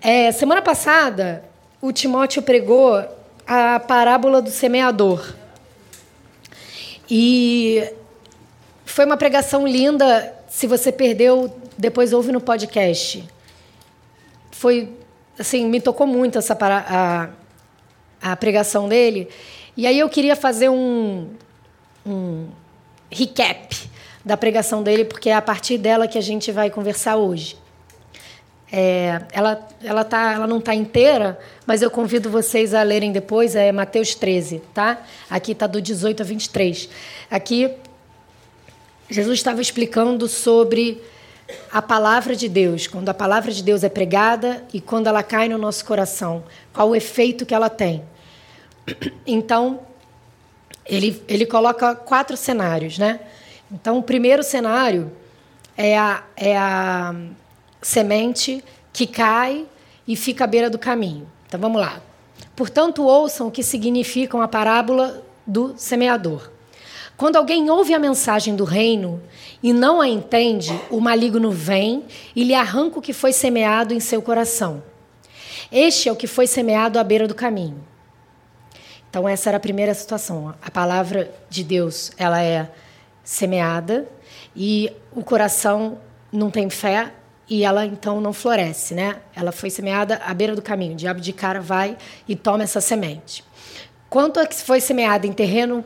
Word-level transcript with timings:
É, 0.00 0.30
semana 0.30 0.62
passada, 0.62 1.42
o 1.82 1.92
Timóteo 1.92 2.40
pregou 2.40 3.04
a 3.46 3.80
parábola 3.80 4.40
do 4.40 4.50
semeador. 4.50 5.34
E 7.10 7.82
foi 8.84 9.04
uma 9.04 9.16
pregação 9.16 9.66
linda. 9.66 10.34
Se 10.48 10.66
você 10.66 10.92
perdeu, 10.92 11.52
depois 11.76 12.12
ouve 12.12 12.30
no 12.30 12.40
podcast. 12.40 13.28
Foi, 14.52 14.92
assim, 15.36 15.66
me 15.66 15.80
tocou 15.80 16.06
muito 16.06 16.38
essa 16.38 16.56
a, 16.60 17.30
a 18.22 18.36
pregação 18.36 18.88
dele. 18.88 19.28
E 19.76 19.84
aí 19.86 19.98
eu 19.98 20.08
queria 20.08 20.36
fazer 20.36 20.68
um, 20.68 21.28
um 22.06 22.46
recap 23.10 23.90
da 24.24 24.36
pregação 24.36 24.82
dele, 24.82 25.04
porque 25.04 25.30
é 25.30 25.34
a 25.34 25.42
partir 25.42 25.76
dela 25.76 26.06
que 26.06 26.18
a 26.18 26.22
gente 26.22 26.52
vai 26.52 26.70
conversar 26.70 27.16
hoje. 27.16 27.56
É, 28.70 29.22
ela, 29.32 29.66
ela, 29.82 30.04
tá, 30.04 30.32
ela 30.32 30.46
não 30.46 30.58
está 30.58 30.74
inteira, 30.74 31.38
mas 31.66 31.80
eu 31.80 31.90
convido 31.90 32.30
vocês 32.30 32.74
a 32.74 32.82
lerem 32.82 33.10
depois, 33.12 33.56
é 33.56 33.72
Mateus 33.72 34.14
13, 34.14 34.60
tá? 34.74 35.02
Aqui 35.30 35.52
está 35.52 35.66
do 35.66 35.80
18 35.80 36.22
a 36.22 36.24
23. 36.24 36.88
Aqui, 37.30 37.70
Jesus 39.08 39.38
estava 39.38 39.62
explicando 39.62 40.28
sobre 40.28 41.02
a 41.72 41.80
palavra 41.80 42.36
de 42.36 42.46
Deus, 42.46 42.86
quando 42.86 43.08
a 43.08 43.14
palavra 43.14 43.50
de 43.50 43.62
Deus 43.62 43.82
é 43.82 43.88
pregada 43.88 44.62
e 44.72 44.82
quando 44.82 45.06
ela 45.06 45.22
cai 45.22 45.48
no 45.48 45.56
nosso 45.56 45.84
coração, 45.84 46.44
qual 46.72 46.90
o 46.90 46.96
efeito 46.96 47.46
que 47.46 47.54
ela 47.54 47.70
tem. 47.70 48.02
Então, 49.26 49.80
ele, 50.84 51.22
ele 51.26 51.46
coloca 51.46 51.94
quatro 51.94 52.36
cenários, 52.36 52.98
né? 52.98 53.20
Então, 53.70 53.98
o 53.98 54.02
primeiro 54.02 54.42
cenário 54.42 55.10
é 55.76 55.96
a, 55.96 56.22
é 56.36 56.56
a 56.56 57.14
semente 57.80 58.64
que 58.92 59.06
cai 59.06 59.66
e 60.06 60.16
fica 60.16 60.44
à 60.44 60.46
beira 60.46 60.70
do 60.70 60.78
caminho. 60.78 61.30
Então, 61.46 61.60
vamos 61.60 61.80
lá. 61.80 62.00
Portanto, 62.54 63.04
ouçam 63.04 63.48
o 63.48 63.50
que 63.50 63.62
significam 63.62 64.42
a 64.42 64.48
parábola 64.48 65.22
do 65.46 65.74
semeador. 65.76 66.50
Quando 67.16 67.36
alguém 67.36 67.68
ouve 67.68 67.94
a 67.94 67.98
mensagem 67.98 68.54
do 68.54 68.64
reino 68.64 69.20
e 69.62 69.72
não 69.72 70.00
a 70.00 70.06
entende, 70.06 70.72
o 70.90 71.00
maligno 71.00 71.50
vem 71.50 72.04
e 72.34 72.44
lhe 72.44 72.54
arranca 72.54 72.98
o 72.98 73.02
que 73.02 73.12
foi 73.12 73.32
semeado 73.32 73.92
em 73.92 73.98
seu 73.98 74.22
coração. 74.22 74.82
Este 75.72 76.08
é 76.08 76.12
o 76.12 76.16
que 76.16 76.28
foi 76.28 76.46
semeado 76.46 76.98
à 76.98 77.02
beira 77.02 77.26
do 77.26 77.34
caminho. 77.34 77.84
Então 79.10 79.28
essa 79.28 79.50
era 79.50 79.56
a 79.56 79.60
primeira 79.60 79.92
situação. 79.94 80.54
A 80.62 80.70
palavra 80.70 81.34
de 81.50 81.64
Deus, 81.64 82.12
ela 82.16 82.40
é 82.40 82.70
semeada 83.24 84.08
e 84.54 84.92
o 85.12 85.24
coração 85.24 85.98
não 86.32 86.50
tem 86.50 86.70
fé 86.70 87.12
e 87.50 87.64
ela 87.64 87.84
então 87.86 88.20
não 88.20 88.32
floresce, 88.32 88.94
né? 88.94 89.16
Ela 89.34 89.52
foi 89.52 89.70
semeada 89.70 90.20
à 90.24 90.32
beira 90.32 90.54
do 90.54 90.62
caminho. 90.62 90.92
O 90.92 90.96
diabo 90.96 91.20
de 91.20 91.32
cara 91.32 91.60
vai 91.60 91.96
e 92.26 92.36
toma 92.36 92.64
essa 92.64 92.80
semente. 92.80 93.44
Quanto 94.08 94.40
a 94.40 94.46
que 94.46 94.54
foi 94.54 94.80
semeada 94.80 95.26
em 95.26 95.32
terreno 95.32 95.84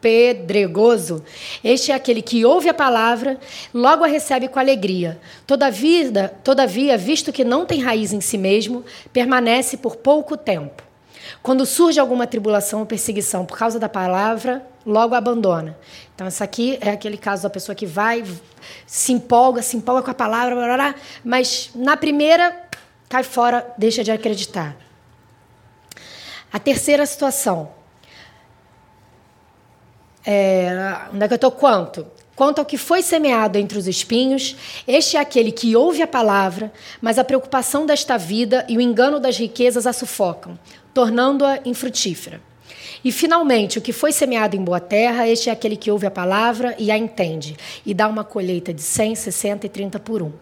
pedregoso, 0.00 1.24
este 1.64 1.90
é 1.90 1.94
aquele 1.94 2.22
que 2.22 2.44
ouve 2.44 2.68
a 2.68 2.74
palavra, 2.74 3.40
logo 3.72 4.04
a 4.04 4.06
recebe 4.06 4.46
com 4.46 4.60
alegria. 4.60 5.18
Todavia, 5.46 6.28
todavia, 6.44 6.96
visto 6.96 7.32
que 7.32 7.42
não 7.42 7.66
tem 7.66 7.80
raiz 7.80 8.12
em 8.12 8.20
si 8.20 8.38
mesmo, 8.38 8.84
permanece 9.12 9.76
por 9.76 9.96
pouco 9.96 10.36
tempo. 10.36 10.83
Quando 11.42 11.64
surge 11.66 12.00
alguma 12.00 12.26
tribulação 12.26 12.80
ou 12.80 12.86
perseguição 12.86 13.44
por 13.44 13.58
causa 13.58 13.78
da 13.78 13.88
palavra, 13.88 14.64
logo 14.84 15.14
abandona. 15.14 15.76
Então, 16.14 16.26
essa 16.26 16.44
aqui 16.44 16.78
é 16.80 16.90
aquele 16.90 17.16
caso 17.16 17.42
da 17.42 17.50
pessoa 17.50 17.74
que 17.74 17.86
vai, 17.86 18.24
se 18.86 19.12
empolga, 19.12 19.62
se 19.62 19.76
empolga 19.76 20.02
com 20.02 20.10
a 20.10 20.14
palavra, 20.14 20.54
blá, 20.54 20.64
blá, 20.64 20.76
blá, 20.76 20.94
mas 21.24 21.70
na 21.74 21.96
primeira 21.96 22.64
cai 23.08 23.22
fora, 23.22 23.72
deixa 23.78 24.02
de 24.02 24.10
acreditar. 24.10 24.76
A 26.52 26.58
terceira 26.58 27.04
situação. 27.06 27.70
É, 30.26 30.70
onde 31.12 31.24
é 31.24 31.28
que 31.28 31.34
eu 31.34 31.36
estou? 31.36 31.50
Quanto? 31.50 32.06
Quanto 32.34 32.58
ao 32.58 32.64
que 32.64 32.76
foi 32.76 33.02
semeado 33.02 33.58
entre 33.58 33.78
os 33.78 33.86
espinhos, 33.86 34.56
este 34.86 35.16
é 35.16 35.20
aquele 35.20 35.52
que 35.52 35.76
ouve 35.76 36.02
a 36.02 36.06
palavra, 36.06 36.72
mas 37.00 37.18
a 37.18 37.24
preocupação 37.24 37.86
desta 37.86 38.16
vida 38.16 38.64
e 38.68 38.76
o 38.76 38.80
engano 38.80 39.20
das 39.20 39.36
riquezas 39.38 39.86
a 39.86 39.92
sufocam, 39.92 40.58
tornando-a 40.94 41.58
infrutífera. 41.64 42.40
E, 43.04 43.12
finalmente, 43.12 43.78
o 43.78 43.82
que 43.82 43.92
foi 43.92 44.12
semeado 44.12 44.56
em 44.56 44.64
boa 44.64 44.80
terra, 44.80 45.28
este 45.28 45.50
é 45.50 45.52
aquele 45.52 45.76
que 45.76 45.90
ouve 45.90 46.06
a 46.06 46.10
palavra 46.10 46.74
e 46.78 46.90
a 46.90 46.96
entende, 46.96 47.54
e 47.84 47.92
dá 47.92 48.08
uma 48.08 48.24
colheita 48.24 48.72
de 48.72 48.80
100, 48.80 49.16
60 49.16 49.66
e 49.66 49.68
30 49.68 50.00
por 50.00 50.22
um. 50.22 50.32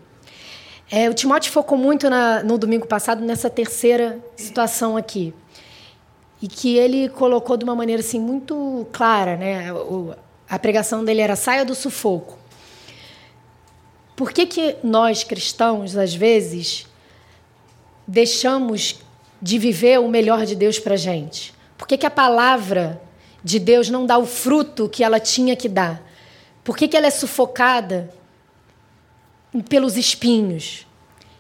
É, 0.89 1.09
o 1.09 1.15
Timóteo 1.15 1.51
focou 1.51 1.77
muito 1.77 2.09
na, 2.09 2.43
no 2.43 2.59
domingo 2.59 2.87
passado 2.87 3.25
nessa 3.25 3.49
terceira 3.49 4.21
situação 4.37 4.97
aqui. 4.97 5.35
E 6.41 6.47
que 6.47 6.77
ele 6.77 7.09
colocou 7.09 7.57
de 7.57 7.65
uma 7.65 7.75
maneira 7.75 8.01
assim, 8.01 8.21
muito 8.21 8.87
clara. 8.93 9.37
Né? 9.37 9.73
O, 9.73 10.15
a 10.49 10.59
pregação 10.59 11.05
dele 11.05 11.23
era 11.23 11.35
saia 11.35 11.65
do 11.65 11.75
sufoco. 11.75 12.39
Por 14.15 14.33
que, 14.33 14.45
que 14.47 14.77
nós, 14.85 15.25
cristãos, 15.25 15.97
às 15.97 16.15
vezes, 16.15 16.87
deixamos 18.07 19.01
de 19.43 19.59
viver 19.59 19.99
o 19.99 20.09
melhor 20.09 20.47
de 20.47 20.55
Deus 20.55 20.79
para 20.79 20.95
a 20.95 20.97
gente? 20.97 21.53
Por 21.77 21.89
que, 21.89 21.99
que 21.99 22.07
a 22.07 22.11
palavra 22.11 23.03
de 23.43 23.59
Deus 23.59 23.91
não 23.91 24.07
dá 24.07 24.17
o 24.17 24.25
fruto 24.25 24.89
que 24.89 25.03
ela 25.03 25.19
tinha 25.19 25.57
que 25.57 25.69
dar? 25.69 26.01
Por 26.63 26.77
que, 26.77 26.87
que 26.87 26.97
ela 26.97 27.09
é 27.09 27.11
sufocada 27.11 28.09
pelos 29.69 29.97
espinhos? 29.97 30.87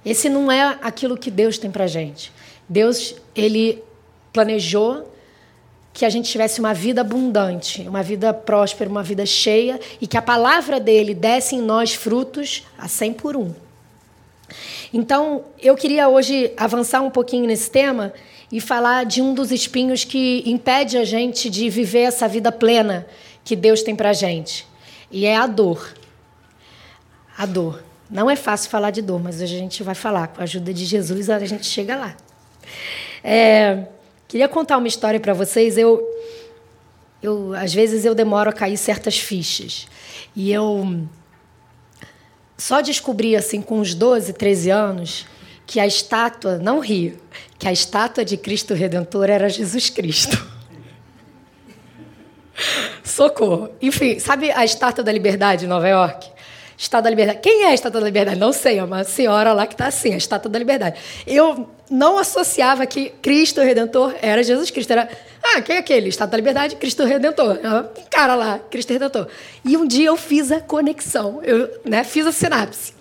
Esse 0.04 0.28
não 0.28 0.50
é 0.50 0.78
aquilo 0.82 1.16
que 1.16 1.30
Deus 1.30 1.58
tem 1.58 1.70
para 1.70 1.86
gente. 1.86 2.32
Deus, 2.68 3.14
ele 3.36 3.82
planejou 4.32 5.08
que 5.92 6.04
a 6.04 6.10
gente 6.10 6.30
tivesse 6.30 6.58
uma 6.58 6.72
vida 6.74 7.02
abundante, 7.02 7.82
uma 7.82 8.02
vida 8.02 8.32
próspera, 8.34 8.90
uma 8.90 9.02
vida 9.02 9.24
cheia 9.26 9.78
e 10.00 10.06
que 10.06 10.16
a 10.16 10.22
palavra 10.22 10.80
dele 10.80 11.14
desse 11.14 11.54
em 11.54 11.60
nós 11.60 11.94
frutos 11.94 12.66
a 12.76 12.88
100 12.88 13.12
por 13.12 13.36
um. 13.36 13.54
Então, 14.92 15.44
eu 15.60 15.76
queria 15.76 16.08
hoje 16.08 16.52
avançar 16.56 17.00
um 17.00 17.10
pouquinho 17.10 17.46
nesse 17.46 17.70
tema 17.70 18.12
e 18.50 18.60
falar 18.60 19.04
de 19.04 19.22
um 19.22 19.32
dos 19.32 19.50
espinhos 19.50 20.04
que 20.04 20.42
impede 20.46 20.98
a 20.98 21.04
gente 21.04 21.48
de 21.48 21.70
viver 21.70 22.02
essa 22.02 22.28
vida 22.28 22.52
plena 22.52 23.06
que 23.44 23.56
Deus 23.56 23.82
tem 23.82 23.96
para 23.96 24.12
gente. 24.12 24.66
E 25.10 25.26
é 25.26 25.36
a 25.36 25.46
dor. 25.46 25.94
A 27.36 27.46
dor. 27.46 27.82
Não 28.10 28.30
é 28.30 28.36
fácil 28.36 28.70
falar 28.70 28.90
de 28.90 29.00
dor, 29.00 29.22
mas 29.22 29.40
hoje 29.40 29.56
a 29.56 29.58
gente 29.58 29.82
vai 29.82 29.94
falar. 29.94 30.28
Com 30.28 30.40
a 30.40 30.44
ajuda 30.44 30.72
de 30.72 30.84
Jesus, 30.84 31.30
a 31.30 31.38
gente 31.46 31.66
chega 31.66 31.96
lá. 31.96 32.16
É, 33.24 33.86
queria 34.28 34.48
contar 34.48 34.76
uma 34.76 34.86
história 34.88 35.18
para 35.18 35.32
vocês. 35.32 35.78
Eu, 35.78 36.02
eu, 37.22 37.54
às 37.54 37.72
vezes, 37.72 38.04
eu 38.04 38.14
demoro 38.14 38.50
a 38.50 38.52
cair 38.52 38.76
certas 38.76 39.18
fichas. 39.18 39.86
E 40.36 40.52
eu 40.52 41.08
só 42.62 42.80
descobri, 42.80 43.34
assim, 43.34 43.60
com 43.60 43.80
uns 43.80 43.92
12, 43.92 44.34
13 44.34 44.70
anos, 44.70 45.26
que 45.66 45.80
a 45.80 45.86
estátua, 45.86 46.58
não 46.58 46.78
rio, 46.78 47.18
que 47.58 47.66
a 47.66 47.72
estátua 47.72 48.24
de 48.24 48.36
Cristo 48.36 48.72
Redentor 48.72 49.28
era 49.28 49.48
Jesus 49.48 49.90
Cristo. 49.90 50.40
Socorro. 53.02 53.70
Enfim, 53.82 54.20
sabe 54.20 54.52
a 54.52 54.64
estátua 54.64 55.02
da 55.02 55.10
Liberdade 55.10 55.64
em 55.64 55.68
Nova 55.68 55.88
York? 55.88 56.30
Estátua 56.82 57.02
da 57.02 57.10
Liberdade. 57.10 57.38
Quem 57.40 57.62
é 57.62 57.68
a 57.68 57.74
Estátua 57.74 58.00
da 58.00 58.06
Liberdade? 58.06 58.40
Não 58.40 58.52
sei, 58.52 58.78
é 58.78 58.82
uma 58.82 59.04
senhora 59.04 59.52
lá 59.52 59.68
que 59.68 59.74
está 59.74 59.86
assim, 59.86 60.14
a 60.14 60.16
Estátua 60.16 60.50
da 60.50 60.58
Liberdade. 60.58 60.98
Eu 61.24 61.70
não 61.88 62.18
associava 62.18 62.84
que 62.86 63.10
Cristo 63.22 63.60
Redentor 63.60 64.12
era 64.20 64.42
Jesus 64.42 64.68
Cristo. 64.68 64.90
Era, 64.90 65.08
ah, 65.44 65.62
quem 65.62 65.76
é 65.76 65.78
aquele? 65.78 66.08
Estátua 66.08 66.32
da 66.32 66.36
Liberdade, 66.38 66.74
Cristo 66.74 67.04
Redentor. 67.04 67.60
Um 67.62 68.04
cara 68.10 68.34
lá, 68.34 68.58
Cristo 68.58 68.92
Redentor. 68.92 69.28
E 69.64 69.76
um 69.76 69.86
dia 69.86 70.08
eu 70.08 70.16
fiz 70.16 70.50
a 70.50 70.60
conexão, 70.60 71.40
eu 71.44 71.70
né, 71.84 72.02
fiz 72.02 72.26
a 72.26 72.32
sinapse. 72.32 72.92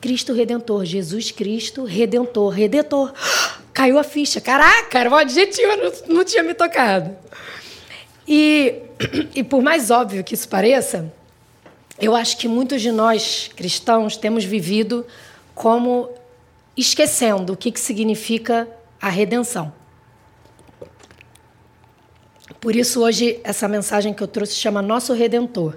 Cristo 0.00 0.32
Redentor, 0.32 0.86
Jesus 0.86 1.30
Cristo 1.30 1.84
Redentor, 1.84 2.48
Redentor. 2.48 3.12
Caiu 3.74 3.98
a 3.98 4.02
ficha. 4.02 4.40
Caraca, 4.40 4.98
era 4.98 5.10
um 5.10 5.16
adjetivo, 5.16 5.76
não, 5.76 6.16
não 6.16 6.24
tinha 6.24 6.42
me 6.42 6.54
tocado. 6.54 7.14
E, 8.26 8.76
e 9.36 9.44
por 9.44 9.62
mais 9.62 9.90
óbvio 9.90 10.24
que 10.24 10.32
isso 10.32 10.48
pareça, 10.48 11.12
eu 11.98 12.14
acho 12.16 12.36
que 12.36 12.48
muitos 12.48 12.82
de 12.82 12.90
nós 12.90 13.50
cristãos 13.54 14.16
temos 14.16 14.44
vivido 14.44 15.06
como 15.54 16.10
esquecendo 16.76 17.52
o 17.52 17.56
que, 17.56 17.70
que 17.70 17.78
significa 17.80 18.68
a 19.00 19.08
redenção. 19.08 19.72
Por 22.60 22.74
isso, 22.74 23.02
hoje, 23.02 23.40
essa 23.44 23.68
mensagem 23.68 24.12
que 24.12 24.22
eu 24.22 24.26
trouxe 24.26 24.54
chama 24.54 24.82
Nosso 24.82 25.12
Redentor. 25.12 25.76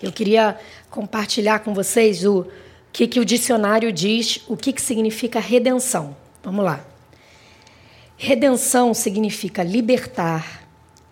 Eu 0.00 0.12
queria 0.12 0.58
compartilhar 0.90 1.60
com 1.60 1.74
vocês 1.74 2.24
o 2.24 2.46
que, 2.92 3.08
que 3.08 3.18
o 3.18 3.24
dicionário 3.24 3.90
diz, 3.90 4.42
o 4.46 4.56
que, 4.56 4.72
que 4.72 4.82
significa 4.82 5.40
redenção. 5.40 6.16
Vamos 6.42 6.64
lá. 6.64 6.84
Redenção 8.16 8.92
significa 8.94 9.62
libertar, 9.62 10.64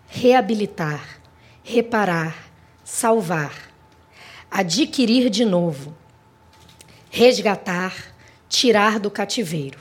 reabilitar, 0.07 1.19
reparar, 1.63 2.46
salvar, 2.87 3.53
adquirir 4.49 5.29
de 5.29 5.43
novo, 5.43 5.93
resgatar, 7.09 7.93
tirar 8.47 8.97
do 8.97 9.11
cativeiro. 9.11 9.77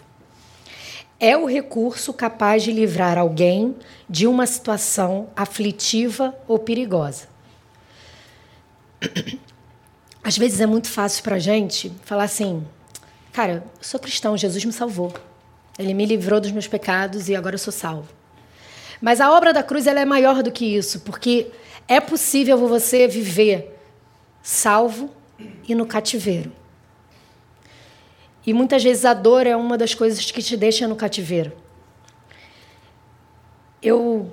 É 1.19 1.37
o 1.37 1.47
recurso 1.47 2.13
capaz 2.13 2.65
de 2.65 2.73
livrar 2.73 3.17
alguém 3.17 3.77
de 4.11 4.27
uma 4.27 4.45
situação 4.45 5.31
aflitiva 5.37 6.37
ou 6.49 6.59
perigosa. 6.59 7.29
Às 10.23 10.37
vezes 10.37 10.61
é 10.61 10.67
muito 10.67 10.89
fácil 10.89 11.23
para 11.23 11.37
a 11.37 11.39
gente 11.39 11.93
falar 12.05 12.25
assim: 12.25 12.67
cara, 13.33 13.53
eu 13.53 13.63
sou 13.81 14.01
cristão, 14.01 14.37
Jesus 14.37 14.65
me 14.65 14.73
salvou. 14.73 15.15
Ele 15.79 15.95
me 15.95 16.07
livrou 16.07 16.41
dos 16.41 16.51
meus 16.51 16.67
pecados 16.67 17.29
e 17.29 17.37
agora 17.37 17.55
eu 17.55 17.61
sou 17.61 17.73
salvo. 17.73 18.09
Mas 19.01 19.21
a 19.21 19.31
obra 19.31 19.53
da 19.53 19.63
cruz 19.63 19.87
ela 19.87 20.01
é 20.01 20.05
maior 20.05 20.43
do 20.43 20.51
que 20.51 20.65
isso, 20.65 21.01
porque 21.01 21.53
é 21.89 22.01
possível 22.01 22.57
você 22.69 23.07
viver 23.07 23.79
salvo 24.43 25.11
e 25.69 25.75
no 25.75 25.87
cativeiro. 25.87 26.53
E 28.47 28.53
muitas 28.53 28.83
vezes 28.83 29.05
a 29.05 29.13
dor 29.13 29.47
é 29.47 29.57
uma 29.57 29.77
das 29.77 29.95
coisas 29.95 30.31
que 30.31 30.41
te 30.41 30.57
deixa 30.57 30.87
no 30.87 30.95
cativeiro. 30.95 31.53
Eu 33.83 34.31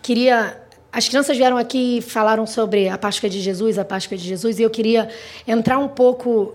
queria. 0.00 0.62
As 0.92 1.08
crianças 1.08 1.36
vieram 1.36 1.56
aqui 1.56 1.98
e 1.98 2.00
falaram 2.00 2.46
sobre 2.46 2.88
a 2.88 2.96
Páscoa 2.96 3.28
de 3.28 3.40
Jesus, 3.40 3.78
a 3.78 3.84
Páscoa 3.84 4.16
de 4.16 4.24
Jesus, 4.24 4.58
e 4.58 4.62
eu 4.62 4.70
queria 4.70 5.10
entrar 5.46 5.78
um 5.78 5.88
pouco 5.88 6.54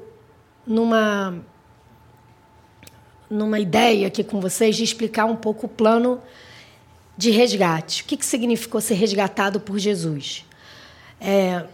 numa 0.65 1.35
numa 3.29 3.59
ideia 3.59 4.07
aqui 4.07 4.23
com 4.23 4.39
vocês 4.39 4.75
de 4.75 4.83
explicar 4.83 5.25
um 5.25 5.35
pouco 5.35 5.65
o 5.65 5.69
plano 5.69 6.21
de 7.17 7.31
resgate. 7.31 8.03
O 8.03 8.05
que, 8.05 8.17
que 8.17 8.25
significou 8.25 8.81
ser 8.81 8.95
resgatado 8.95 9.59
por 9.59 9.77
Jesus? 9.77 10.45
É, 11.19 11.65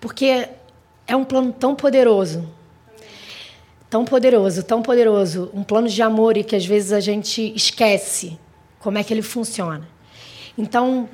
porque 0.00 0.48
é 1.06 1.14
um 1.14 1.24
plano 1.24 1.52
tão 1.52 1.74
poderoso, 1.74 2.48
tão 3.88 4.04
poderoso, 4.04 4.62
tão 4.62 4.82
poderoso, 4.82 5.50
um 5.52 5.62
plano 5.62 5.88
de 5.88 6.02
amor 6.02 6.36
e 6.36 6.44
que 6.44 6.56
às 6.56 6.64
vezes 6.64 6.92
a 6.92 7.00
gente 7.00 7.52
esquece 7.54 8.38
como 8.80 8.98
é 8.98 9.04
que 9.04 9.12
ele 9.12 9.22
funciona. 9.22 9.88
Então, 10.56 11.08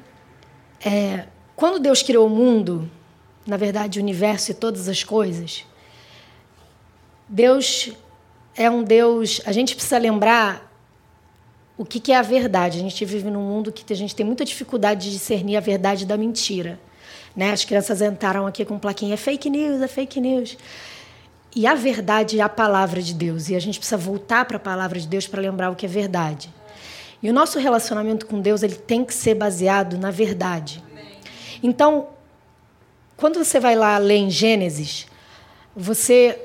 é, 0.85 1.27
quando 1.55 1.79
Deus 1.79 2.03
criou 2.03 2.27
o 2.27 2.31
mundo, 2.31 2.91
na 3.47 3.57
verdade, 3.57 3.99
o 3.99 4.03
universo 4.03 4.51
e 4.51 4.55
todas 4.55 4.89
as 4.89 5.03
coisas, 5.03 5.65
Deus 7.29 7.91
é 8.57 8.71
um 8.71 8.83
Deus. 8.83 9.41
A 9.45 9.53
gente 9.53 9.75
precisa 9.75 9.99
lembrar 9.99 10.68
o 11.79 11.85
que, 11.85 12.01
que 12.01 12.13
é 12.13 12.17
a 12.17 12.23
verdade. 12.23 12.79
A 12.79 12.83
gente 12.83 13.05
vive 13.05 13.31
num 13.31 13.41
mundo 13.41 13.71
que 13.71 13.91
a 13.91 13.97
gente 13.97 14.15
tem 14.15 14.27
muita 14.27 14.45
dificuldade 14.45 15.05
de 15.05 15.13
discernir 15.13 15.57
a 15.57 15.61
verdade 15.61 16.05
da 16.05 16.17
mentira. 16.17 16.79
Né? 17.35 17.53
As 17.53 17.65
crianças 17.65 18.03
entraram 18.03 18.47
aqui 18.47 18.65
com 18.65 18.79
plaquinha: 18.79 19.15
é 19.15 19.17
fake 19.17 19.49
news, 19.49 19.81
é 19.81 19.87
fake 19.87 20.21
news. 20.21 20.59
E 21.55 21.67
a 21.67 21.75
verdade 21.75 22.41
é 22.41 22.43
a 22.43 22.49
palavra 22.49 23.01
de 23.01 23.15
Deus. 23.15 23.49
E 23.49 23.55
a 23.55 23.61
gente 23.61 23.79
precisa 23.79 23.97
voltar 23.97 24.45
para 24.45 24.57
a 24.57 24.61
palavra 24.61 24.99
de 24.99 25.07
Deus 25.07 25.27
para 25.27 25.41
lembrar 25.41 25.71
o 25.71 25.77
que 25.77 25.87
é 25.87 25.89
verdade. 25.89 26.53
E 27.23 27.31
o 27.31 27.33
nosso 27.33 27.59
relacionamento 27.59 28.27
com 28.27 28.41
Deus 28.41 28.63
ele 28.63 28.75
tem 28.75 29.05
que 29.05 29.15
ser 29.15 29.35
baseado 29.35 29.97
na 29.97 30.11
verdade. 30.11 30.83
Então, 31.63 32.09
quando 33.17 33.43
você 33.43 33.59
vai 33.59 33.75
lá 33.75 33.99
ler 33.99 34.17
em 34.17 34.31
Gênesis, 34.31 35.07
você 35.75 36.39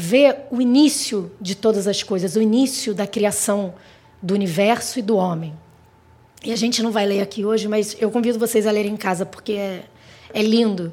vê 0.00 0.36
o 0.48 0.62
início 0.62 1.28
de 1.40 1.56
todas 1.56 1.88
as 1.88 2.04
coisas, 2.04 2.36
o 2.36 2.40
início 2.40 2.94
da 2.94 3.04
criação 3.04 3.74
do 4.22 4.32
universo 4.32 5.00
e 5.00 5.02
do 5.02 5.16
homem. 5.16 5.52
E 6.44 6.52
a 6.52 6.56
gente 6.56 6.84
não 6.84 6.92
vai 6.92 7.04
ler 7.04 7.20
aqui 7.20 7.44
hoje, 7.44 7.66
mas 7.66 7.96
eu 8.00 8.08
convido 8.08 8.38
vocês 8.38 8.64
a 8.64 8.70
lerem 8.70 8.92
em 8.92 8.96
casa, 8.96 9.26
porque 9.26 9.54
é, 9.54 9.82
é 10.32 10.40
lindo. 10.40 10.92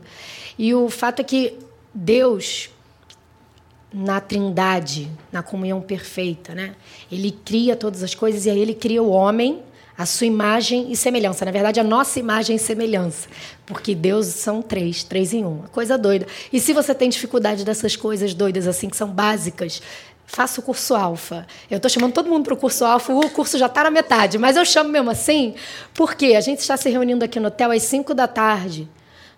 E 0.57 0.74
o 0.74 0.90
fato 0.90 1.19
é 1.19 1.24
que 1.24 1.54
Deus, 1.94 2.72
na 3.94 4.19
trindade, 4.19 5.12
na 5.31 5.44
comunhão 5.44 5.81
perfeita, 5.81 6.56
né? 6.56 6.74
ele 7.12 7.30
cria 7.30 7.75
todas 7.75 8.01
as 8.01 8.16
coisas 8.16 8.48
e 8.48 8.50
aí 8.50 8.60
ele 8.60 8.74
cria 8.74 9.04
o 9.04 9.10
homem 9.10 9.62
a 9.98 10.06
sua 10.06 10.28
imagem 10.28 10.92
e 10.92 10.96
semelhança. 10.96 11.46
Na 11.46 11.52
verdade, 11.52 11.80
a 11.80 11.84
nossa 11.84 12.20
imagem 12.20 12.58
e 12.58 12.60
semelhança. 12.60 13.28
Porque 13.66 13.96
Deus 13.96 14.28
são 14.28 14.62
três, 14.62 15.04
três 15.04 15.34
em 15.34 15.46
um. 15.46 15.60
Coisa 15.72 15.98
doida. 15.98 16.28
E 16.52 16.60
se 16.60 16.74
você 16.74 16.94
tem 16.94 17.10
dificuldade 17.10 17.64
dessas 17.64 17.96
coisas 17.96 18.34
doidas, 18.34 18.68
assim, 18.68 18.90
que 18.90 18.98
são 18.98 19.10
básicas, 19.10 19.82
faça 20.26 20.60
o 20.60 20.64
curso 20.64 20.96
alfa. 20.96 21.48
Eu 21.70 21.78
estou 21.78 21.90
chamando 21.90 22.14
todo 22.14 22.30
mundo 22.30 22.44
para 22.44 22.54
o 22.54 22.58
curso 22.58 22.84
alfa, 22.84 23.14
o 23.14 23.30
curso 23.30 23.58
já 23.58 23.68
está 23.68 23.84
na 23.84 23.92
metade, 23.92 24.38
mas 24.38 24.58
eu 24.58 24.66
chamo 24.66 24.90
mesmo 24.90 25.10
assim, 25.10 25.56
porque 25.94 26.34
a 26.36 26.42
gente 26.42 26.60
está 26.60 26.76
se 26.76 26.90
reunindo 26.90 27.24
aqui 27.24 27.40
no 27.40 27.48
hotel 27.48 27.72
às 27.72 27.84
5 27.84 28.14
da 28.14 28.28
tarde, 28.28 28.90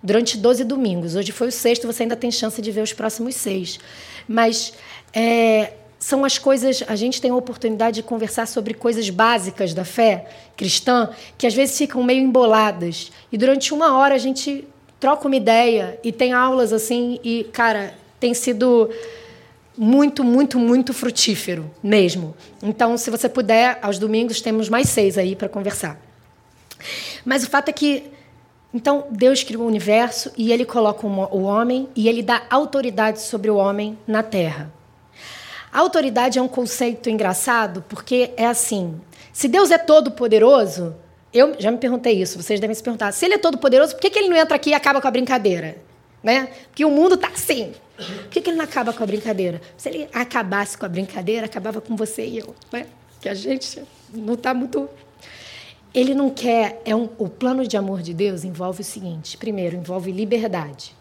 durante 0.02 0.38
12 0.38 0.64
domingos. 0.64 1.16
Hoje 1.16 1.32
foi 1.32 1.50
o 1.50 1.52
sexto, 1.52 1.86
você 1.86 2.04
ainda 2.04 2.16
tem 2.16 2.32
chance 2.32 2.62
de 2.62 2.72
ver 2.72 2.82
os 2.82 2.94
próximos 2.94 3.36
seis. 3.36 3.80
Mas 4.28 4.74
é, 5.14 5.74
são 6.00 6.24
as 6.24 6.38
coisas. 6.38 6.84
A 6.88 6.96
gente 6.96 7.22
tem 7.22 7.32
a 7.32 7.36
oportunidade 7.36 7.96
de 7.96 8.04
conversar 8.04 8.48
sobre 8.48 8.74
coisas 8.74 9.10
básicas 9.10 9.74
da 9.74 9.86
fé 9.86 10.26
cristã 10.56 11.10
que 11.38 11.48
às 11.48 11.54
vezes 11.54 11.78
ficam 11.78 12.04
meio 12.04 12.24
emboladas. 12.24 13.12
E 13.32 13.38
durante 13.38 13.74
uma 13.74 13.98
hora 13.98 14.16
a 14.16 14.20
gente 14.20 14.68
troca 15.00 15.28
uma 15.28 15.36
ideia 15.36 16.00
e 16.04 16.12
tem 16.12 16.34
aulas 16.34 16.74
assim. 16.74 17.20
E, 17.24 17.46
cara, 17.52 17.94
tem 18.20 18.34
sido 18.34 18.90
muito, 19.78 20.24
muito, 20.24 20.58
muito 20.58 20.94
frutífero 20.94 21.70
mesmo. 21.84 22.36
Então, 22.62 22.98
se 22.98 23.10
você 23.10 23.30
puder, 23.30 23.80
aos 23.82 24.00
domingos 24.00 24.42
temos 24.42 24.70
mais 24.70 24.90
seis 24.90 25.18
aí 25.18 25.36
para 25.36 25.48
conversar. 25.48 26.00
Mas 27.26 27.44
o 27.44 27.50
fato 27.50 27.70
é 27.70 27.74
que 27.74 28.12
então, 28.74 29.08
Deus 29.10 29.44
criou 29.44 29.64
o 29.64 29.68
universo 29.68 30.32
e 30.38 30.52
ele 30.52 30.66
coloca 30.66 31.08
o 31.08 31.42
homem 31.44 31.88
e 31.96 32.08
ele 32.08 32.22
dá 32.22 32.44
autoridade 32.50 33.22
sobre 33.22 33.50
o 33.50 33.56
homem 33.56 33.98
na 34.06 34.22
terra. 34.22 34.72
Autoridade 35.72 36.40
é 36.40 36.42
um 36.42 36.48
conceito 36.48 37.10
engraçado 37.10 37.84
porque 37.88 38.32
é 38.38 38.46
assim: 38.46 39.00
se 39.34 39.48
Deus 39.48 39.70
é 39.72 39.78
todo 39.78 40.12
poderoso, 40.12 40.96
eu 41.34 41.56
já 41.60 41.70
me 41.70 41.78
perguntei 41.78 42.22
isso, 42.22 42.42
vocês 42.42 42.60
devem 42.60 42.74
se 42.74 42.82
perguntar, 42.82 43.12
se 43.12 43.26
ele 43.26 43.36
é 43.36 43.38
todo 43.38 43.58
poderoso, 43.58 43.94
por 43.94 44.02
que, 44.02 44.10
que 44.10 44.20
ele 44.20 44.30
não 44.30 44.38
entra 44.38 44.56
aqui 44.56 44.72
e 44.72 44.74
acaba 44.74 45.02
com 45.02 45.08
a 45.08 45.12
brincadeira? 45.12 45.78
Né? 46.24 46.50
Porque 46.70 46.84
o 46.84 46.90
mundo 46.90 47.16
está 47.16 47.28
assim. 47.28 47.74
Por 47.96 48.30
que, 48.30 48.42
que 48.42 48.50
ele 48.50 48.58
não 48.58 48.66
acaba 48.66 48.94
com 48.94 49.04
a 49.04 49.06
brincadeira? 49.06 49.62
Se 49.76 49.90
ele 49.90 50.10
acabasse 50.14 50.78
com 50.78 50.86
a 50.86 50.90
brincadeira, 50.90 51.46
acabava 51.46 51.82
com 51.82 51.96
você 51.96 52.26
e 52.26 52.40
eu. 52.40 52.56
Né? 52.72 52.86
Que 53.22 53.30
a 53.30 53.34
gente 53.34 53.82
não 54.14 54.34
está 54.34 54.54
muito. 54.54 54.90
Ele 55.94 56.14
não 56.14 56.30
quer. 56.30 56.82
É 56.86 56.96
um, 56.96 57.10
o 57.18 57.28
plano 57.30 57.68
de 57.68 57.78
amor 57.78 58.02
de 58.02 58.14
Deus 58.14 58.44
envolve 58.44 58.82
o 58.82 58.86
seguinte: 58.86 59.38
primeiro, 59.38 59.76
envolve 59.76 60.12
liberdade. 60.12 60.96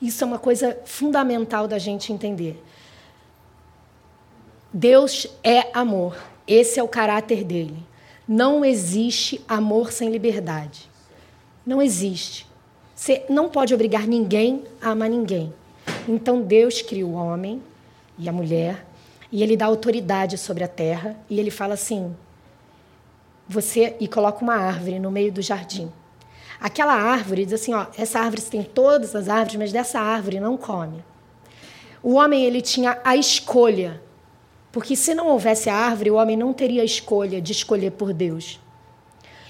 Isso 0.00 0.24
é 0.24 0.26
uma 0.26 0.38
coisa 0.38 0.78
fundamental 0.84 1.68
da 1.68 1.78
gente 1.78 2.12
entender. 2.12 2.62
Deus 4.72 5.26
é 5.42 5.70
amor. 5.76 6.16
Esse 6.46 6.78
é 6.78 6.82
o 6.82 6.88
caráter 6.88 7.44
dele. 7.44 7.76
Não 8.26 8.64
existe 8.64 9.44
amor 9.48 9.90
sem 9.90 10.10
liberdade. 10.10 10.88
Não 11.66 11.82
existe. 11.82 12.46
Você 12.94 13.24
não 13.28 13.48
pode 13.48 13.74
obrigar 13.74 14.06
ninguém 14.06 14.64
a 14.80 14.90
amar 14.90 15.08
ninguém. 15.08 15.52
Então 16.08 16.42
Deus 16.42 16.82
cria 16.82 17.06
o 17.06 17.14
homem 17.14 17.62
e 18.18 18.28
a 18.28 18.32
mulher 18.32 18.86
e 19.32 19.42
ele 19.42 19.56
dá 19.56 19.66
autoridade 19.66 20.36
sobre 20.38 20.62
a 20.62 20.68
terra 20.68 21.16
e 21.28 21.40
ele 21.40 21.50
fala 21.50 21.74
assim: 21.74 22.14
você 23.48 23.96
e 23.98 24.06
coloca 24.06 24.42
uma 24.42 24.54
árvore 24.54 24.98
no 25.00 25.10
meio 25.10 25.32
do 25.32 25.42
jardim. 25.42 25.90
Aquela 26.60 26.94
árvore 26.94 27.46
diz 27.46 27.54
assim, 27.54 27.72
ó, 27.72 27.86
essa 27.96 28.20
árvore 28.20 28.42
tem 28.42 28.62
todas 28.62 29.16
as 29.16 29.28
árvores, 29.28 29.56
mas 29.56 29.72
dessa 29.72 29.98
árvore 29.98 30.38
não 30.38 30.58
come. 30.58 31.02
O 32.02 32.14
homem 32.14 32.44
ele 32.44 32.60
tinha 32.60 33.00
a 33.02 33.16
escolha 33.16 34.00
porque 34.72 34.94
se 34.94 35.14
não 35.14 35.28
houvesse 35.28 35.68
a 35.68 35.74
árvore, 35.74 36.10
o 36.10 36.16
homem 36.16 36.36
não 36.36 36.52
teria 36.52 36.82
a 36.82 36.84
escolha 36.84 37.40
de 37.40 37.52
escolher 37.52 37.92
por 37.92 38.12
Deus. 38.12 38.60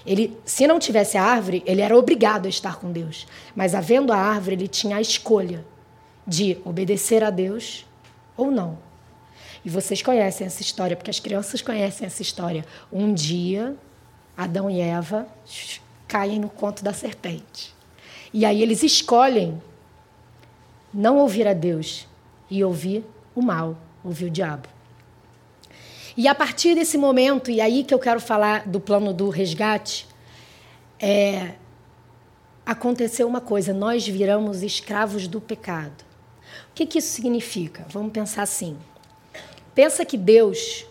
Ele, 0.05 0.35
se 0.43 0.65
não 0.65 0.79
tivesse 0.79 1.17
a 1.17 1.23
árvore, 1.23 1.61
ele 1.65 1.81
era 1.81 1.95
obrigado 1.95 2.47
a 2.47 2.49
estar 2.49 2.77
com 2.77 2.91
Deus. 2.91 3.27
Mas 3.55 3.75
havendo 3.75 4.11
a 4.11 4.17
árvore, 4.17 4.55
ele 4.55 4.67
tinha 4.67 4.97
a 4.97 5.01
escolha 5.01 5.63
de 6.25 6.57
obedecer 6.65 7.23
a 7.23 7.29
Deus 7.29 7.85
ou 8.35 8.49
não. 8.49 8.79
E 9.63 9.69
vocês 9.69 10.01
conhecem 10.01 10.47
essa 10.47 10.61
história, 10.61 10.95
porque 10.95 11.11
as 11.11 11.19
crianças 11.19 11.61
conhecem 11.61 12.07
essa 12.07 12.21
história. 12.21 12.65
Um 12.91 13.13
dia, 13.13 13.75
Adão 14.35 14.71
e 14.71 14.79
Eva 14.79 15.27
caem 16.07 16.39
no 16.39 16.49
conto 16.49 16.83
da 16.83 16.93
serpente. 16.93 17.75
E 18.33 18.43
aí 18.43 18.61
eles 18.63 18.81
escolhem 18.81 19.61
não 20.91 21.17
ouvir 21.17 21.47
a 21.47 21.53
Deus 21.53 22.07
e 22.49 22.63
ouvir 22.63 23.05
o 23.35 23.41
mal, 23.41 23.77
ouvir 24.03 24.25
o 24.25 24.29
diabo. 24.31 24.67
E 26.15 26.27
a 26.27 26.35
partir 26.35 26.75
desse 26.75 26.97
momento, 26.97 27.49
e 27.49 27.61
aí 27.61 27.83
que 27.83 27.93
eu 27.93 27.99
quero 27.99 28.19
falar 28.19 28.67
do 28.67 28.79
plano 28.79 29.13
do 29.13 29.29
resgate, 29.29 30.07
é, 30.99 31.53
aconteceu 32.65 33.27
uma 33.27 33.41
coisa: 33.41 33.73
nós 33.73 34.07
viramos 34.07 34.63
escravos 34.63 35.27
do 35.27 35.39
pecado. 35.39 36.03
O 36.69 36.73
que, 36.73 36.85
que 36.85 36.99
isso 36.99 37.13
significa? 37.13 37.85
Vamos 37.89 38.11
pensar 38.11 38.43
assim. 38.43 38.77
Pensa 39.73 40.03
que 40.03 40.17
Deus, 40.17 40.85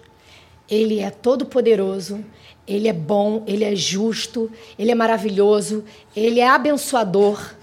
ele 0.68 1.00
é 1.00 1.10
todo 1.10 1.44
poderoso, 1.44 2.24
ele 2.66 2.88
é 2.88 2.92
bom, 2.92 3.44
ele 3.46 3.64
é 3.64 3.74
justo, 3.74 4.50
ele 4.78 4.90
é 4.90 4.94
maravilhoso, 4.94 5.84
ele 6.16 6.40
é 6.40 6.48
abençoador, 6.48 7.54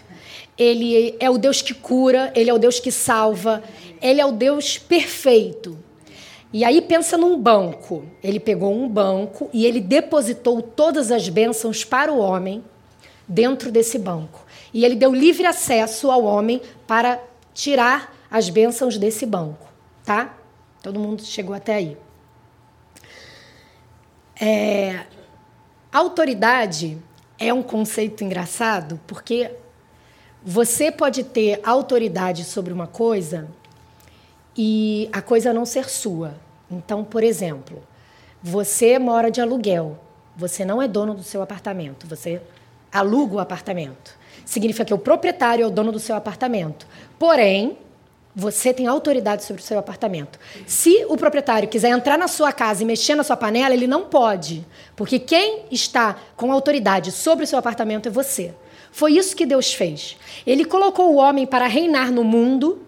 ele 0.58 1.16
é 1.20 1.30
o 1.30 1.38
Deus 1.38 1.62
que 1.62 1.74
cura, 1.74 2.32
ele 2.36 2.50
é 2.50 2.54
o 2.54 2.60
Deus 2.60 2.80
que 2.80 2.92
salva, 2.92 3.64
Ele 4.02 4.22
é 4.22 4.26
o 4.26 4.32
Deus 4.32 4.78
perfeito. 4.78 5.78
E 6.52 6.64
aí 6.64 6.82
pensa 6.82 7.18
num 7.18 7.40
banco. 7.40 8.06
Ele 8.24 8.40
pegou 8.40 8.74
um 8.74 8.88
banco 8.88 9.50
e 9.54 9.66
ele 9.66 9.82
depositou 9.82 10.62
todas 10.62 11.12
as 11.12 11.28
bênçãos 11.28 11.84
para 11.84 12.12
o 12.12 12.20
homem 12.20 12.64
dentro 13.28 13.72
desse 13.72 14.00
banco. 14.00 14.46
E 14.74 14.86
ele 14.86 14.96
deu 14.96 15.14
livre 15.14 15.46
acesso 15.46 16.10
ao 16.10 16.24
homem 16.24 16.62
para 16.86 17.22
tirar 17.54 18.16
as 18.30 18.50
bênçãos 18.50 18.98
desse 18.98 19.26
banco, 19.26 19.68
tá? 20.06 20.38
Todo 20.82 21.00
mundo 21.00 21.24
chegou 21.24 21.56
até 21.56 21.76
aí. 21.76 21.98
É, 24.40 25.06
autoridade 25.92 26.98
é 27.40 27.54
um 27.54 27.64
conceito 27.64 28.24
engraçado 28.24 29.00
porque 29.08 29.52
você 30.44 30.92
pode 30.92 31.24
ter 31.24 31.60
autoridade 31.64 32.44
sobre 32.44 32.72
uma 32.72 32.88
coisa 32.88 33.48
e 34.58 35.08
a 35.14 35.22
coisa 35.22 35.54
não 35.54 35.66
ser 35.66 35.90
sua. 35.90 36.34
Então, 36.70 37.04
por 37.04 37.24
exemplo, 37.24 37.84
você 38.42 38.98
mora 38.98 39.30
de 39.30 39.40
aluguel, 39.40 40.00
você 40.36 40.66
não 40.66 40.82
é 40.82 40.88
dono 40.88 41.14
do 41.14 41.24
seu 41.24 41.42
apartamento, 41.42 42.08
você 42.08 42.42
aluga 42.92 43.36
o 43.36 43.40
apartamento. 43.40 44.18
Significa 44.46 44.86
que 44.86 44.94
o 44.94 44.98
proprietário 44.98 45.64
é 45.64 45.68
o 45.68 45.72
dono 45.72 45.92
do 45.92 46.00
seu 46.00 46.16
apartamento. 46.16 46.88
Porém, 47.20 47.78
você 48.36 48.72
tem 48.74 48.86
autoridade 48.86 49.44
sobre 49.44 49.62
o 49.62 49.66
seu 49.66 49.80
apartamento. 49.80 50.40
Se 50.66 51.06
o 51.10 51.18
proprietário 51.18 51.68
quiser 51.68 51.90
entrar 51.90 52.18
na 52.18 52.28
sua 52.28 52.52
casa 52.52 52.84
e 52.84 52.86
mexer 52.86 53.16
na 53.16 53.24
sua 53.24 53.36
panela, 53.36 53.74
ele 53.74 53.88
não 53.88 54.06
pode, 54.06 54.66
porque 54.96 55.18
quem 55.18 55.64
está 55.72 56.16
com 56.36 56.52
autoridade 56.52 57.12
sobre 57.12 57.46
o 57.46 57.48
seu 57.48 57.58
apartamento 57.58 58.08
é 58.08 58.12
você. 58.12 58.54
Foi 58.92 59.14
isso 59.14 59.36
que 59.36 59.46
Deus 59.46 59.74
fez. 59.74 60.18
Ele 60.46 60.66
colocou 60.66 61.14
o 61.14 61.18
homem 61.18 61.46
para 61.46 61.68
reinar 61.68 62.12
no 62.12 62.24
mundo 62.24 62.87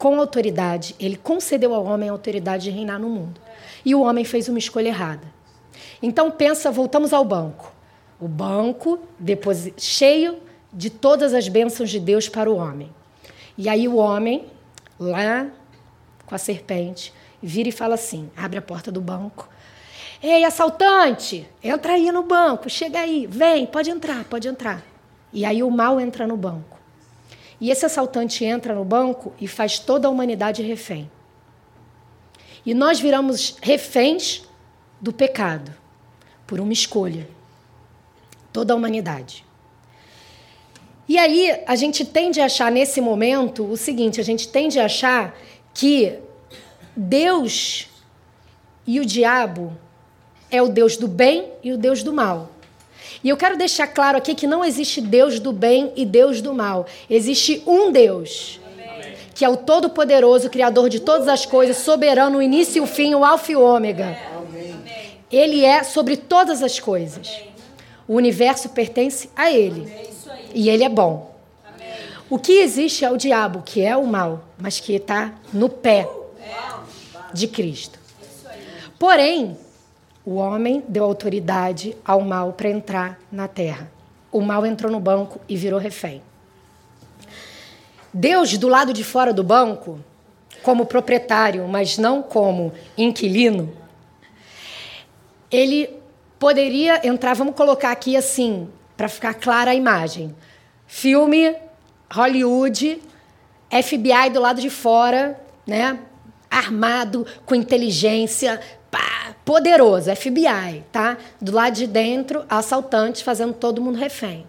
com 0.00 0.18
autoridade. 0.18 0.96
Ele 0.98 1.14
concedeu 1.14 1.74
ao 1.74 1.84
homem 1.84 2.08
a 2.08 2.12
autoridade 2.12 2.64
de 2.64 2.70
reinar 2.70 2.98
no 2.98 3.10
mundo. 3.10 3.38
E 3.84 3.94
o 3.94 4.00
homem 4.00 4.24
fez 4.24 4.48
uma 4.48 4.58
escolha 4.58 4.88
errada. 4.88 5.30
Então 6.02 6.30
pensa, 6.30 6.70
voltamos 6.70 7.12
ao 7.12 7.22
banco. 7.22 7.70
O 8.18 8.26
banco 8.26 8.98
depois 9.18 9.70
cheio 9.76 10.38
de 10.72 10.88
todas 10.88 11.34
as 11.34 11.48
bênçãos 11.48 11.90
de 11.90 12.00
Deus 12.00 12.30
para 12.30 12.50
o 12.50 12.56
homem. 12.56 12.90
E 13.58 13.68
aí 13.68 13.86
o 13.86 13.96
homem, 13.96 14.46
lá 14.98 15.48
com 16.24 16.34
a 16.34 16.38
serpente, 16.38 17.12
vira 17.42 17.68
e 17.68 17.72
fala 17.72 17.94
assim: 17.94 18.30
abre 18.34 18.58
a 18.58 18.62
porta 18.62 18.90
do 18.90 19.02
banco. 19.02 19.50
Ei, 20.22 20.44
assaltante, 20.44 21.46
entra 21.62 21.92
aí 21.92 22.10
no 22.10 22.22
banco, 22.22 22.70
chega 22.70 23.00
aí, 23.00 23.26
vem, 23.26 23.66
pode 23.66 23.90
entrar, 23.90 24.24
pode 24.24 24.48
entrar. 24.48 24.82
E 25.30 25.44
aí 25.44 25.62
o 25.62 25.70
mal 25.70 26.00
entra 26.00 26.26
no 26.26 26.38
banco. 26.38 26.79
E 27.60 27.70
esse 27.70 27.84
assaltante 27.84 28.44
entra 28.44 28.74
no 28.74 28.84
banco 28.84 29.32
e 29.40 29.46
faz 29.46 29.78
toda 29.78 30.08
a 30.08 30.10
humanidade 30.10 30.62
refém. 30.62 31.10
E 32.64 32.72
nós 32.72 33.00
viramos 33.00 33.56
reféns 33.60 34.42
do 35.00 35.12
pecado, 35.12 35.74
por 36.46 36.60
uma 36.60 36.72
escolha. 36.72 37.28
Toda 38.52 38.72
a 38.72 38.76
humanidade. 38.76 39.44
E 41.08 41.18
aí 41.18 41.62
a 41.66 41.74
gente 41.74 42.04
tende 42.04 42.40
a 42.40 42.46
achar 42.46 42.70
nesse 42.70 43.00
momento 43.00 43.64
o 43.64 43.76
seguinte: 43.76 44.20
a 44.20 44.24
gente 44.24 44.48
tende 44.48 44.78
a 44.78 44.84
achar 44.84 45.36
que 45.74 46.18
Deus 46.96 47.88
e 48.86 49.00
o 49.00 49.04
diabo 49.04 49.76
é 50.50 50.60
o 50.62 50.68
Deus 50.68 50.96
do 50.96 51.08
bem 51.08 51.50
e 51.62 51.72
o 51.72 51.78
Deus 51.78 52.02
do 52.02 52.12
mal. 52.12 52.50
E 53.22 53.28
eu 53.28 53.36
quero 53.36 53.56
deixar 53.56 53.86
claro 53.86 54.16
aqui 54.16 54.34
que 54.34 54.46
não 54.46 54.64
existe 54.64 55.00
Deus 55.00 55.38
do 55.38 55.52
bem 55.52 55.92
e 55.94 56.06
Deus 56.06 56.40
do 56.40 56.54
mal. 56.54 56.86
Existe 57.08 57.62
um 57.66 57.92
Deus, 57.92 58.58
que 59.34 59.44
é 59.44 59.48
o 59.48 59.56
Todo-Poderoso, 59.56 60.48
Criador 60.48 60.88
de 60.88 61.00
todas 61.00 61.28
as 61.28 61.44
coisas, 61.44 61.76
soberano, 61.78 62.38
o 62.38 62.42
início 62.42 62.78
e 62.78 62.80
o 62.80 62.86
fim, 62.86 63.14
o 63.14 63.24
Alfa 63.24 63.52
e 63.52 63.56
o 63.56 63.62
Ômega. 63.62 64.16
Ele 65.30 65.64
é 65.64 65.82
sobre 65.82 66.16
todas 66.16 66.62
as 66.62 66.80
coisas. 66.80 67.42
O 68.08 68.14
universo 68.14 68.70
pertence 68.70 69.30
a 69.36 69.50
Ele. 69.52 69.92
E 70.54 70.68
ele 70.68 70.82
é 70.82 70.88
bom. 70.88 71.30
O 72.28 72.38
que 72.38 72.52
existe 72.52 73.04
é 73.04 73.10
o 73.10 73.16
diabo, 73.16 73.62
que 73.62 73.82
é 73.82 73.96
o 73.96 74.06
mal, 74.06 74.44
mas 74.56 74.80
que 74.80 74.94
está 74.94 75.34
no 75.52 75.68
pé 75.68 76.08
de 77.32 77.46
Cristo. 77.48 77.98
Porém, 78.98 79.56
o 80.24 80.34
homem 80.34 80.84
deu 80.86 81.04
autoridade 81.04 81.96
ao 82.04 82.20
mal 82.20 82.52
para 82.52 82.68
entrar 82.68 83.18
na 83.32 83.48
terra. 83.48 83.90
O 84.30 84.40
mal 84.40 84.64
entrou 84.66 84.92
no 84.92 85.00
banco 85.00 85.40
e 85.48 85.56
virou 85.56 85.78
refém. 85.78 86.22
Deus, 88.12 88.56
do 88.58 88.68
lado 88.68 88.92
de 88.92 89.04
fora 89.04 89.32
do 89.32 89.42
banco, 89.42 90.00
como 90.62 90.86
proprietário, 90.86 91.66
mas 91.68 91.96
não 91.96 92.22
como 92.22 92.72
inquilino, 92.96 93.72
ele 95.50 95.88
poderia 96.38 97.06
entrar, 97.06 97.34
vamos 97.34 97.54
colocar 97.54 97.90
aqui 97.90 98.16
assim, 98.16 98.68
para 98.96 99.08
ficar 99.08 99.34
clara 99.34 99.70
a 99.70 99.74
imagem. 99.74 100.34
Filme, 100.86 101.54
Hollywood, 102.12 103.00
FBI 103.70 104.30
do 104.32 104.40
lado 104.40 104.60
de 104.60 104.70
fora, 104.70 105.40
né? 105.66 105.98
Armado, 106.50 107.26
com 107.46 107.54
inteligência, 107.54 108.60
pá, 108.90 109.34
poderoso, 109.44 110.14
FBI, 110.14 110.84
tá? 110.90 111.16
Do 111.40 111.52
lado 111.52 111.74
de 111.74 111.86
dentro, 111.86 112.44
assaltantes 112.48 113.22
fazendo 113.22 113.54
todo 113.54 113.80
mundo 113.80 113.98
refém. 113.98 114.46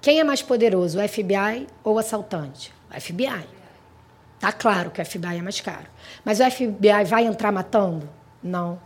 Quem 0.00 0.20
é 0.20 0.24
mais 0.24 0.42
poderoso, 0.42 1.00
o 1.00 1.08
FBI 1.08 1.66
ou 1.82 1.94
o 1.94 1.98
assaltante? 1.98 2.72
O 2.94 3.00
FBI. 3.00 3.48
Tá 4.38 4.52
claro 4.52 4.90
que 4.90 5.00
o 5.00 5.06
FBI 5.06 5.38
é 5.38 5.42
mais 5.42 5.60
caro. 5.60 5.86
Mas 6.24 6.40
o 6.40 6.50
FBI 6.50 7.04
vai 7.06 7.24
entrar 7.24 7.50
matando? 7.50 8.08
Não. 8.42 8.78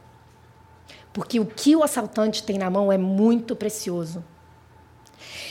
Porque 1.12 1.40
o 1.40 1.44
que 1.44 1.74
o 1.74 1.82
assaltante 1.82 2.44
tem 2.44 2.58
na 2.58 2.70
mão 2.70 2.92
é 2.92 2.96
muito 2.96 3.56
precioso. 3.56 4.22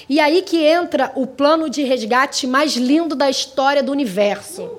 E 0.08 0.20
aí 0.22 0.42
que 0.42 0.64
entra 0.64 1.12
o 1.16 1.28
plano 1.28 1.70
de 1.70 1.84
resgate 1.84 2.48
mais 2.48 2.78
lindo 2.78 3.16
da 3.16 3.30
história 3.30 3.84
do 3.84 3.92
universo, 3.92 4.72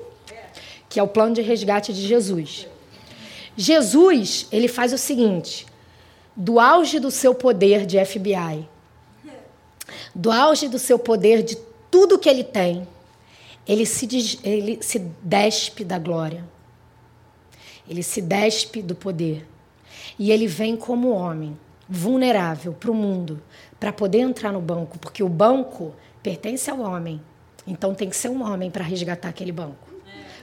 que 0.89 0.99
é 0.99 1.03
o 1.03 1.07
plano 1.07 1.35
de 1.35 1.41
resgate 1.41 1.93
de 1.93 2.01
Jesus. 2.01 2.67
Jesus, 3.61 4.47
ele 4.53 4.69
faz 4.69 4.93
o 4.93 4.97
seguinte: 4.97 5.65
do 6.33 6.61
auge 6.61 6.97
do 6.97 7.11
seu 7.11 7.35
poder 7.35 7.85
de 7.85 8.03
FBI, 8.05 8.65
do 10.15 10.31
auge 10.31 10.69
do 10.69 10.79
seu 10.79 10.97
poder 10.97 11.43
de 11.43 11.57
tudo 11.91 12.17
que 12.17 12.29
ele 12.29 12.45
tem, 12.45 12.87
ele 13.67 13.85
se, 13.85 14.39
ele 14.45 14.79
se 14.81 14.99
despe 15.21 15.83
da 15.83 15.99
glória. 15.99 16.45
Ele 17.87 18.01
se 18.01 18.21
despe 18.21 18.81
do 18.81 18.95
poder. 18.95 19.45
E 20.17 20.31
ele 20.31 20.47
vem 20.47 20.77
como 20.77 21.09
homem, 21.09 21.59
vulnerável 21.87 22.71
para 22.71 22.91
o 22.91 22.95
mundo, 22.95 23.41
para 23.77 23.91
poder 23.91 24.19
entrar 24.19 24.53
no 24.53 24.61
banco, 24.61 24.97
porque 24.99 25.21
o 25.21 25.27
banco 25.27 25.93
pertence 26.23 26.71
ao 26.71 26.79
homem. 26.79 27.19
Então 27.67 27.93
tem 27.93 28.09
que 28.09 28.15
ser 28.15 28.29
um 28.29 28.41
homem 28.41 28.71
para 28.71 28.85
resgatar 28.85 29.27
aquele 29.27 29.51
banco. 29.51 29.89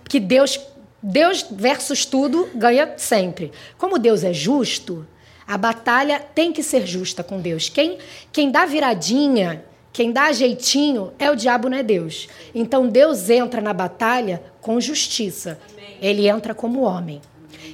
Porque 0.02 0.20
Deus, 0.20 0.60
Deus 1.02 1.46
versus 1.50 2.04
tudo 2.04 2.48
ganha 2.54 2.94
sempre. 2.96 3.52
Como 3.78 3.98
Deus 3.98 4.24
é 4.24 4.32
justo, 4.32 5.06
a 5.46 5.56
batalha 5.56 6.18
tem 6.18 6.52
que 6.52 6.62
ser 6.62 6.86
justa 6.86 7.22
com 7.22 7.40
Deus. 7.40 7.68
Quem, 7.68 7.98
quem 8.32 8.50
dá 8.50 8.66
viradinha, 8.66 9.64
quem 9.92 10.10
dá 10.12 10.32
jeitinho 10.32 11.12
é 11.18 11.30
o 11.30 11.36
diabo, 11.36 11.68
não 11.68 11.78
é 11.78 11.82
Deus. 11.82 12.28
Então 12.54 12.88
Deus 12.88 13.30
entra 13.30 13.60
na 13.60 13.72
batalha 13.72 14.42
com 14.60 14.80
justiça. 14.80 15.58
Ele 16.00 16.28
entra 16.28 16.54
como 16.54 16.82
homem. 16.82 17.22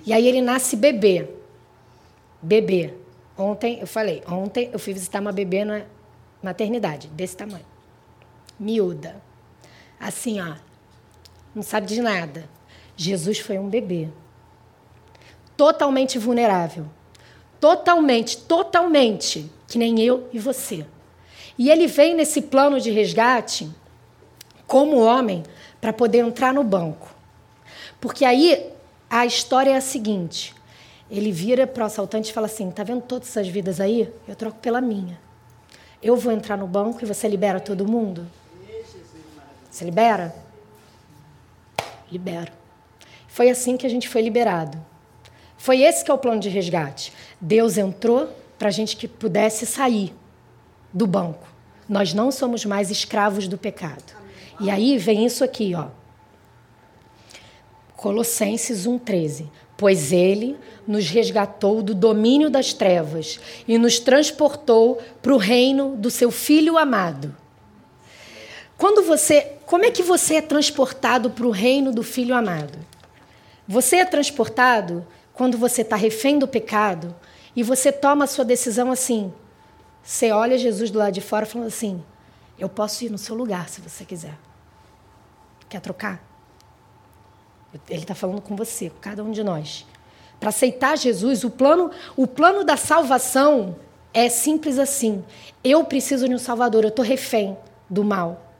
E 0.05 0.13
aí 0.13 0.27
ele 0.27 0.41
nasce 0.41 0.77
bebê. 0.77 1.29
Bebê. 2.41 2.95
Ontem, 3.37 3.79
eu 3.81 3.87
falei, 3.87 4.23
ontem 4.29 4.69
eu 4.73 4.79
fui 4.79 4.93
visitar 4.93 5.21
uma 5.21 5.33
bebê 5.33 5.65
na 5.65 5.83
maternidade, 6.43 7.09
desse 7.09 7.37
tamanho. 7.37 7.65
Miúda. 8.59 9.17
Assim, 9.99 10.41
ó. 10.41 10.55
Não 11.55 11.63
sabe 11.63 11.87
de 11.87 12.01
nada. 12.01 12.49
Jesus 12.97 13.39
foi 13.39 13.59
um 13.59 13.69
bebê. 13.69 14.09
Totalmente 15.57 16.19
vulnerável. 16.19 16.87
Totalmente, 17.61 18.39
totalmente. 18.39 19.51
Que 19.69 19.79
nem 19.79 20.01
eu 20.01 20.29
e 20.33 20.39
você. 20.39 20.85
E 21.59 21.71
ele 21.71 21.87
vem 21.87 22.15
nesse 22.15 22.43
plano 22.43 22.81
de 22.81 22.91
resgate 22.91 23.71
como 24.67 24.99
homem 25.01 25.43
para 25.81 25.93
poder 25.93 26.19
entrar 26.19 26.53
no 26.53 26.65
banco. 26.65 27.15
Porque 28.01 28.25
aí 28.25 28.73
a 29.09 29.25
história 29.27 29.71
é 29.71 29.77
a 29.77 29.81
seguinte: 29.81 30.55
ele 31.11 31.31
vira 31.31 31.67
para 31.67 31.85
o 31.85 31.87
assaltante 31.87 32.31
e 32.31 32.33
fala 32.33 32.47
assim: 32.47 32.71
tá 32.71 32.83
vendo 32.83 33.03
todas 33.03 33.29
essas 33.29 33.49
vidas 33.49 33.81
aí? 33.81 34.13
Eu 34.27 34.35
troco 34.35 34.59
pela 34.59 34.81
minha. 34.81 35.21
Eu 36.03 36.17
vou 36.17 36.33
entrar 36.33 36.57
no 36.57 36.67
banco 36.67 36.99
e 37.03 37.07
você 37.07 37.29
libera 37.29 37.61
todo 37.61 37.87
mundo? 37.87 38.27
Você 39.71 39.85
libera? 39.85 40.35
Libero. 42.11 42.62
Foi 43.33 43.49
assim 43.49 43.79
que 43.79 43.87
a 43.87 43.89
gente 43.89 44.11
foi 44.11 44.21
liberado. 44.21 44.79
Foi 45.57 45.81
esse 45.81 46.05
que 46.05 46.11
é 46.11 46.15
o 46.15 46.19
plano 46.19 46.39
de 46.39 46.51
resgate. 46.51 47.15
Deus 47.41 47.79
entrou 47.79 48.29
para 48.59 48.69
a 48.69 48.71
gente 48.71 48.95
que 48.95 49.09
pudesse 49.09 49.65
sair 49.65 50.13
do 50.93 51.07
banco. 51.07 51.49
Nós 51.89 52.13
não 52.13 52.31
somos 52.31 52.67
mais 52.67 52.91
escravos 52.91 53.49
do 53.49 53.57
pecado. 53.57 54.13
E 54.61 54.71
aí 54.71 54.99
vem 54.99 55.25
isso 55.25 55.43
aqui, 55.43 55.73
ó. 55.75 55.87
Colossenses 57.97 58.87
1,13. 58.87 59.47
Pois 59.79 60.13
ele 60.13 60.59
nos 60.87 61.09
resgatou 61.09 61.83
do 61.83 61.95
domínio 61.95 62.51
das 62.51 62.75
trevas 62.75 63.41
e 63.67 63.79
nos 63.79 63.99
transportou 63.99 65.01
para 65.23 65.33
o 65.33 65.39
reino 65.39 65.97
do 65.97 66.11
seu 66.11 66.31
Filho 66.31 66.77
amado. 66.77 67.35
Quando 68.77 69.03
você, 69.03 69.53
como 69.65 69.87
é 69.87 69.91
que 69.91 70.03
você 70.03 70.35
é 70.35 70.43
transportado 70.43 71.31
para 71.31 71.47
o 71.47 71.51
reino 71.51 71.93
do 71.93 72.03
Filho 72.03 72.35
amado? 72.35 72.92
Você 73.67 73.97
é 73.97 74.05
transportado 74.05 75.07
quando 75.33 75.57
você 75.57 75.83
está 75.83 75.97
refém 75.97 76.39
do 76.39 76.49
pecado 76.49 77.15
e 77.55 77.63
você 77.63 77.93
toma 77.93 78.25
a 78.25 78.29
sua 78.29 78.45
decisão 78.45 78.91
assim. 78.91 79.33
Você 80.03 80.33
olha 80.33 80.59
Jesus 80.59 80.91
do 80.91 80.99
lado 80.99 81.13
de 81.13 81.21
fora 81.21 81.47
falando 81.47 81.69
assim: 81.69 82.03
Eu 82.59 82.69
posso 82.69 83.05
ir 83.05 83.11
no 83.11 83.19
seu 83.19 83.35
lugar 83.35 83.69
se 83.69 83.81
você 83.81 84.05
quiser. 84.05 84.37
Quer 85.69 85.81
trocar? 85.81 86.23
Ele 87.89 88.03
está 88.03 88.15
falando 88.15 88.43
com 88.43 88.55
você, 88.55 88.91
com 88.91 88.99
cada 89.01 89.23
um 89.25 89.31
de 89.31 89.43
nós. 89.43 89.87
Para 90.39 90.51
aceitar 90.51 90.99
Jesus, 90.99 91.45
o 91.45 91.51
plano, 91.51 91.91
o 92.17 92.27
plano 92.27 92.65
da 92.65 92.77
salvação 92.77 93.77
é 94.13 94.29
simples 94.29 94.79
assim. 94.79 95.25
Eu 95.63 95.85
preciso 95.85 96.29
de 96.29 96.35
um 96.35 96.39
Salvador, 96.39 96.83
eu 96.83 96.89
estou 96.89 97.05
refém 97.05 97.57
do 97.89 98.05
mal. 98.05 98.53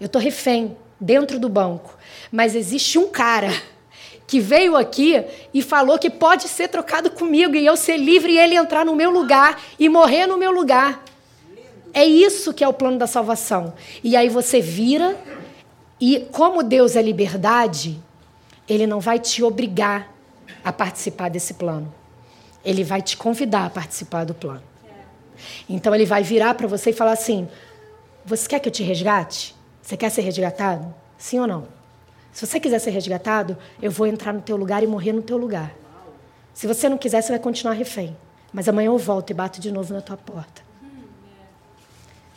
Eu 0.00 0.06
estou 0.06 0.20
refém 0.20 0.76
dentro 1.00 1.38
do 1.38 1.48
banco. 1.48 1.98
Mas 2.30 2.54
existe 2.54 2.98
um 2.98 3.08
cara 3.08 3.50
que 4.26 4.40
veio 4.40 4.76
aqui 4.76 5.24
e 5.54 5.62
falou 5.62 5.98
que 5.98 6.10
pode 6.10 6.48
ser 6.48 6.68
trocado 6.68 7.10
comigo 7.10 7.54
e 7.54 7.64
eu 7.64 7.76
ser 7.76 7.96
livre 7.96 8.32
e 8.32 8.38
ele 8.38 8.56
entrar 8.56 8.84
no 8.84 8.94
meu 8.94 9.10
lugar 9.10 9.60
e 9.78 9.88
morrer 9.88 10.26
no 10.26 10.36
meu 10.36 10.50
lugar. 10.50 11.02
É 11.94 12.04
isso 12.04 12.52
que 12.52 12.64
é 12.64 12.68
o 12.68 12.72
plano 12.72 12.98
da 12.98 13.06
salvação. 13.06 13.72
E 14.02 14.16
aí 14.16 14.28
você 14.28 14.60
vira 14.60 15.16
e 16.00 16.20
como 16.32 16.62
Deus 16.62 16.96
é 16.96 17.02
liberdade, 17.02 17.98
ele 18.68 18.86
não 18.86 19.00
vai 19.00 19.18
te 19.18 19.42
obrigar 19.42 20.12
a 20.64 20.72
participar 20.72 21.30
desse 21.30 21.54
plano. 21.54 21.92
Ele 22.64 22.82
vai 22.82 23.00
te 23.00 23.16
convidar 23.16 23.66
a 23.66 23.70
participar 23.70 24.24
do 24.24 24.34
plano. 24.34 24.62
Então 25.68 25.94
ele 25.94 26.04
vai 26.04 26.22
virar 26.22 26.54
para 26.54 26.66
você 26.66 26.90
e 26.90 26.92
falar 26.92 27.12
assim: 27.12 27.48
Você 28.24 28.48
quer 28.48 28.58
que 28.58 28.68
eu 28.68 28.72
te 28.72 28.82
resgate? 28.82 29.54
Você 29.80 29.96
quer 29.96 30.10
ser 30.10 30.22
resgatado? 30.22 30.92
Sim 31.16 31.40
ou 31.40 31.46
não? 31.46 31.75
Se 32.36 32.46
você 32.46 32.60
quiser 32.60 32.78
ser 32.80 32.90
resgatado, 32.90 33.56
eu 33.80 33.90
vou 33.90 34.06
entrar 34.06 34.30
no 34.30 34.42
teu 34.42 34.58
lugar 34.58 34.82
e 34.82 34.86
morrer 34.86 35.10
no 35.10 35.22
teu 35.22 35.38
lugar. 35.38 35.74
Se 36.52 36.66
você 36.66 36.86
não 36.86 36.98
quiser, 36.98 37.22
você 37.22 37.30
vai 37.30 37.38
continuar 37.38 37.72
refém. 37.72 38.14
Mas 38.52 38.68
amanhã 38.68 38.88
eu 38.88 38.98
volto 38.98 39.30
e 39.30 39.32
bato 39.32 39.58
de 39.58 39.72
novo 39.72 39.94
na 39.94 40.02
tua 40.02 40.18
porta. 40.18 40.60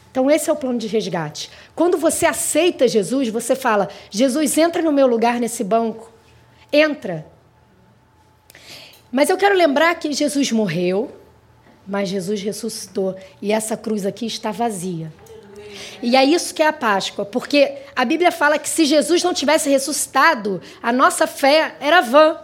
Então, 0.09 0.31
esse 0.31 0.49
é 0.49 0.53
o 0.53 0.55
plano 0.55 0.79
de 0.79 0.87
resgate. 0.87 1.51
Quando 1.75 1.97
você 1.97 2.25
aceita 2.25 2.87
Jesus, 2.87 3.27
você 3.27 3.57
fala: 3.57 3.89
Jesus, 4.09 4.57
entra 4.57 4.81
no 4.81 4.93
meu 4.93 5.05
lugar 5.05 5.37
nesse 5.37 5.65
banco. 5.65 6.09
Entra. 6.71 7.25
Mas 9.11 9.29
eu 9.29 9.35
quero 9.35 9.53
lembrar 9.53 9.95
que 9.95 10.13
Jesus 10.13 10.49
morreu, 10.49 11.11
mas 11.85 12.07
Jesus 12.07 12.41
ressuscitou. 12.41 13.17
E 13.41 13.51
essa 13.51 13.75
cruz 13.75 14.05
aqui 14.05 14.25
está 14.25 14.49
vazia. 14.49 15.11
E 16.01 16.15
é 16.15 16.23
isso 16.23 16.53
que 16.53 16.61
é 16.61 16.67
a 16.67 16.73
Páscoa, 16.73 17.25
porque 17.25 17.77
a 17.95 18.05
Bíblia 18.05 18.31
fala 18.31 18.57
que 18.57 18.69
se 18.69 18.85
Jesus 18.85 19.23
não 19.23 19.33
tivesse 19.33 19.69
ressuscitado, 19.69 20.61
a 20.81 20.91
nossa 20.91 21.27
fé 21.27 21.75
era 21.79 22.01
vã. 22.01 22.37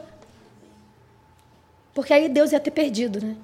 Porque 1.93 2.13
aí 2.13 2.27
Deus 2.27 2.51
ia 2.51 2.59
ter 2.59 2.71
perdido, 2.71 3.25
né? 3.25 3.35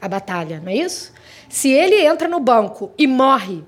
A 0.00 0.08
batalha, 0.08 0.60
não 0.60 0.70
é 0.70 0.76
isso? 0.76 1.12
Se 1.48 1.70
ele 1.70 1.96
entra 2.04 2.28
no 2.28 2.38
banco 2.38 2.90
e 2.98 3.06
morre, 3.06 3.64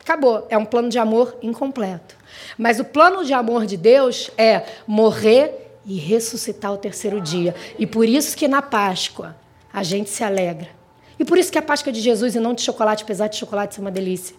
acabou. 0.00 0.46
É 0.50 0.58
um 0.58 0.64
plano 0.64 0.88
de 0.88 0.98
amor 0.98 1.36
incompleto. 1.42 2.16
Mas 2.56 2.78
o 2.78 2.84
plano 2.84 3.24
de 3.24 3.32
amor 3.32 3.66
de 3.66 3.76
Deus 3.76 4.30
é 4.36 4.64
morrer 4.86 5.68
e 5.84 5.98
ressuscitar 5.98 6.72
o 6.72 6.78
terceiro 6.78 7.20
dia. 7.20 7.54
E 7.78 7.86
por 7.86 8.06
isso 8.06 8.36
que 8.36 8.46
na 8.46 8.60
Páscoa 8.60 9.34
a 9.72 9.82
gente 9.82 10.10
se 10.10 10.22
alegra. 10.22 10.77
E 11.18 11.24
por 11.24 11.36
isso 11.36 11.50
que 11.50 11.58
a 11.58 11.62
Páscoa 11.62 11.92
de 11.92 12.00
Jesus 12.00 12.34
e 12.34 12.40
não 12.40 12.54
de 12.54 12.62
chocolate, 12.62 13.02
apesar 13.02 13.26
de 13.26 13.36
chocolate 13.36 13.74
ser 13.74 13.80
uma 13.80 13.90
delícia. 13.90 14.36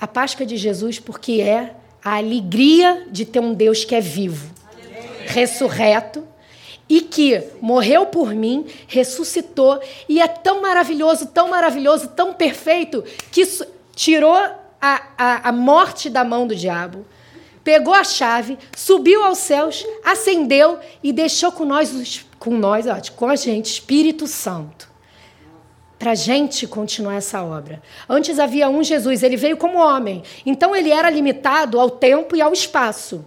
A 0.00 0.06
Páscoa 0.06 0.44
de 0.44 0.56
Jesus 0.56 0.98
porque 0.98 1.40
é 1.40 1.74
a 2.04 2.16
alegria 2.16 3.06
de 3.10 3.24
ter 3.24 3.40
um 3.40 3.54
Deus 3.54 3.84
que 3.84 3.94
é 3.94 4.00
vivo, 4.00 4.52
ressurreto 5.26 6.26
e 6.88 7.00
que 7.00 7.42
morreu 7.60 8.06
por 8.06 8.34
mim, 8.34 8.66
ressuscitou 8.86 9.80
e 10.08 10.20
é 10.20 10.28
tão 10.28 10.60
maravilhoso, 10.60 11.26
tão 11.26 11.48
maravilhoso, 11.48 12.08
tão 12.08 12.34
perfeito 12.34 13.02
que 13.30 13.46
tirou 13.94 14.36
a, 14.36 15.02
a, 15.16 15.48
a 15.48 15.52
morte 15.52 16.10
da 16.10 16.24
mão 16.24 16.46
do 16.46 16.54
diabo, 16.54 17.06
pegou 17.62 17.94
a 17.94 18.04
chave, 18.04 18.58
subiu 18.76 19.24
aos 19.24 19.38
céus, 19.38 19.86
ascendeu 20.04 20.78
e 21.02 21.12
deixou 21.12 21.50
com 21.52 21.64
nós, 21.64 22.26
com 22.38 22.58
nós, 22.58 22.86
ó, 22.86 22.96
com 23.16 23.28
a 23.28 23.36
gente, 23.36 23.72
Espírito 23.72 24.26
Santo 24.26 24.93
para 25.98 26.12
a 26.12 26.14
gente 26.14 26.66
continuar 26.66 27.14
essa 27.14 27.42
obra. 27.42 27.82
Antes 28.08 28.38
havia 28.38 28.68
um 28.68 28.82
Jesus, 28.82 29.22
ele 29.22 29.36
veio 29.36 29.56
como 29.56 29.78
homem, 29.78 30.22
então 30.44 30.74
ele 30.74 30.90
era 30.90 31.08
limitado 31.08 31.80
ao 31.80 31.90
tempo 31.90 32.36
e 32.36 32.42
ao 32.42 32.52
espaço. 32.52 33.24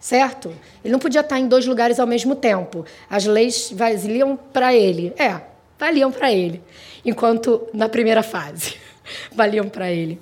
Certo? 0.00 0.54
Ele 0.84 0.92
não 0.92 1.00
podia 1.00 1.22
estar 1.22 1.40
em 1.40 1.48
dois 1.48 1.66
lugares 1.66 1.98
ao 1.98 2.06
mesmo 2.06 2.36
tempo. 2.36 2.84
As 3.10 3.26
leis 3.26 3.72
valiam 3.74 4.36
para 4.36 4.72
ele. 4.72 5.12
É, 5.18 5.40
valiam 5.76 6.12
para 6.12 6.32
ele. 6.32 6.62
Enquanto 7.04 7.66
na 7.72 7.88
primeira 7.88 8.22
fase 8.22 8.76
valiam 9.34 9.68
para 9.68 9.90
ele. 9.90 10.20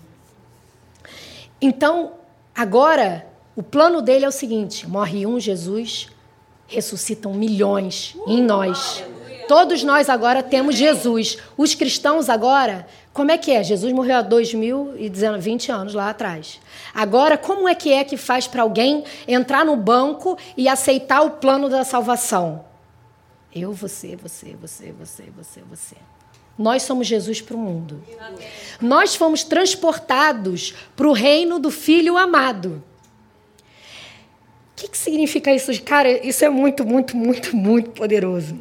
Então, 1.61 2.13
agora, 2.55 3.27
o 3.55 3.63
plano 3.63 4.01
dele 4.01 4.25
é 4.25 4.29
o 4.29 4.33
seguinte: 4.33 4.89
morre 4.89 5.27
um 5.27 5.39
Jesus, 5.39 6.09
ressuscitam 6.67 7.35
milhões 7.35 8.17
em 8.27 8.43
nós. 8.43 9.05
Todos 9.49 9.83
nós 9.83 10.09
agora 10.09 10.43
temos 10.43 10.75
Jesus. 10.75 11.39
Os 11.57 11.75
cristãos 11.75 12.29
agora, 12.29 12.87
como 13.13 13.31
é 13.31 13.39
que 13.39 13.53
é? 13.53 13.63
Jesus 13.63 13.93
morreu 13.93 14.17
há 14.17 14.23
2020 14.23 15.71
anos 15.71 15.95
lá 15.95 16.11
atrás. 16.11 16.61
Agora, 16.93 17.39
como 17.39 17.69
é 17.69 17.75
que 17.75 17.93
é 17.93 18.05
que 18.05 18.17
faz 18.17 18.47
para 18.47 18.63
alguém 18.63 19.05
entrar 19.27 19.65
no 19.65 19.77
banco 19.77 20.37
e 20.57 20.69
aceitar 20.69 21.23
o 21.23 21.31
plano 21.33 21.69
da 21.69 21.85
salvação? 21.85 22.65
Eu, 23.55 23.73
você, 23.73 24.17
você, 24.17 24.55
você, 24.61 24.93
você, 24.93 25.25
você, 25.35 25.63
você. 25.63 25.97
Nós 26.59 26.83
somos 26.83 27.07
Jesus 27.07 27.41
para 27.41 27.57
o 27.57 27.59
mundo. 27.59 28.03
Nós 28.81 29.15
fomos 29.15 29.45
transportados 29.45 30.75
para 30.95 31.07
o 31.07 31.13
reino 31.13 31.59
do 31.59 31.71
Filho 31.71 32.17
amado. 32.19 32.83
O 34.73 34.77
que, 34.77 34.89
que 34.89 34.99
significa 34.99 35.55
isso? 35.55 35.71
Cara, 35.83 36.27
isso 36.27 36.45
é 36.45 36.51
muito, 36.51 36.85
muito, 36.85 37.17
muito, 37.17 37.57
muito 37.57 37.91
poderoso. 37.91 38.61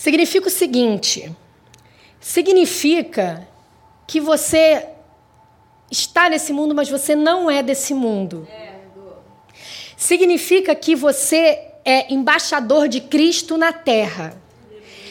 Significa 0.00 0.48
o 0.48 0.50
seguinte: 0.50 1.30
significa 2.18 3.46
que 4.06 4.18
você 4.18 4.88
está 5.90 6.30
nesse 6.30 6.54
mundo, 6.54 6.74
mas 6.74 6.88
você 6.88 7.14
não 7.14 7.50
é 7.50 7.62
desse 7.62 7.92
mundo. 7.92 8.48
Significa 9.98 10.74
que 10.74 10.96
você 10.96 11.72
é 11.84 12.10
embaixador 12.10 12.88
de 12.88 13.02
Cristo 13.02 13.58
na 13.58 13.74
terra. 13.74 14.40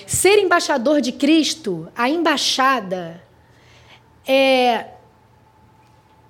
Ser 0.08 0.40
embaixador 0.40 1.02
de 1.02 1.12
Cristo, 1.12 1.88
a 1.96 2.10
embaixada 2.10 3.24
é. 4.28 4.88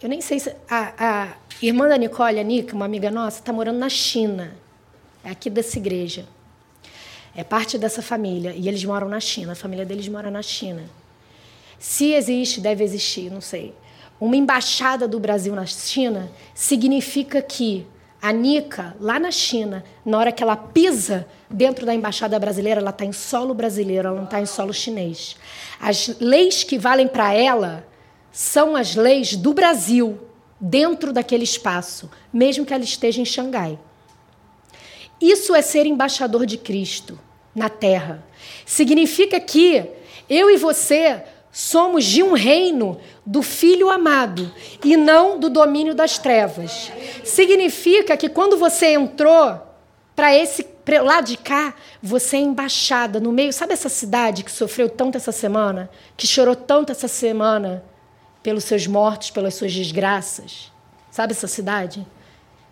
Eu 0.01 0.09
nem 0.09 0.19
sei 0.19 0.37
se. 0.37 0.53
A, 0.69 0.93
a 0.99 1.27
irmã 1.61 1.87
da 1.87 1.95
Nicole, 1.95 2.37
a 2.37 2.43
Nica, 2.43 2.75
uma 2.75 2.83
amiga 2.83 3.09
nossa, 3.09 3.39
está 3.39 3.53
morando 3.53 3.79
na 3.79 3.87
China. 3.87 4.53
É 5.23 5.29
aqui 5.29 5.49
dessa 5.49 5.77
igreja 5.77 6.27
é 7.39 7.43
parte 7.43 7.77
dessa 7.77 8.01
família 8.01 8.53
e 8.53 8.67
eles 8.67 8.83
moram 8.83 9.07
na 9.07 9.21
China, 9.21 9.53
a 9.53 9.55
família 9.55 9.85
deles 9.85 10.09
mora 10.09 10.29
na 10.29 10.41
China. 10.41 10.83
Se 11.79 12.11
existe, 12.11 12.59
deve 12.59 12.83
existir, 12.83 13.31
não 13.31 13.39
sei. 13.39 13.73
Uma 14.19 14.35
embaixada 14.35 15.07
do 15.07 15.17
Brasil 15.17 15.55
na 15.55 15.65
China 15.65 16.29
significa 16.53 17.41
que 17.41 17.87
a 18.21 18.33
Nica, 18.33 18.93
lá 18.99 19.17
na 19.17 19.31
China, 19.31 19.85
na 20.05 20.17
hora 20.17 20.33
que 20.33 20.43
ela 20.43 20.57
pisa 20.57 21.25
dentro 21.49 21.85
da 21.85 21.95
embaixada 21.95 22.37
brasileira, 22.37 22.81
ela 22.81 22.89
está 22.89 23.05
em 23.05 23.13
solo 23.13 23.53
brasileiro, 23.53 24.09
ela 24.09 24.17
não 24.17 24.25
está 24.25 24.41
em 24.41 24.45
solo 24.45 24.73
chinês. 24.73 25.37
As 25.79 26.19
leis 26.19 26.65
que 26.65 26.77
valem 26.77 27.07
para 27.07 27.33
ela 27.33 27.87
são 28.33 28.75
as 28.75 28.95
leis 28.97 29.37
do 29.37 29.53
Brasil, 29.53 30.19
dentro 30.59 31.13
daquele 31.13 31.45
espaço, 31.45 32.11
mesmo 32.33 32.65
que 32.65 32.73
ela 32.73 32.83
esteja 32.83 33.21
em 33.21 33.25
Xangai. 33.25 33.79
Isso 35.21 35.55
é 35.55 35.61
ser 35.61 35.85
embaixador 35.85 36.45
de 36.45 36.57
Cristo 36.57 37.17
na 37.55 37.69
terra. 37.69 38.23
Significa 38.65 39.39
que 39.39 39.85
eu 40.29 40.49
e 40.49 40.57
você 40.57 41.23
somos 41.51 42.05
de 42.05 42.21
um 42.21 42.33
reino 42.33 42.99
do 43.25 43.41
Filho 43.41 43.89
amado 43.89 44.51
e 44.83 44.95
não 44.95 45.39
do 45.39 45.49
domínio 45.49 45.95
das 45.95 46.17
trevas. 46.17 46.91
Significa 47.23 48.15
que 48.15 48.29
quando 48.29 48.57
você 48.57 48.93
entrou 48.93 49.59
para 50.15 50.35
esse 50.35 50.65
lado 51.03 51.27
de 51.27 51.37
cá, 51.37 51.73
você 52.01 52.37
é 52.37 52.39
embaixada 52.39 53.19
no 53.19 53.31
meio. 53.31 53.53
Sabe 53.53 53.73
essa 53.73 53.89
cidade 53.89 54.43
que 54.43 54.51
sofreu 54.51 54.89
tanto 54.89 55.17
essa 55.17 55.31
semana, 55.31 55.89
que 56.17 56.25
chorou 56.25 56.55
tanto 56.55 56.91
essa 56.91 57.07
semana 57.07 57.83
pelos 58.41 58.63
seus 58.63 58.87
mortos, 58.87 59.29
pelas 59.29 59.53
suas 59.53 59.73
desgraças? 59.73 60.71
Sabe 61.11 61.33
essa 61.33 61.47
cidade? 61.47 62.05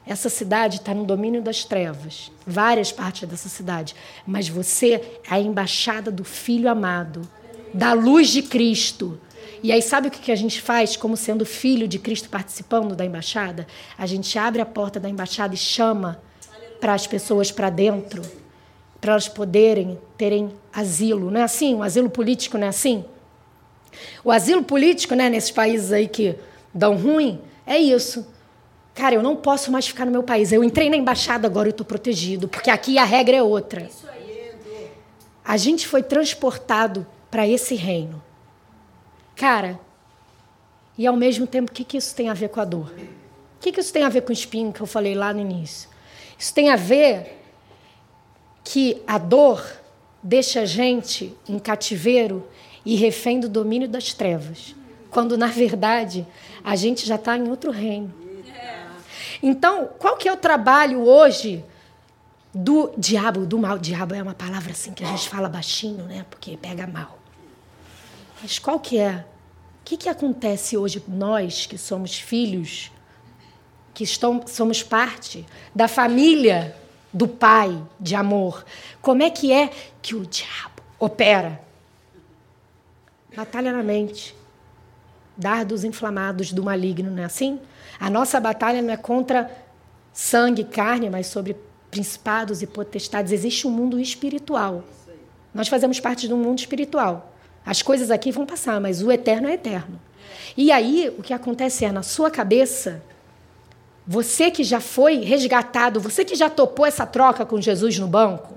Essa 0.07 0.29
cidade 0.29 0.77
está 0.77 0.93
no 0.93 1.03
domínio 1.03 1.41
das 1.41 1.65
trevas, 1.65 2.31
várias 2.45 2.93
partes 2.93 3.27
dessa 3.27 3.49
cidade. 3.49 3.93
Mas 4.25 4.47
você 4.47 4.93
é 4.93 5.19
a 5.29 5.39
embaixada 5.39 6.09
do 6.09 6.23
Filho 6.23 6.69
amado, 6.69 7.27
da 7.73 7.91
luz 7.91 8.29
de 8.29 8.41
Cristo. 8.41 9.19
E 9.61 9.71
aí, 9.71 9.81
sabe 9.81 10.07
o 10.07 10.11
que 10.11 10.31
a 10.31 10.35
gente 10.35 10.61
faz, 10.61 10.95
como 10.95 11.17
sendo 11.17 11.45
filho 11.45 11.87
de 11.87 11.99
Cristo 11.99 12.29
participando 12.29 12.95
da 12.95 13.03
embaixada? 13.03 13.67
A 13.97 14.05
gente 14.05 14.37
abre 14.39 14.61
a 14.61 14.65
porta 14.65 14.99
da 14.99 15.09
embaixada 15.09 15.53
e 15.53 15.57
chama 15.57 16.21
para 16.79 16.93
as 16.93 17.05
pessoas 17.05 17.51
para 17.51 17.69
dentro, 17.69 18.21
para 19.01 19.11
elas 19.11 19.27
poderem 19.27 19.99
terem 20.17 20.51
asilo. 20.71 21.29
Não 21.29 21.41
é 21.41 21.43
assim? 21.43 21.75
O 21.75 21.83
asilo 21.83 22.09
político 22.09 22.57
não 22.57 22.67
é 22.67 22.69
assim? 22.69 23.03
O 24.23 24.31
asilo 24.31 24.63
político, 24.63 25.15
né, 25.15 25.29
nesses 25.29 25.51
países 25.51 25.91
aí 25.91 26.07
que 26.07 26.35
dão 26.73 26.95
ruim, 26.95 27.41
é 27.65 27.77
isso. 27.77 28.25
Cara, 28.97 29.13
eu 29.13 29.21
não 29.21 29.35
posso 29.35 29.71
mais 29.71 29.87
ficar 29.87 30.05
no 30.05 30.11
meu 30.11 30.23
país. 30.23 30.51
Eu 30.51 30.63
entrei 30.63 30.89
na 30.89 30.97
embaixada, 30.97 31.45
agora 31.45 31.67
eu 31.67 31.71
estou 31.71 31.85
protegido, 31.85 32.47
porque 32.47 32.71
aqui 32.71 32.97
a 32.97 33.03
regra 33.03 33.37
é 33.37 33.43
outra. 33.43 33.87
A 35.45 35.55
gente 35.55 35.87
foi 35.87 36.01
transportado 36.01 37.05
para 37.29 37.47
esse 37.47 37.75
reino. 37.75 38.19
Cara, 39.35 39.79
e 40.97 41.05
ao 41.05 41.15
mesmo 41.15 41.45
tempo, 41.45 41.69
o 41.69 41.73
que, 41.73 41.83
que 41.83 41.95
isso 41.95 42.15
tem 42.15 42.27
a 42.27 42.33
ver 42.33 42.49
com 42.49 42.59
a 42.59 42.65
dor? 42.65 42.91
O 42.91 43.59
que, 43.61 43.71
que 43.71 43.79
isso 43.79 43.93
tem 43.93 44.01
a 44.01 44.09
ver 44.09 44.21
com 44.21 44.29
o 44.29 44.33
espinho 44.33 44.73
que 44.73 44.81
eu 44.81 44.87
falei 44.87 45.13
lá 45.13 45.31
no 45.31 45.41
início? 45.41 45.87
Isso 46.35 46.51
tem 46.51 46.71
a 46.71 46.75
ver 46.75 47.39
que 48.63 48.99
a 49.05 49.19
dor 49.19 49.63
deixa 50.23 50.61
a 50.61 50.65
gente 50.65 51.37
em 51.47 51.59
cativeiro 51.59 52.47
e 52.83 52.95
refém 52.95 53.39
do 53.39 53.47
domínio 53.47 53.87
das 53.87 54.11
trevas, 54.11 54.75
quando 55.11 55.37
na 55.37 55.47
verdade 55.47 56.25
a 56.63 56.75
gente 56.75 57.05
já 57.05 57.15
está 57.15 57.37
em 57.37 57.47
outro 57.47 57.69
reino. 57.69 58.26
Então, 59.41 59.89
qual 59.99 60.17
que 60.17 60.27
é 60.27 60.33
o 60.33 60.37
trabalho 60.37 61.03
hoje 61.03 61.63
do 62.53 62.91
diabo, 62.97 63.45
do 63.45 63.57
mal? 63.59 63.77
Diabo 63.77 64.15
é 64.15 64.21
uma 64.21 64.33
palavra 64.33 64.71
assim 64.71 64.91
que 64.93 65.03
a 65.03 65.07
gente 65.07 65.29
fala 65.29 65.47
baixinho, 65.47 66.03
né? 66.05 66.25
Porque 66.29 66.57
pega 66.57 66.87
mal. 66.87 67.19
Mas 68.41 68.59
qual 68.59 68.79
que 68.79 68.97
é? 68.97 69.25
O 69.81 69.85
que, 69.85 69.97
que 69.97 70.09
acontece 70.09 70.77
hoje 70.77 71.03
nós 71.07 71.65
que 71.65 71.77
somos 71.77 72.19
filhos, 72.19 72.91
que 73.93 74.03
estão, 74.03 74.45
somos 74.45 74.83
parte 74.83 75.45
da 75.73 75.87
família 75.87 76.75
do 77.13 77.27
Pai 77.27 77.81
de 77.99 78.15
amor? 78.15 78.65
Como 79.01 79.23
é 79.23 79.29
que 79.29 79.51
é 79.51 79.69
que 80.01 80.15
o 80.15 80.25
diabo 80.25 80.81
opera? 80.99 81.61
Batalha 83.35 83.71
na 83.71 83.83
mente. 83.83 84.35
Dardos 85.37 85.83
inflamados 85.83 86.51
do 86.51 86.63
maligno, 86.63 87.11
não 87.11 87.21
é 87.21 87.25
assim? 87.25 87.59
A 87.99 88.09
nossa 88.09 88.39
batalha 88.39 88.81
não 88.81 88.93
é 88.93 88.97
contra 88.97 89.49
sangue 90.13 90.61
e 90.61 90.65
carne, 90.65 91.09
mas 91.09 91.27
sobre 91.27 91.55
principados 91.89 92.61
e 92.61 92.67
potestades. 92.67 93.31
Existe 93.31 93.67
um 93.67 93.71
mundo 93.71 93.99
espiritual. 93.99 94.83
Nós 95.53 95.67
fazemos 95.67 95.99
parte 95.99 96.27
de 96.27 96.33
um 96.33 96.37
mundo 96.37 96.59
espiritual. 96.59 97.33
As 97.65 97.81
coisas 97.81 98.11
aqui 98.11 98.31
vão 98.31 98.45
passar, 98.45 98.79
mas 98.79 99.01
o 99.01 99.11
eterno 99.11 99.47
é 99.47 99.53
eterno. 99.53 99.99
E 100.55 100.71
aí, 100.71 101.13
o 101.17 101.23
que 101.23 101.33
acontece 101.33 101.85
é, 101.85 101.91
na 101.91 102.03
sua 102.03 102.31
cabeça, 102.31 103.01
você 104.05 104.49
que 104.49 104.63
já 104.63 104.79
foi 104.79 105.17
resgatado, 105.17 105.99
você 105.99 106.23
que 106.23 106.35
já 106.35 106.49
topou 106.49 106.85
essa 106.85 107.05
troca 107.05 107.45
com 107.45 107.59
Jesus 107.59 107.99
no 107.99 108.07
banco, 108.07 108.55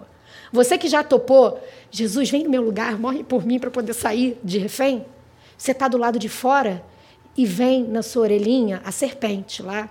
você 0.52 0.78
que 0.78 0.88
já 0.88 1.02
topou, 1.02 1.60
Jesus, 1.90 2.30
vem 2.30 2.44
no 2.44 2.50
meu 2.50 2.62
lugar, 2.62 2.98
morre 2.98 3.22
por 3.22 3.44
mim 3.44 3.58
para 3.58 3.70
poder 3.70 3.94
sair 3.94 4.38
de 4.42 4.58
refém. 4.58 5.04
Você 5.56 5.72
está 5.72 5.88
do 5.88 5.98
lado 5.98 6.18
de 6.18 6.28
fora 6.28 6.82
e 7.36 7.46
vem 7.46 7.84
na 7.84 8.02
sua 8.02 8.22
orelhinha 8.22 8.80
a 8.84 8.92
serpente 8.92 9.62
lá, 9.62 9.88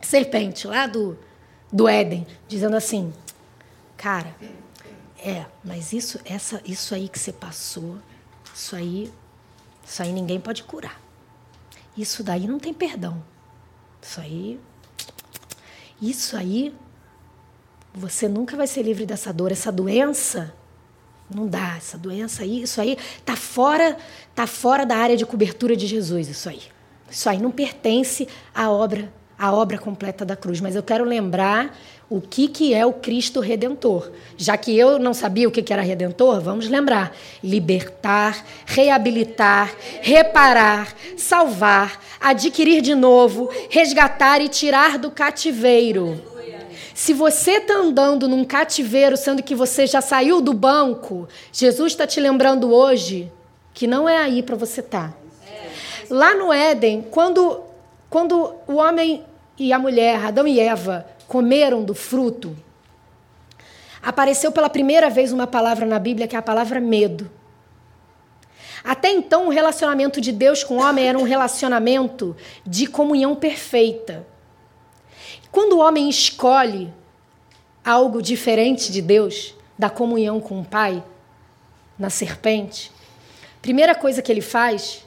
serpente 0.00 0.66
lá 0.66 0.86
do, 0.86 1.16
do 1.72 1.88
Éden, 1.88 2.26
dizendo 2.48 2.76
assim, 2.76 3.12
cara, 3.96 4.34
é, 5.18 5.44
mas 5.62 5.92
isso, 5.92 6.18
essa, 6.24 6.60
isso 6.64 6.94
aí 6.94 7.08
que 7.08 7.18
você 7.18 7.32
passou, 7.32 7.98
isso 8.54 8.74
aí, 8.74 9.12
isso 9.84 10.02
aí 10.02 10.12
ninguém 10.12 10.40
pode 10.40 10.62
curar. 10.64 11.00
Isso 11.96 12.22
daí 12.22 12.46
não 12.46 12.58
tem 12.58 12.72
perdão. 12.72 13.22
Isso 14.00 14.20
aí, 14.20 14.58
isso 16.00 16.36
aí, 16.36 16.74
você 17.92 18.28
nunca 18.28 18.56
vai 18.56 18.66
ser 18.66 18.82
livre 18.82 19.04
dessa 19.04 19.32
dor, 19.32 19.52
essa 19.52 19.70
doença. 19.70 20.54
Não 21.32 21.46
dá, 21.46 21.76
essa 21.76 21.96
doença 21.96 22.42
aí, 22.42 22.62
isso 22.62 22.80
aí 22.80 22.98
tá 23.24 23.36
fora, 23.36 23.96
tá 24.34 24.46
fora 24.46 24.84
da 24.84 24.96
área 24.96 25.16
de 25.16 25.24
cobertura 25.24 25.76
de 25.76 25.86
Jesus, 25.86 26.28
isso 26.28 26.48
aí. 26.48 26.62
Isso 27.08 27.28
aí 27.28 27.38
não 27.38 27.50
pertence 27.50 28.26
à 28.54 28.70
obra, 28.70 29.12
à 29.38 29.52
obra 29.52 29.78
completa 29.78 30.24
da 30.24 30.34
cruz, 30.34 30.60
mas 30.60 30.74
eu 30.74 30.82
quero 30.82 31.04
lembrar 31.04 31.76
o 32.08 32.20
que, 32.20 32.48
que 32.48 32.74
é 32.74 32.84
o 32.84 32.92
Cristo 32.92 33.38
Redentor. 33.38 34.10
Já 34.36 34.56
que 34.56 34.76
eu 34.76 34.98
não 34.98 35.14
sabia 35.14 35.46
o 35.46 35.50
que, 35.52 35.62
que 35.62 35.72
era 35.72 35.82
Redentor, 35.82 36.40
vamos 36.40 36.68
lembrar: 36.68 37.14
libertar, 37.42 38.44
reabilitar, 38.66 39.72
reparar, 40.02 40.92
salvar, 41.16 42.00
adquirir 42.20 42.82
de 42.82 42.94
novo, 42.96 43.48
resgatar 43.70 44.40
e 44.40 44.48
tirar 44.48 44.98
do 44.98 45.10
cativeiro. 45.10 46.20
Se 47.00 47.14
você 47.14 47.52
está 47.52 47.76
andando 47.76 48.28
num 48.28 48.44
cativeiro, 48.44 49.16
sendo 49.16 49.42
que 49.42 49.54
você 49.54 49.86
já 49.86 50.02
saiu 50.02 50.38
do 50.38 50.52
banco, 50.52 51.26
Jesus 51.50 51.92
está 51.92 52.06
te 52.06 52.20
lembrando 52.20 52.74
hoje 52.74 53.32
que 53.72 53.86
não 53.86 54.06
é 54.06 54.18
aí 54.18 54.42
para 54.42 54.54
você 54.54 54.80
estar. 54.80 55.10
Tá. 55.10 55.16
Lá 56.10 56.34
no 56.34 56.52
Éden, 56.52 57.06
quando, 57.10 57.62
quando 58.10 58.54
o 58.66 58.74
homem 58.74 59.24
e 59.56 59.72
a 59.72 59.78
mulher, 59.78 60.22
Adão 60.22 60.46
e 60.46 60.60
Eva, 60.60 61.06
comeram 61.26 61.82
do 61.82 61.94
fruto, 61.94 62.54
apareceu 64.02 64.52
pela 64.52 64.68
primeira 64.68 65.08
vez 65.08 65.32
uma 65.32 65.46
palavra 65.46 65.86
na 65.86 65.98
Bíblia 65.98 66.28
que 66.28 66.36
é 66.36 66.38
a 66.38 66.42
palavra 66.42 66.80
medo. 66.82 67.30
Até 68.84 69.10
então, 69.10 69.46
o 69.46 69.50
relacionamento 69.50 70.20
de 70.20 70.32
Deus 70.32 70.62
com 70.62 70.74
o 70.74 70.82
homem 70.82 71.08
era 71.08 71.18
um 71.18 71.24
relacionamento 71.24 72.36
de 72.66 72.86
comunhão 72.86 73.34
perfeita. 73.34 74.26
Quando 75.50 75.74
o 75.74 75.78
homem 75.80 76.08
escolhe 76.08 76.92
algo 77.84 78.22
diferente 78.22 78.92
de 78.92 79.02
Deus, 79.02 79.54
da 79.78 79.90
comunhão 79.90 80.40
com 80.40 80.60
o 80.60 80.64
Pai, 80.64 81.02
na 81.98 82.10
serpente, 82.10 82.92
primeira 83.60 83.94
coisa 83.94 84.22
que 84.22 84.30
ele 84.30 84.40
faz 84.40 85.04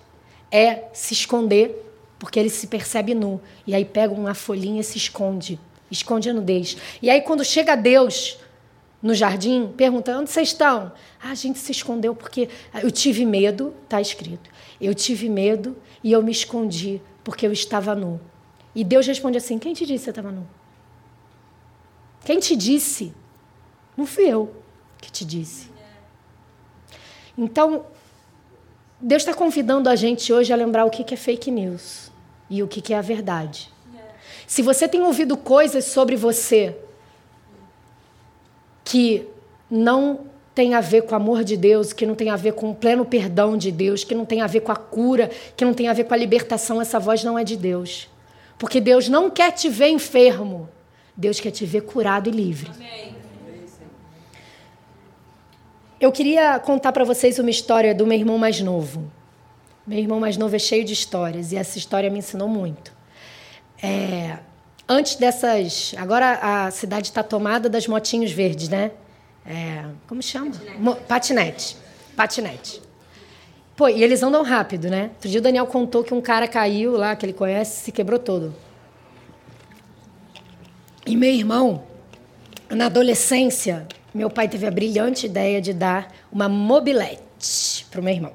é 0.52 0.86
se 0.94 1.14
esconder, 1.14 1.84
porque 2.20 2.40
ele 2.40 2.50
se 2.50 2.68
percebe 2.68 3.16
nu. 3.16 3.42
E 3.66 3.74
aí 3.74 3.86
pega 3.86 4.14
uma 4.14 4.34
folhinha 4.34 4.82
e 4.82 4.84
se 4.84 4.98
esconde. 4.98 5.60
Esconde 5.90 6.30
a 6.30 6.34
nudez. 6.34 6.78
E 7.02 7.10
aí, 7.10 7.22
quando 7.22 7.44
chega 7.44 7.76
Deus 7.76 8.38
no 9.02 9.14
jardim, 9.14 9.72
pergunta: 9.76 10.18
onde 10.18 10.30
vocês 10.30 10.50
estão? 10.50 10.92
Ah, 11.22 11.32
a 11.32 11.36
gente 11.36 11.60
se 11.60 11.72
escondeu 11.72 12.16
porque 12.16 12.50
eu 12.82 12.92
tive 12.92 13.26
medo, 13.26 13.74
está 13.84 14.00
escrito. 14.00 14.50
Eu 14.80 14.94
tive 14.94 15.30
medo 15.30 15.76
e 16.04 16.12
eu 16.12 16.22
me 16.22 16.32
escondi 16.32 17.02
porque 17.24 17.46
eu 17.46 17.52
estava 17.52 17.96
nu. 17.96 18.20
E 18.76 18.84
Deus 18.84 19.06
responde 19.06 19.38
assim: 19.38 19.60
Quem 19.60 19.74
te 19.74 19.86
disse 19.86 20.00
que 20.00 20.06
você 20.06 20.10
estava 20.10 20.32
nu? 20.32 20.48
Quem 22.26 22.40
te 22.40 22.56
disse? 22.56 23.14
Não 23.96 24.06
fui 24.06 24.26
eu 24.26 24.56
que 25.00 25.12
te 25.12 25.26
disse. 25.26 25.72
Então, 27.38 27.86
Deus 29.00 29.22
está 29.22 29.34
convidando 29.34 29.90
a 29.90 29.96
gente 29.96 30.32
hoje 30.32 30.54
a 30.54 30.56
lembrar 30.56 30.86
o 30.86 30.90
que 30.90 31.14
é 31.14 31.18
fake 31.18 31.52
news 31.52 32.12
e 32.50 32.64
o 32.64 32.68
que 32.68 32.94
é 32.94 32.98
a 32.98 33.02
verdade. 33.02 33.72
Se 34.48 34.62
você 34.62 34.88
tem 34.88 35.02
ouvido 35.02 35.36
coisas 35.36 35.86
sobre 35.86 36.16
você 36.16 36.78
que 38.84 39.28
não 39.70 40.28
tem 40.54 40.76
a 40.76 40.82
ver 40.82 41.04
com 41.04 41.14
o 41.14 41.16
amor 41.16 41.44
de 41.44 41.58
Deus, 41.58 41.92
que 41.94 42.06
não 42.06 42.14
tem 42.14 42.30
a 42.30 42.36
ver 42.36 42.54
com 42.54 42.70
o 42.70 42.76
pleno 42.76 43.04
perdão 43.04 43.58
de 43.58 43.72
Deus, 43.72 44.04
que 44.04 44.14
não 44.14 44.26
tem 44.26 44.42
a 44.42 44.48
ver 44.48 44.60
com 44.60 44.72
a 44.72 44.76
cura, 44.76 45.30
que 45.58 45.66
não 45.66 45.74
tem 45.74 45.88
a 45.88 45.94
ver 45.94 46.04
com 46.04 46.14
a 46.14 46.18
libertação, 46.18 46.80
essa 46.80 47.00
voz 47.00 47.24
não 47.24 47.40
é 47.40 47.44
de 47.44 47.58
Deus. 47.58 48.08
Porque 48.64 48.80
Deus 48.80 49.10
não 49.10 49.30
quer 49.30 49.52
te 49.52 49.68
ver 49.68 49.90
enfermo. 49.90 50.70
Deus 51.18 51.38
quer 51.38 51.52
te 51.52 51.66
ver 51.66 51.82
curado 51.82 52.30
e 52.30 52.32
livre. 52.32 52.72
Amém. 52.74 53.14
Eu 56.00 56.10
queria 56.14 56.58
contar 56.60 56.94
para 56.94 57.04
vocês 57.04 57.38
uma 57.40 57.50
história 57.50 57.94
do 57.94 58.08
meu 58.08 58.18
irmão 58.18 58.38
mais 58.38 58.62
novo. 58.62 59.12
Meu 59.86 60.00
irmão 60.00 60.18
mais 60.18 60.38
novo 60.38 60.56
é 60.56 60.60
cheio 60.60 60.86
de 60.86 60.94
histórias 60.94 61.52
e 61.52 61.58
essa 61.58 61.78
história 61.78 62.10
me 62.10 62.20
ensinou 62.20 62.48
muito. 62.48 62.94
É, 63.82 64.40
antes 64.88 65.18
dessas. 65.18 65.94
Agora 65.98 66.40
a 66.42 66.72
cidade 66.72 67.08
está 67.08 67.22
tomada 67.22 67.68
das 67.68 67.86
motinhos 67.86 68.32
verdes, 68.32 68.70
né? 68.70 68.92
É, 69.46 69.84
como 70.08 70.24
chama? 70.24 70.52
Patinete. 71.06 71.06
Patinete. 71.06 71.78
Patinete. 72.16 72.93
Pô, 73.76 73.88
e 73.88 74.04
eles 74.04 74.22
andam 74.22 74.44
rápido, 74.44 74.90
né? 74.90 75.12
Outro 75.16 75.30
dia 75.30 75.40
o 75.40 75.44
Daniel 75.44 75.66
contou 75.66 76.04
que 76.04 76.14
um 76.14 76.22
cara 76.22 76.48
caiu 76.48 76.96
lá, 76.96 77.16
que 77.16 77.26
ele 77.26 77.34
conhece, 77.34 77.86
se 77.86 77.92
quebrou 77.92 78.20
todo. 78.20 78.54
E 81.06 81.16
meu 81.16 81.32
irmão, 81.32 81.84
na 82.70 82.86
adolescência, 82.86 83.88
meu 84.14 84.30
pai 84.30 84.48
teve 84.48 84.66
a 84.66 84.72
brilhante 84.72 85.26
ideia 85.26 85.60
de 85.60 85.74
dar 85.74 86.14
uma 86.32 86.48
mobilete 86.48 87.86
para 87.90 88.00
o 88.00 88.04
meu 88.04 88.14
irmão. 88.14 88.34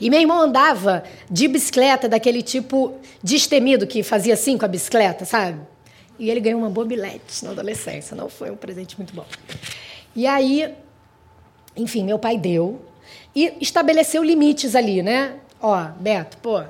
E 0.00 0.10
meu 0.10 0.20
irmão 0.20 0.40
andava 0.40 1.04
de 1.30 1.46
bicicleta 1.46 2.08
daquele 2.08 2.42
tipo 2.42 2.98
destemido 3.22 3.86
que 3.86 4.02
fazia 4.02 4.34
assim 4.34 4.58
com 4.58 4.64
a 4.64 4.68
bicicleta, 4.68 5.24
sabe? 5.24 5.60
e 6.20 6.30
ele 6.30 6.38
ganhou 6.38 6.60
uma 6.60 6.68
mobilete 6.68 7.42
na 7.42 7.52
adolescência. 7.52 8.14
Não 8.14 8.28
foi 8.28 8.50
um 8.50 8.56
presente 8.56 8.96
muito 8.98 9.14
bom. 9.14 9.24
E 10.14 10.26
aí, 10.26 10.72
enfim, 11.74 12.04
meu 12.04 12.18
pai 12.18 12.36
deu 12.36 12.82
e 13.34 13.56
estabeleceu 13.60 14.22
limites 14.22 14.74
ali, 14.74 15.02
né? 15.02 15.38
Ó, 15.60 15.84
Beto, 15.98 16.38
pô, 16.38 16.62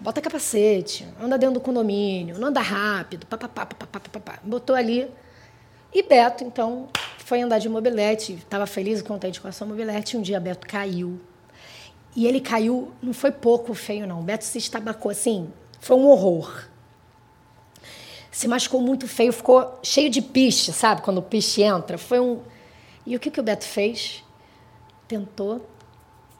bota 0.00 0.20
capacete, 0.20 1.06
anda 1.20 1.38
dentro 1.38 1.54
do 1.54 1.60
condomínio, 1.60 2.38
não 2.38 2.48
anda 2.48 2.60
rápido, 2.60 3.26
papapá, 3.26 3.66
papapá, 3.66 4.00
papapá. 4.00 4.38
Botou 4.42 4.74
ali. 4.74 5.08
E 5.92 6.02
Beto, 6.02 6.44
então, 6.44 6.88
foi 7.18 7.40
andar 7.40 7.58
de 7.58 7.68
mobilete, 7.68 8.34
estava 8.34 8.66
feliz 8.66 9.00
e 9.00 9.04
contente 9.04 9.40
com 9.40 9.48
a 9.48 9.52
sua 9.52 9.66
mobilete. 9.66 10.16
Um 10.16 10.22
dia 10.22 10.40
Beto 10.40 10.66
caiu. 10.66 11.20
E 12.16 12.26
ele 12.26 12.40
caiu, 12.40 12.92
não 13.02 13.12
foi 13.12 13.30
pouco 13.30 13.72
feio, 13.74 14.06
não. 14.06 14.22
Beto 14.22 14.44
se 14.44 14.58
estabacou 14.58 15.10
assim, 15.10 15.48
foi 15.80 15.96
um 15.96 16.06
horror. 16.06 16.64
Se 18.30 18.46
machucou 18.48 18.80
muito 18.80 19.06
feio, 19.08 19.32
ficou 19.32 19.78
cheio 19.82 20.10
de 20.10 20.20
piche, 20.20 20.72
sabe? 20.72 21.02
Quando 21.02 21.18
o 21.18 21.22
piche 21.22 21.62
entra. 21.62 21.96
Foi 21.96 22.20
um. 22.20 22.40
E 23.06 23.16
o 23.16 23.20
que, 23.20 23.30
que 23.30 23.40
o 23.40 23.42
Beto 23.42 23.64
fez? 23.64 24.22
Tentou 25.06 25.66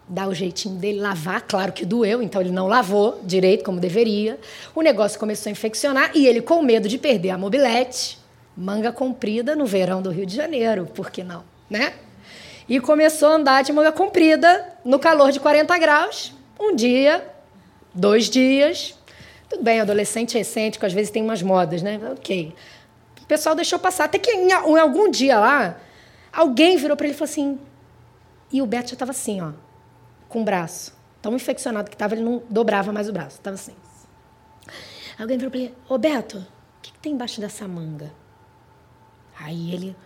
dar 0.08 0.28
o 0.28 0.34
jeitinho 0.34 0.76
dele, 0.76 1.00
lavar, 1.00 1.42
claro 1.42 1.72
que 1.72 1.84
doeu, 1.84 2.22
então 2.22 2.40
ele 2.40 2.50
não 2.50 2.66
lavou 2.66 3.20
direito 3.24 3.62
como 3.62 3.78
deveria. 3.78 4.38
O 4.74 4.80
negócio 4.80 5.18
começou 5.20 5.50
a 5.50 5.52
infeccionar 5.52 6.10
e 6.14 6.26
ele, 6.26 6.40
com 6.40 6.62
medo 6.62 6.88
de 6.88 6.96
perder 6.96 7.30
a 7.30 7.38
mobilete, 7.38 8.18
manga 8.56 8.90
comprida 8.90 9.54
no 9.54 9.66
verão 9.66 10.00
do 10.00 10.10
Rio 10.10 10.24
de 10.24 10.34
Janeiro, 10.34 10.86
por 10.86 11.10
que 11.10 11.22
não, 11.22 11.44
né? 11.68 11.92
E 12.68 12.80
começou 12.80 13.28
a 13.28 13.34
andar 13.34 13.62
de 13.62 13.72
manga 13.72 13.92
comprida 13.92 14.66
no 14.84 14.98
calor 14.98 15.30
de 15.30 15.40
40 15.40 15.78
graus, 15.78 16.34
um 16.58 16.74
dia, 16.74 17.24
dois 17.94 18.28
dias. 18.28 18.94
Tudo 19.48 19.62
bem, 19.62 19.80
adolescente 19.80 20.36
recente, 20.36 20.78
que 20.78 20.84
às 20.84 20.92
vezes 20.92 21.10
tem 21.10 21.22
umas 21.22 21.42
modas, 21.42 21.82
né? 21.82 21.98
Ok. 22.12 22.54
O 23.22 23.26
pessoal 23.26 23.54
deixou 23.54 23.78
passar. 23.78 24.04
Até 24.04 24.18
que 24.18 24.30
em, 24.30 24.52
algum 24.52 25.10
dia 25.10 25.38
lá, 25.38 25.80
alguém 26.32 26.76
virou 26.76 26.96
para 26.96 27.06
ele 27.06 27.14
e 27.14 27.16
falou 27.16 27.30
assim. 27.30 27.58
E 28.52 28.60
o 28.60 28.66
Beto 28.66 28.88
já 28.88 28.94
estava 28.94 29.10
assim, 29.12 29.40
ó, 29.40 29.52
com 30.28 30.42
o 30.42 30.44
braço. 30.44 30.96
Tão 31.20 31.34
infeccionado 31.34 31.88
que 31.88 31.96
estava, 31.96 32.14
ele 32.14 32.22
não 32.22 32.42
dobrava 32.48 32.92
mais 32.92 33.08
o 33.08 33.12
braço. 33.12 33.36
Estava 33.36 33.54
assim. 33.54 33.74
Alguém 35.18 35.36
virou 35.36 35.50
para 35.50 35.60
ele: 35.60 35.74
Ô 35.88 35.98
Beto, 35.98 36.38
o 36.38 36.46
que, 36.80 36.92
que 36.92 36.98
tem 36.98 37.12
embaixo 37.12 37.40
dessa 37.40 37.66
manga? 37.66 38.12
Aí 39.38 39.72
ele. 39.72 39.96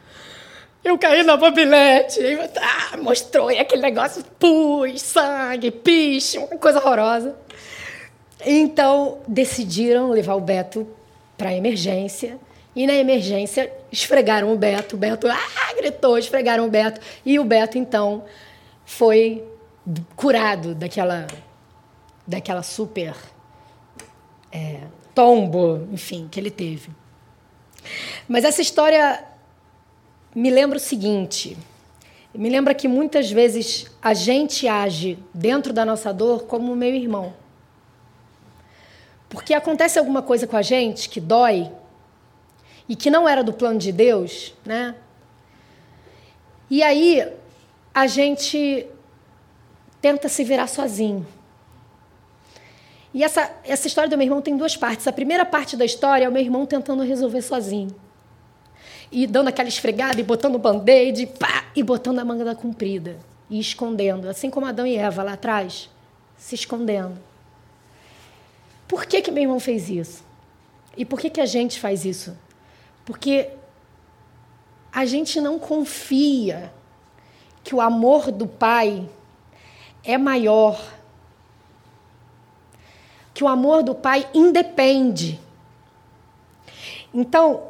Eu 0.82 0.98
caí 0.98 1.22
na 1.22 1.37
mobilete. 1.37 2.18
Ah, 2.61 2.96
mostrou 2.96 3.50
e 3.50 3.58
aquele 3.58 3.82
negócio, 3.82 4.24
pus, 4.38 5.00
sangue, 5.00 5.70
piche, 5.70 6.38
uma 6.38 6.58
coisa 6.58 6.78
horrorosa. 6.80 7.37
Então, 8.44 9.20
decidiram 9.28 10.11
levar 10.11 10.35
o 10.35 10.40
Beto 10.40 10.87
para 11.38 11.54
emergência. 11.54 12.38
E 12.74 12.87
na 12.87 12.94
emergência, 12.94 13.72
esfregaram 13.92 14.52
o 14.52 14.56
Beto. 14.56 14.96
O 14.96 14.98
Beto 14.98 15.28
ah, 15.28 15.74
gritou, 15.76 16.18
esfregaram 16.18 16.66
o 16.66 16.70
Beto. 16.70 17.00
E 17.24 17.38
o 17.38 17.44
Beto, 17.44 17.78
então, 17.78 18.24
foi 18.85 19.44
curado 20.16 20.75
daquela, 20.75 21.27
daquela 22.27 22.62
super 22.62 23.14
é, 24.51 24.81
tombo, 25.14 25.88
enfim, 25.92 26.29
que 26.31 26.38
ele 26.38 26.51
teve. 26.51 26.90
Mas 28.29 28.45
essa 28.45 28.62
história 28.62 29.25
me 30.35 30.51
lembra 30.51 30.77
o 30.79 30.81
seguinte: 30.81 31.57
me 32.35 32.49
lembra 32.49 32.75
que 32.75 32.88
muitas 32.88 33.31
vezes 33.31 33.90
a 34.01 34.14
gente 34.14 34.68
age 34.68 35.18
dentro 35.35 35.73
da 35.73 35.85
nossa 35.85 36.12
dor 36.12 36.45
como 36.45 36.77
meu 36.77 36.95
irmão. 36.95 37.35
Porque 39.29 39.55
acontece 39.55 39.99
alguma 39.99 40.23
coisa 40.23 40.47
com 40.47 40.57
a 40.57 40.62
gente 40.62 41.09
que 41.09 41.18
dói 41.18 41.71
e 42.88 42.95
que 42.95 43.11
não 43.11 43.29
era 43.29 43.42
do 43.42 43.53
plano 43.53 43.79
de 43.79 43.90
Deus, 43.90 44.55
né? 44.64 44.95
E 46.68 46.83
aí 46.83 47.27
a 47.95 48.07
gente 48.07 48.87
tenta 50.02 50.28
se 50.28 50.44
virar 50.44 50.66
sozinho. 50.66 51.26
E 53.14 53.22
essa, 53.22 53.50
essa 53.64 53.86
história 53.86 54.10
do 54.10 54.18
meu 54.18 54.26
irmão 54.26 54.42
tem 54.42 54.56
duas 54.56 54.76
partes. 54.76 55.06
A 55.06 55.12
primeira 55.12 55.46
parte 55.46 55.76
da 55.76 55.84
história 55.84 56.24
é 56.24 56.28
o 56.28 56.32
meu 56.32 56.42
irmão 56.42 56.66
tentando 56.66 57.02
resolver 57.02 57.42
sozinho 57.42 57.94
e 59.12 59.26
dando 59.26 59.48
aquela 59.48 59.68
esfregada 59.68 60.18
e 60.20 60.24
botando 60.24 60.56
o 60.56 60.58
band-aid, 60.58 61.26
pá, 61.38 61.66
e 61.76 61.82
botando 61.82 62.18
a 62.18 62.24
manga 62.24 62.44
da 62.44 62.54
comprida 62.54 63.18
e 63.48 63.60
escondendo, 63.60 64.28
assim 64.28 64.48
como 64.48 64.66
Adão 64.66 64.86
e 64.86 64.96
Eva 64.96 65.22
lá 65.22 65.34
atrás, 65.34 65.90
se 66.36 66.54
escondendo. 66.54 67.18
Por 68.88 69.04
que 69.04 69.20
que 69.20 69.30
meu 69.30 69.42
irmão 69.42 69.60
fez 69.60 69.90
isso? 69.90 70.24
E 70.96 71.04
por 71.04 71.20
que 71.20 71.28
que 71.28 71.40
a 71.40 71.46
gente 71.46 71.78
faz 71.78 72.04
isso? 72.06 72.36
Porque 73.04 73.50
a 74.90 75.04
gente 75.04 75.40
não 75.40 75.58
confia 75.58 76.72
que 77.62 77.74
o 77.74 77.80
amor 77.80 78.32
do 78.32 78.46
pai 78.46 79.08
é 80.04 80.18
maior, 80.18 80.80
que 83.32 83.42
o 83.42 83.48
amor 83.48 83.82
do 83.82 83.94
pai 83.94 84.28
independe. 84.34 85.40
Então, 87.14 87.68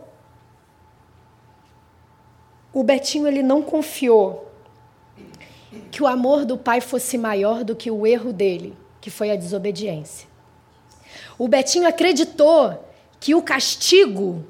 o 2.73 2.83
Betinho 2.83 3.27
ele 3.27 3.43
não 3.43 3.63
confiou 3.63 4.51
que 5.91 6.03
o 6.03 6.07
amor 6.07 6.45
do 6.45 6.57
pai 6.57 6.81
fosse 6.81 7.19
maior 7.19 7.65
do 7.65 7.77
que 7.77 7.91
o 7.91 8.07
erro 8.07 8.33
dele, 8.33 8.77
que 9.01 9.11
foi 9.11 9.31
a 9.31 9.37
desobediência. 9.37 10.29
O 11.39 11.49
Betinho 11.49 11.87
acreditou 11.87 12.89
que 13.21 13.35
o 13.35 13.43
castigo 13.43 14.45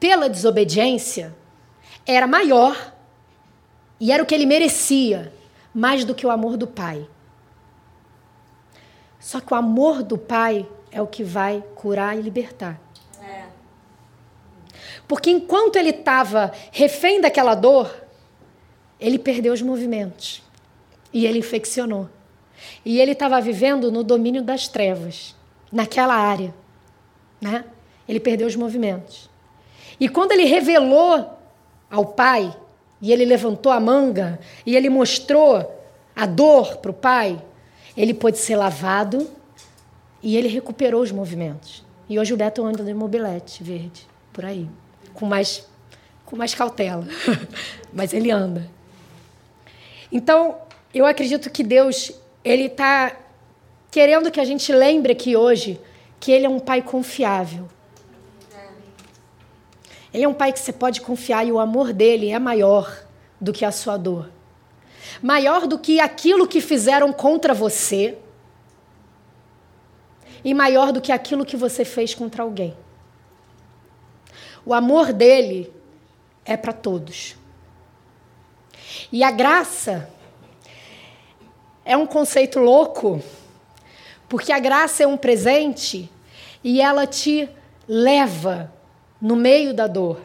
pela 0.00 0.28
desobediência 0.28 1.34
era 2.06 2.26
maior 2.26 2.94
e 3.98 4.12
era 4.12 4.22
o 4.22 4.26
que 4.26 4.34
ele 4.34 4.46
merecia, 4.46 5.32
mais 5.76 6.06
do 6.06 6.14
que 6.14 6.26
o 6.26 6.30
amor 6.30 6.56
do 6.56 6.66
pai. 6.66 7.06
Só 9.20 9.42
que 9.42 9.52
o 9.52 9.56
amor 9.56 10.02
do 10.02 10.16
pai 10.16 10.66
é 10.90 11.02
o 11.02 11.06
que 11.06 11.22
vai 11.22 11.62
curar 11.74 12.16
e 12.16 12.22
libertar. 12.22 12.80
Porque 15.06 15.30
enquanto 15.30 15.76
ele 15.76 15.90
estava 15.90 16.50
refém 16.72 17.20
daquela 17.20 17.54
dor, 17.54 17.94
ele 18.98 19.18
perdeu 19.18 19.52
os 19.52 19.60
movimentos. 19.60 20.42
E 21.12 21.26
ele 21.26 21.40
infeccionou. 21.40 22.08
E 22.82 22.98
ele 22.98 23.12
estava 23.12 23.38
vivendo 23.38 23.92
no 23.92 24.02
domínio 24.02 24.42
das 24.42 24.68
trevas, 24.68 25.36
naquela 25.70 26.14
área. 26.14 26.54
Né? 27.38 27.66
Ele 28.08 28.18
perdeu 28.18 28.46
os 28.46 28.56
movimentos. 28.56 29.28
E 30.00 30.08
quando 30.08 30.32
ele 30.32 30.44
revelou 30.46 31.38
ao 31.90 32.06
pai, 32.06 32.56
e 33.06 33.12
ele 33.12 33.24
levantou 33.24 33.70
a 33.70 33.78
manga, 33.78 34.38
e 34.64 34.76
ele 34.76 34.88
mostrou 34.88 35.74
a 36.14 36.26
dor 36.26 36.78
para 36.78 36.90
o 36.90 36.94
pai, 36.94 37.40
ele 37.96 38.12
pôde 38.12 38.38
ser 38.38 38.56
lavado 38.56 39.30
e 40.22 40.36
ele 40.36 40.48
recuperou 40.48 41.02
os 41.02 41.12
movimentos. 41.12 41.84
E 42.08 42.18
hoje 42.18 42.34
o 42.34 42.36
Beto 42.36 42.64
anda 42.64 42.82
de 42.82 42.94
mobilete 42.94 43.62
verde, 43.62 44.06
por 44.32 44.44
aí 44.44 44.68
com 45.16 45.26
mais, 45.26 45.66
com 46.24 46.36
mais 46.36 46.54
cautela. 46.54 47.06
Mas 47.92 48.12
ele 48.12 48.30
anda. 48.30 48.68
Então, 50.12 50.58
eu 50.94 51.04
acredito 51.04 51.50
que 51.50 51.64
Deus 51.64 52.12
ele 52.44 52.66
está 52.66 53.16
querendo 53.90 54.30
que 54.30 54.38
a 54.38 54.44
gente 54.44 54.70
lembre 54.72 55.12
aqui 55.12 55.34
hoje 55.36 55.80
que 56.20 56.30
Ele 56.30 56.46
é 56.46 56.48
um 56.48 56.60
Pai 56.60 56.80
confiável. 56.82 57.66
Ele 60.16 60.24
é 60.24 60.28
um 60.28 60.32
Pai 60.32 60.50
que 60.50 60.58
você 60.58 60.72
pode 60.72 61.02
confiar 61.02 61.46
e 61.46 61.52
o 61.52 61.58
amor 61.58 61.92
dele 61.92 62.30
é 62.30 62.38
maior 62.38 63.04
do 63.38 63.52
que 63.52 63.66
a 63.66 63.70
sua 63.70 63.98
dor. 63.98 64.30
Maior 65.22 65.66
do 65.66 65.78
que 65.78 66.00
aquilo 66.00 66.48
que 66.48 66.62
fizeram 66.62 67.12
contra 67.12 67.52
você. 67.52 68.16
E 70.42 70.54
maior 70.54 70.90
do 70.90 71.02
que 71.02 71.12
aquilo 71.12 71.44
que 71.44 71.54
você 71.54 71.84
fez 71.84 72.14
contra 72.14 72.42
alguém. 72.42 72.74
O 74.64 74.72
amor 74.72 75.12
dele 75.12 75.70
é 76.46 76.56
para 76.56 76.72
todos. 76.72 77.36
E 79.12 79.22
a 79.22 79.30
graça 79.30 80.08
é 81.84 81.94
um 81.94 82.06
conceito 82.06 82.58
louco, 82.58 83.22
porque 84.30 84.50
a 84.50 84.58
graça 84.58 85.02
é 85.02 85.06
um 85.06 85.18
presente 85.18 86.10
e 86.64 86.80
ela 86.80 87.06
te 87.06 87.46
leva 87.86 88.74
no 89.20 89.36
meio 89.36 89.74
da 89.74 89.86
dor. 89.86 90.20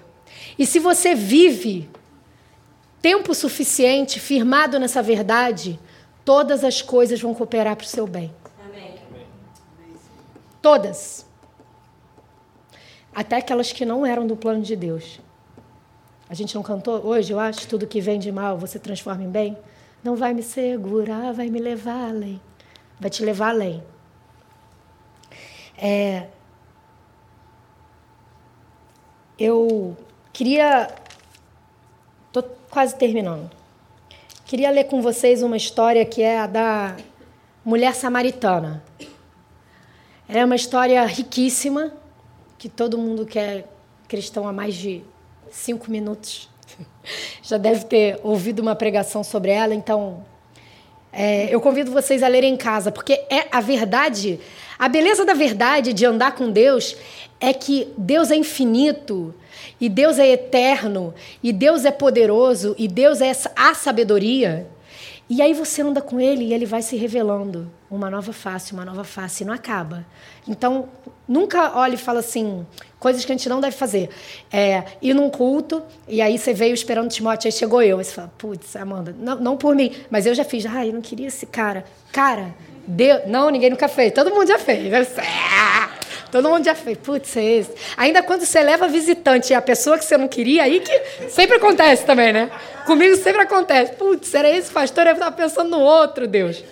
E 0.57 0.65
se 0.65 0.79
você 0.79 1.15
vive 1.15 1.89
tempo 3.01 3.33
suficiente 3.33 4.19
firmado 4.19 4.79
nessa 4.79 5.01
verdade, 5.01 5.79
todas 6.23 6.63
as 6.63 6.81
coisas 6.81 7.19
vão 7.21 7.33
cooperar 7.33 7.75
para 7.75 7.85
o 7.85 7.87
seu 7.87 8.05
bem. 8.07 8.33
Amém. 8.65 8.95
Todas 10.61 11.25
até 13.13 13.37
aquelas 13.37 13.71
que 13.71 13.85
não 13.85 14.05
eram 14.05 14.25
do 14.25 14.35
plano 14.35 14.61
de 14.61 14.75
Deus. 14.75 15.19
A 16.29 16.33
gente 16.33 16.55
não 16.55 16.63
cantou 16.63 17.05
hoje, 17.05 17.33
eu 17.33 17.39
acho, 17.39 17.67
tudo 17.67 17.85
que 17.85 17.99
vem 17.99 18.17
de 18.17 18.31
mal 18.31 18.57
você 18.57 18.79
transforma 18.79 19.23
em 19.23 19.29
bem. 19.29 19.57
Não 20.03 20.15
vai 20.15 20.33
me 20.33 20.41
segurar, 20.41 21.33
vai 21.33 21.49
me 21.49 21.59
levar 21.59 22.09
além. 22.09 22.41
Vai 22.99 23.09
te 23.09 23.23
levar 23.23 23.49
além. 23.49 23.83
É... 25.77 26.27
eu 29.37 29.95
queria. 30.33 30.89
Estou 32.27 32.43
quase 32.69 32.95
terminando. 32.95 33.49
Queria 34.45 34.69
ler 34.69 34.85
com 34.85 35.01
vocês 35.01 35.41
uma 35.41 35.57
história 35.57 36.05
que 36.05 36.21
é 36.21 36.39
a 36.39 36.47
da 36.47 36.97
mulher 37.63 37.95
samaritana. 37.95 38.83
É 40.27 40.43
uma 40.43 40.55
história 40.55 41.05
riquíssima, 41.05 41.93
que 42.57 42.69
todo 42.69 42.97
mundo 42.97 43.25
que 43.25 43.37
é 43.37 43.65
cristão 44.07 44.47
há 44.47 44.53
mais 44.53 44.75
de 44.75 45.03
cinco 45.49 45.89
minutos 45.89 46.49
já 47.41 47.57
deve 47.57 47.85
ter 47.85 48.19
ouvido 48.23 48.59
uma 48.59 48.75
pregação 48.75 49.23
sobre 49.23 49.51
ela, 49.51 49.73
então 49.73 50.25
é, 51.13 51.53
eu 51.53 51.59
convido 51.59 51.91
vocês 51.91 52.23
a 52.23 52.27
lerem 52.27 52.53
em 52.53 52.57
casa, 52.57 52.91
porque 52.91 53.13
é 53.29 53.47
a 53.51 53.59
verdade, 53.59 54.39
a 54.81 54.89
beleza 54.89 55.23
da 55.23 55.35
verdade 55.35 55.93
de 55.93 56.03
andar 56.07 56.31
com 56.31 56.49
Deus 56.49 56.97
é 57.39 57.53
que 57.53 57.87
Deus 57.95 58.31
é 58.31 58.35
infinito, 58.35 59.31
e 59.79 59.87
Deus 59.87 60.17
é 60.17 60.27
eterno, 60.31 61.13
e 61.43 61.53
Deus 61.53 61.85
é 61.85 61.91
poderoso, 61.91 62.73
e 62.79 62.87
Deus 62.87 63.21
é 63.21 63.31
a 63.55 63.75
sabedoria. 63.75 64.67
E 65.29 65.39
aí 65.39 65.53
você 65.53 65.83
anda 65.83 66.01
com 66.01 66.19
ele 66.19 66.45
e 66.45 66.53
ele 66.53 66.65
vai 66.65 66.81
se 66.81 66.95
revelando 66.95 67.71
uma 67.91 68.09
nova 68.09 68.33
face, 68.33 68.73
uma 68.73 68.83
nova 68.83 69.03
face, 69.03 69.43
e 69.43 69.45
não 69.45 69.53
acaba. 69.53 70.03
Então, 70.47 70.89
nunca 71.27 71.77
olhe 71.77 71.93
e 71.93 71.97
fala 71.97 72.17
assim, 72.17 72.65
coisas 72.99 73.23
que 73.23 73.31
a 73.31 73.35
gente 73.35 73.47
não 73.47 73.61
deve 73.61 73.77
fazer. 73.77 74.09
É, 74.51 74.83
ir 74.99 75.13
num 75.13 75.29
culto, 75.29 75.83
e 76.07 76.23
aí 76.23 76.39
você 76.39 76.55
veio 76.55 76.73
esperando 76.73 77.07
Timóteo, 77.07 77.47
aí 77.47 77.51
chegou 77.51 77.83
eu. 77.83 77.99
Aí 77.99 78.03
você 78.03 78.13
fala, 78.13 78.33
putz, 78.35 78.75
Amanda, 78.75 79.15
não, 79.19 79.35
não 79.35 79.57
por 79.57 79.75
mim, 79.75 79.91
mas 80.09 80.25
eu 80.25 80.33
já 80.33 80.43
fiz. 80.43 80.65
Ai, 80.65 80.89
eu 80.89 80.93
não 80.93 81.01
queria 81.01 81.27
esse 81.27 81.45
cara. 81.45 81.85
Cara, 82.11 82.55
Deus... 82.87 83.21
Não, 83.27 83.49
ninguém 83.49 83.69
nunca 83.69 83.87
fez. 83.87 84.11
Todo 84.11 84.31
mundo 84.31 84.47
já 84.47 84.57
fez. 84.57 84.91
Né? 84.91 85.05
Todo 86.31 86.49
mundo 86.49 86.63
já 86.63 86.73
fez. 86.73 86.97
Putz, 86.97 87.35
é 87.35 87.43
esse. 87.43 87.71
Ainda 87.97 88.23
quando 88.23 88.45
você 88.45 88.61
leva 88.61 88.87
visitante 88.87 89.51
e 89.51 89.55
a 89.55 89.61
pessoa 89.61 89.97
que 89.97 90.05
você 90.05 90.17
não 90.17 90.27
queria, 90.27 90.63
aí 90.63 90.79
que 90.79 91.29
sempre 91.29 91.57
acontece 91.57 92.05
também, 92.05 92.31
né? 92.31 92.49
Comigo 92.85 93.15
sempre 93.17 93.41
acontece. 93.41 93.93
Putz, 93.93 94.33
era 94.33 94.49
esse 94.49 94.71
pastor, 94.71 95.07
eu 95.07 95.13
estava 95.13 95.35
pensando 95.35 95.69
no 95.69 95.79
outro, 95.79 96.27
Deus. 96.27 96.63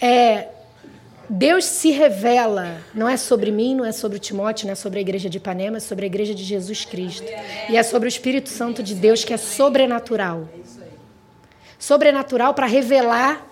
É, 0.00 0.48
Deus 1.28 1.64
se 1.64 1.90
revela, 1.90 2.76
não 2.92 3.08
é 3.08 3.16
sobre 3.16 3.50
mim, 3.50 3.74
não 3.74 3.86
é 3.86 3.92
sobre 3.92 4.18
o 4.18 4.20
Timóteo, 4.20 4.66
não 4.66 4.72
é 4.72 4.74
sobre 4.74 4.98
a 4.98 5.02
igreja 5.02 5.30
de 5.30 5.38
Ipanema, 5.38 5.78
é 5.78 5.80
sobre 5.80 6.04
a 6.04 6.06
igreja 6.06 6.34
de 6.34 6.44
Jesus 6.44 6.84
Cristo. 6.84 7.26
E 7.70 7.76
é 7.76 7.82
sobre 7.82 8.06
o 8.06 8.10
Espírito 8.10 8.50
Santo 8.50 8.82
de 8.82 8.94
Deus, 8.94 9.24
que 9.24 9.32
é 9.32 9.38
sobrenatural. 9.38 10.46
Sobrenatural 11.78 12.52
para 12.52 12.66
revelar 12.66 13.51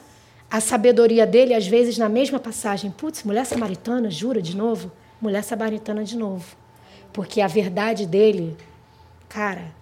a 0.50 0.60
sabedoria 0.60 1.26
dele, 1.26 1.54
às 1.54 1.66
vezes, 1.66 1.96
na 1.96 2.08
mesma 2.08 2.38
passagem. 2.40 2.90
Putz, 2.90 3.22
mulher 3.22 3.46
samaritana, 3.46 4.10
jura 4.10 4.42
de 4.42 4.56
novo? 4.56 4.90
Mulher 5.20 5.44
samaritana 5.44 6.02
de 6.02 6.16
novo. 6.16 6.56
Porque 7.12 7.40
a 7.40 7.46
verdade 7.46 8.06
dele, 8.06 8.56
cara, 9.28 9.72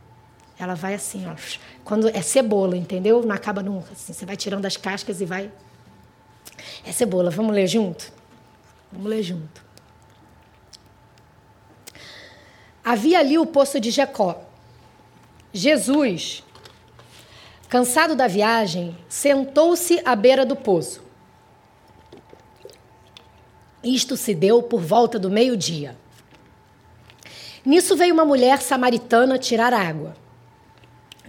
ela 0.58 0.74
vai 0.74 0.94
assim, 0.94 1.26
ó. 1.26 1.34
Quando 1.84 2.08
é 2.08 2.20
cebola, 2.20 2.76
entendeu? 2.76 3.22
Não 3.24 3.34
acaba 3.34 3.62
nunca. 3.62 3.92
Assim, 3.92 4.12
você 4.12 4.26
vai 4.26 4.36
tirando 4.36 4.66
as 4.66 4.76
cascas 4.76 5.20
e 5.20 5.24
vai 5.24 5.50
é 6.84 6.92
cebola. 6.92 7.30
Vamos 7.30 7.54
ler 7.54 7.66
junto? 7.66 8.12
Vamos 8.92 9.08
ler 9.08 9.22
junto. 9.22 9.62
Havia 12.84 13.18
ali 13.18 13.38
o 13.38 13.46
poço 13.46 13.78
de 13.78 13.90
Jacó. 13.90 14.42
Jesus, 15.52 16.42
cansado 17.68 18.16
da 18.16 18.26
viagem, 18.26 18.96
sentou-se 19.08 20.00
à 20.04 20.16
beira 20.16 20.46
do 20.46 20.56
poço. 20.56 21.02
Isto 23.82 24.16
se 24.16 24.34
deu 24.34 24.62
por 24.62 24.80
volta 24.80 25.18
do 25.18 25.30
meio-dia. 25.30 25.96
Nisso 27.64 27.96
veio 27.96 28.14
uma 28.14 28.24
mulher 28.24 28.60
samaritana 28.60 29.38
tirar 29.38 29.72
água. 29.72 30.16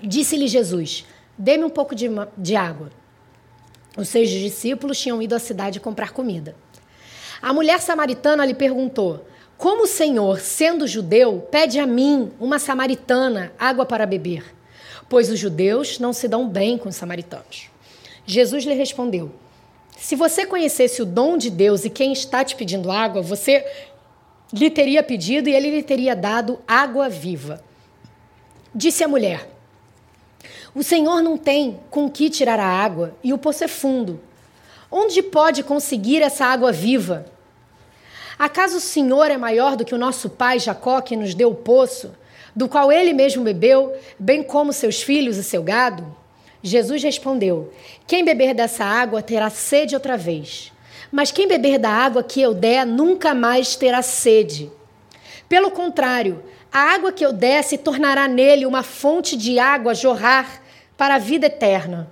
Disse-lhe 0.02 0.47
Jesus: 0.47 1.06
Dê-me 1.38 1.63
um 1.63 1.69
pouco 1.69 1.93
de, 1.93 2.08
de 2.38 2.56
água. 2.56 2.89
Os 3.97 4.08
seus 4.08 4.30
discípulos 4.30 4.99
tinham 4.99 5.21
ido 5.21 5.36
à 5.36 5.39
cidade 5.39 5.80
comprar 5.80 6.12
comida. 6.12 6.56
A 7.41 7.54
mulher 7.54 7.80
samaritana 7.82 8.45
lhe 8.45 8.54
perguntou: 8.54 9.25
Como 9.58 9.84
o 9.84 9.88
Senhor, 9.88 10.39
sendo 10.39 10.88
judeu, 10.88 11.47
pede 11.52 11.80
a 11.80 11.86
mim, 11.86 12.32
uma 12.39 12.58
samaritana, 12.58 13.52
água 13.60 13.86
para 13.86 14.06
beber? 14.06 14.59
Pois 15.10 15.30
os 15.30 15.39
judeus 15.39 16.00
não 16.00 16.13
se 16.13 16.28
dão 16.28 16.48
bem 16.48 16.78
com 16.78 16.88
os 16.88 16.95
samaritanos. 16.95 17.69
Jesus 18.26 18.63
lhe 18.63 18.74
respondeu: 18.74 19.32
Se 19.98 20.15
você 20.15 20.45
conhecesse 20.45 21.02
o 21.02 21.06
dom 21.06 21.38
de 21.38 21.50
Deus 21.50 21.84
e 21.84 21.89
quem 21.89 22.13
está 22.13 22.45
te 22.45 22.56
pedindo 22.56 22.91
água, 22.91 23.22
você 23.22 23.65
lhe 24.54 24.69
teria 24.69 25.04
pedido 25.04 25.50
e 25.50 25.54
ele 25.54 25.72
lhe 25.72 25.84
teria 25.84 26.15
dado 26.15 26.60
água 26.67 27.10
viva. 27.10 27.62
Disse 28.74 29.04
a 29.04 29.08
mulher: 29.08 29.50
o 30.74 30.84
Senhor 30.84 31.22
não 31.22 31.38
tem 31.38 31.80
com 31.89 32.10
que 32.10 32.30
tirar 32.30 32.60
a 32.60 32.65
água 32.65 33.15
e 33.24 33.34
o 33.34 33.38
poço 33.38 33.63
é 33.63 33.67
fundo. 33.67 34.19
Onde 34.91 35.22
pode 35.22 35.63
conseguir 35.63 36.22
essa 36.22 36.45
água 36.45 36.72
viva? 36.72 37.26
Acaso 38.38 38.78
o 38.78 38.82
Senhor 38.82 39.30
é 39.30 39.38
maior 39.38 39.76
do 39.76 39.84
que 39.84 39.93
o 39.93 39.98
nosso 39.98 40.30
pai 40.30 40.60
Jacó, 40.60 41.02
que 41.02 41.15
nos 41.15 41.34
deu 41.34 41.50
o 41.50 41.56
poço, 41.56 42.12
do 42.55 42.67
qual 42.67 42.91
ele 42.91 43.13
mesmo 43.13 43.43
bebeu, 43.43 43.95
bem 44.17 44.43
como 44.43 44.73
seus 44.73 45.01
filhos 45.01 45.38
e 45.38 45.43
seu 45.43 45.63
gado? 45.63 46.15
Jesus 46.62 47.03
respondeu: 47.03 47.73
Quem 48.05 48.23
beber 48.23 48.53
dessa 48.53 48.83
água 48.83 49.21
terá 49.21 49.49
sede 49.49 49.95
outra 49.95 50.17
vez. 50.17 50.71
Mas 51.12 51.31
quem 51.31 51.47
beber 51.47 51.79
da 51.79 51.89
água 51.89 52.23
que 52.23 52.41
eu 52.41 52.53
der 52.53 52.85
nunca 52.85 53.33
mais 53.33 53.75
terá 53.75 54.01
sede. 54.01 54.71
Pelo 55.47 55.71
contrário, 55.71 56.43
a 56.71 56.93
água 56.93 57.12
que 57.12 57.25
eu 57.25 57.33
der 57.33 57.63
se 57.63 57.77
tornará 57.77 58.27
nele 58.27 58.65
uma 58.65 58.83
fonte 58.83 59.35
de 59.35 59.57
água 59.57 59.95
jorrar 59.95 60.62
para 60.95 61.15
a 61.15 61.19
vida 61.19 61.47
eterna. 61.47 62.12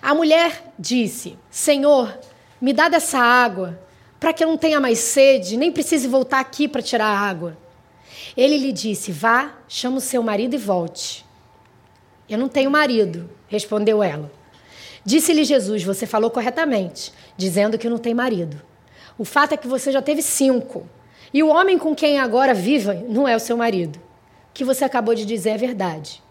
A 0.00 0.14
mulher 0.14 0.72
disse: 0.76 1.38
Senhor, 1.48 2.18
me 2.60 2.72
dá 2.72 2.88
dessa 2.88 3.18
água, 3.18 3.78
para 4.18 4.32
que 4.32 4.42
eu 4.42 4.48
não 4.48 4.56
tenha 4.56 4.80
mais 4.80 4.98
sede, 4.98 5.56
nem 5.56 5.70
precise 5.70 6.08
voltar 6.08 6.40
aqui 6.40 6.66
para 6.66 6.82
tirar 6.82 7.06
a 7.06 7.18
água. 7.18 7.56
Ele 8.36 8.56
lhe 8.56 8.72
disse: 8.72 9.12
Vá, 9.12 9.52
chama 9.68 9.98
o 9.98 10.00
seu 10.00 10.22
marido 10.22 10.54
e 10.54 10.58
volte. 10.58 11.24
Eu 12.28 12.38
não 12.38 12.48
tenho 12.48 12.70
marido, 12.70 13.28
respondeu 13.48 14.02
ela. 14.02 14.30
Disse-lhe 15.04 15.44
Jesus: 15.44 15.82
Você 15.82 16.06
falou 16.06 16.30
corretamente, 16.30 17.12
dizendo 17.36 17.78
que 17.78 17.88
não 17.88 17.98
tem 17.98 18.14
marido. 18.14 18.60
O 19.18 19.24
fato 19.24 19.52
é 19.52 19.56
que 19.56 19.68
você 19.68 19.92
já 19.92 20.00
teve 20.00 20.22
cinco. 20.22 20.86
E 21.34 21.42
o 21.42 21.48
homem 21.48 21.78
com 21.78 21.94
quem 21.94 22.18
agora 22.18 22.54
vive 22.54 22.92
não 23.08 23.26
é 23.26 23.36
o 23.36 23.40
seu 23.40 23.56
marido. 23.56 23.96
O 23.96 24.54
que 24.54 24.64
você 24.64 24.84
acabou 24.84 25.14
de 25.14 25.24
dizer 25.24 25.50
é 25.50 25.58
verdade. 25.58 26.22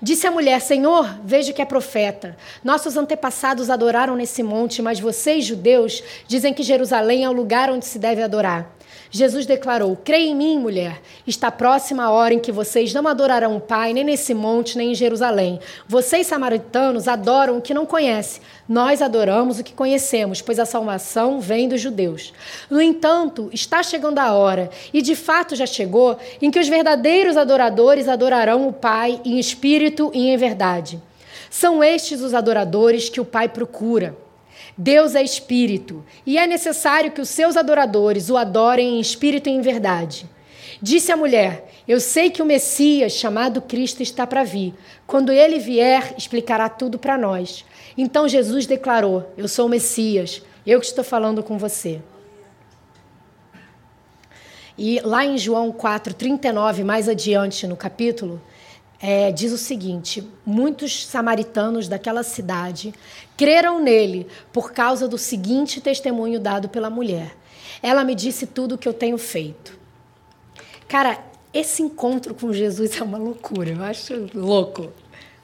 Disse 0.00 0.26
a 0.26 0.30
mulher: 0.30 0.60
Senhor, 0.60 1.18
vejo 1.24 1.52
que 1.52 1.62
é 1.62 1.64
profeta. 1.64 2.36
Nossos 2.62 2.96
antepassados 2.96 3.70
adoraram 3.70 4.16
nesse 4.16 4.42
monte, 4.42 4.82
mas 4.82 5.00
vocês, 5.00 5.44
judeus, 5.44 6.02
dizem 6.26 6.52
que 6.52 6.62
Jerusalém 6.62 7.24
é 7.24 7.28
o 7.28 7.32
lugar 7.32 7.70
onde 7.70 7.86
se 7.86 7.98
deve 7.98 8.22
adorar. 8.22 8.75
Jesus 9.10 9.46
declarou: 9.46 9.96
Creia 9.96 10.30
em 10.30 10.34
mim, 10.34 10.58
mulher. 10.58 11.00
Está 11.26 11.50
próxima 11.50 12.04
a 12.04 12.10
hora 12.10 12.34
em 12.34 12.38
que 12.38 12.52
vocês 12.52 12.92
não 12.92 13.06
adorarão 13.06 13.56
o 13.56 13.60
Pai, 13.60 13.92
nem 13.92 14.04
nesse 14.04 14.34
monte, 14.34 14.76
nem 14.76 14.92
em 14.92 14.94
Jerusalém. 14.94 15.60
Vocês, 15.88 16.26
samaritanos, 16.26 17.08
adoram 17.08 17.58
o 17.58 17.62
que 17.62 17.74
não 17.74 17.86
conhecem. 17.86 18.42
Nós 18.68 19.00
adoramos 19.00 19.58
o 19.58 19.64
que 19.64 19.72
conhecemos, 19.72 20.42
pois 20.42 20.58
a 20.58 20.66
salvação 20.66 21.40
vem 21.40 21.68
dos 21.68 21.80
judeus. 21.80 22.32
No 22.68 22.80
entanto, 22.80 23.48
está 23.52 23.82
chegando 23.82 24.18
a 24.18 24.32
hora, 24.32 24.70
e 24.92 25.00
de 25.00 25.14
fato 25.14 25.54
já 25.54 25.66
chegou, 25.66 26.18
em 26.42 26.50
que 26.50 26.58
os 26.58 26.68
verdadeiros 26.68 27.36
adoradores 27.36 28.08
adorarão 28.08 28.66
o 28.66 28.72
Pai 28.72 29.20
em 29.24 29.38
espírito 29.38 30.10
e 30.12 30.28
em 30.28 30.36
verdade. 30.36 31.00
São 31.48 31.82
estes 31.82 32.20
os 32.20 32.34
adoradores 32.34 33.08
que 33.08 33.20
o 33.20 33.24
Pai 33.24 33.48
procura. 33.48 34.25
Deus 34.76 35.14
é 35.14 35.22
espírito, 35.22 36.04
e 36.24 36.38
é 36.38 36.46
necessário 36.46 37.10
que 37.10 37.20
os 37.20 37.28
seus 37.28 37.56
adoradores 37.56 38.30
o 38.30 38.36
adorem 38.36 38.96
em 38.96 39.00
espírito 39.00 39.48
e 39.48 39.52
em 39.52 39.60
verdade. 39.60 40.28
Disse 40.80 41.10
a 41.10 41.16
mulher: 41.16 41.68
Eu 41.86 42.00
sei 42.00 42.30
que 42.30 42.42
o 42.42 42.46
Messias, 42.46 43.12
chamado 43.12 43.60
Cristo, 43.62 44.02
está 44.02 44.26
para 44.26 44.44
vir. 44.44 44.74
Quando 45.06 45.32
ele 45.32 45.58
vier, 45.58 46.14
explicará 46.16 46.68
tudo 46.68 46.98
para 46.98 47.16
nós. 47.16 47.64
Então 47.96 48.28
Jesus 48.28 48.66
declarou: 48.66 49.32
Eu 49.36 49.48
sou 49.48 49.66
o 49.66 49.70
Messias, 49.70 50.42
eu 50.66 50.80
que 50.80 50.86
estou 50.86 51.04
falando 51.04 51.42
com 51.42 51.56
você. 51.56 52.00
E 54.78 55.00
lá 55.00 55.24
em 55.24 55.38
João 55.38 55.72
4:39, 55.72 56.84
mais 56.84 57.08
adiante 57.08 57.66
no 57.66 57.76
capítulo, 57.76 58.40
é, 59.00 59.30
diz 59.30 59.52
o 59.52 59.58
seguinte: 59.58 60.26
muitos 60.44 61.06
samaritanos 61.06 61.88
daquela 61.88 62.22
cidade 62.22 62.94
creram 63.36 63.80
nele 63.80 64.26
por 64.52 64.72
causa 64.72 65.06
do 65.06 65.18
seguinte 65.18 65.80
testemunho 65.80 66.40
dado 66.40 66.68
pela 66.68 66.90
mulher. 66.90 67.36
Ela 67.82 68.04
me 68.04 68.14
disse 68.14 68.46
tudo 68.46 68.74
o 68.74 68.78
que 68.78 68.88
eu 68.88 68.94
tenho 68.94 69.18
feito. 69.18 69.78
Cara, 70.88 71.18
esse 71.52 71.82
encontro 71.82 72.34
com 72.34 72.52
Jesus 72.52 72.98
é 72.98 73.04
uma 73.04 73.18
loucura, 73.18 73.70
eu 73.70 73.82
acho 73.82 74.30
louco. 74.34 74.92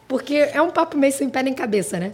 Porque 0.09 0.35
é 0.35 0.61
um 0.61 0.71
papo 0.71 0.97
meio 0.97 1.13
sem 1.13 1.29
pé 1.29 1.43
nem 1.43 1.55
cabeça, 1.55 1.99
né? 1.99 2.13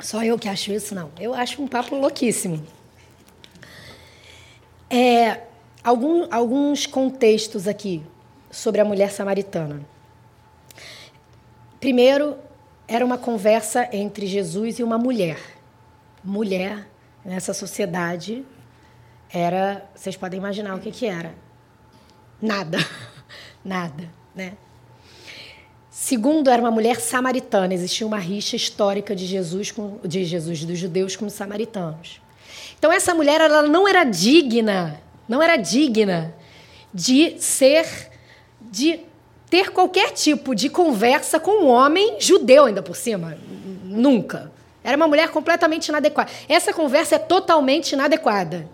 Só 0.00 0.22
eu 0.22 0.38
que 0.38 0.48
acho 0.48 0.72
isso, 0.72 0.94
não. 0.94 1.10
Eu 1.18 1.34
acho 1.34 1.60
um 1.60 1.66
papo 1.66 1.96
louquíssimo. 1.96 2.64
É, 4.88 5.42
algum, 5.82 6.26
alguns 6.30 6.86
contextos 6.86 7.66
aqui 7.66 8.02
sobre 8.58 8.80
a 8.80 8.84
mulher 8.84 9.10
samaritana. 9.10 9.80
Primeiro, 11.80 12.36
era 12.86 13.04
uma 13.04 13.16
conversa 13.16 13.88
entre 13.92 14.26
Jesus 14.26 14.78
e 14.78 14.82
uma 14.82 14.98
mulher. 14.98 15.38
Mulher, 16.24 16.88
nessa 17.24 17.54
sociedade, 17.54 18.44
era. 19.30 19.86
Vocês 19.94 20.16
podem 20.16 20.38
imaginar 20.38 20.74
o 20.74 20.80
que, 20.80 20.90
que 20.90 21.06
era. 21.06 21.34
Nada. 22.42 22.78
Nada, 23.64 24.10
né? 24.34 24.54
Segundo, 25.90 26.48
era 26.48 26.60
uma 26.60 26.70
mulher 26.70 27.00
samaritana. 27.00 27.74
Existia 27.74 28.06
uma 28.06 28.18
rixa 28.18 28.56
histórica 28.56 29.14
de 29.14 29.26
Jesus, 29.26 29.70
com, 29.70 29.98
de 30.04 30.24
Jesus, 30.24 30.64
dos 30.64 30.78
judeus 30.78 31.16
com 31.16 31.26
os 31.26 31.32
samaritanos. 31.32 32.20
Então, 32.78 32.90
essa 32.90 33.14
mulher 33.14 33.40
ela 33.40 33.62
não 33.62 33.86
era 33.86 34.04
digna, 34.04 35.00
não 35.28 35.42
era 35.42 35.56
digna 35.56 36.34
de 36.94 37.38
ser, 37.40 38.10
de 38.60 39.00
ter 39.48 39.70
qualquer 39.70 40.12
tipo 40.12 40.54
de 40.54 40.68
conversa 40.68 41.40
com 41.40 41.64
um 41.64 41.68
homem 41.68 42.16
judeu, 42.18 42.66
ainda 42.66 42.82
por 42.82 42.96
cima. 42.96 43.36
Nunca. 43.84 44.52
Era 44.84 44.96
uma 44.96 45.08
mulher 45.08 45.30
completamente 45.30 45.88
inadequada. 45.88 46.30
Essa 46.48 46.72
conversa 46.72 47.16
é 47.16 47.18
totalmente 47.18 47.92
inadequada 47.92 48.68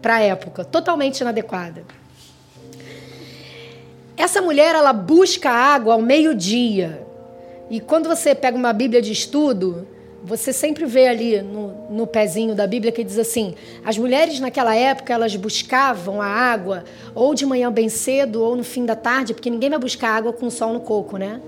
para 0.00 0.16
a 0.16 0.20
época 0.20 0.64
totalmente 0.64 1.20
inadequada. 1.20 1.84
Essa 4.16 4.42
mulher 4.42 4.74
ela 4.74 4.92
busca 4.92 5.50
água 5.50 5.94
ao 5.94 6.02
meio-dia. 6.02 7.06
E 7.70 7.80
quando 7.80 8.08
você 8.08 8.34
pega 8.34 8.56
uma 8.56 8.72
Bíblia 8.72 9.00
de 9.00 9.12
estudo, 9.12 9.86
você 10.22 10.52
sempre 10.52 10.84
vê 10.84 11.06
ali 11.06 11.40
no, 11.40 11.68
no 11.90 12.06
pezinho 12.06 12.54
da 12.54 12.66
Bíblia 12.66 12.90
que 12.90 13.04
diz 13.04 13.18
assim: 13.18 13.54
as 13.84 13.96
mulheres 13.96 14.40
naquela 14.40 14.74
época 14.74 15.12
elas 15.12 15.34
buscavam 15.36 16.20
a 16.20 16.26
água 16.26 16.84
ou 17.14 17.34
de 17.34 17.46
manhã 17.46 17.70
bem 17.70 17.88
cedo 17.88 18.42
ou 18.42 18.56
no 18.56 18.64
fim 18.64 18.84
da 18.84 18.96
tarde, 18.96 19.32
porque 19.32 19.50
ninguém 19.50 19.70
vai 19.70 19.78
buscar 19.78 20.10
água 20.10 20.32
com 20.32 20.46
o 20.46 20.50
sol 20.50 20.72
no 20.72 20.80
coco, 20.80 21.16
né? 21.16 21.40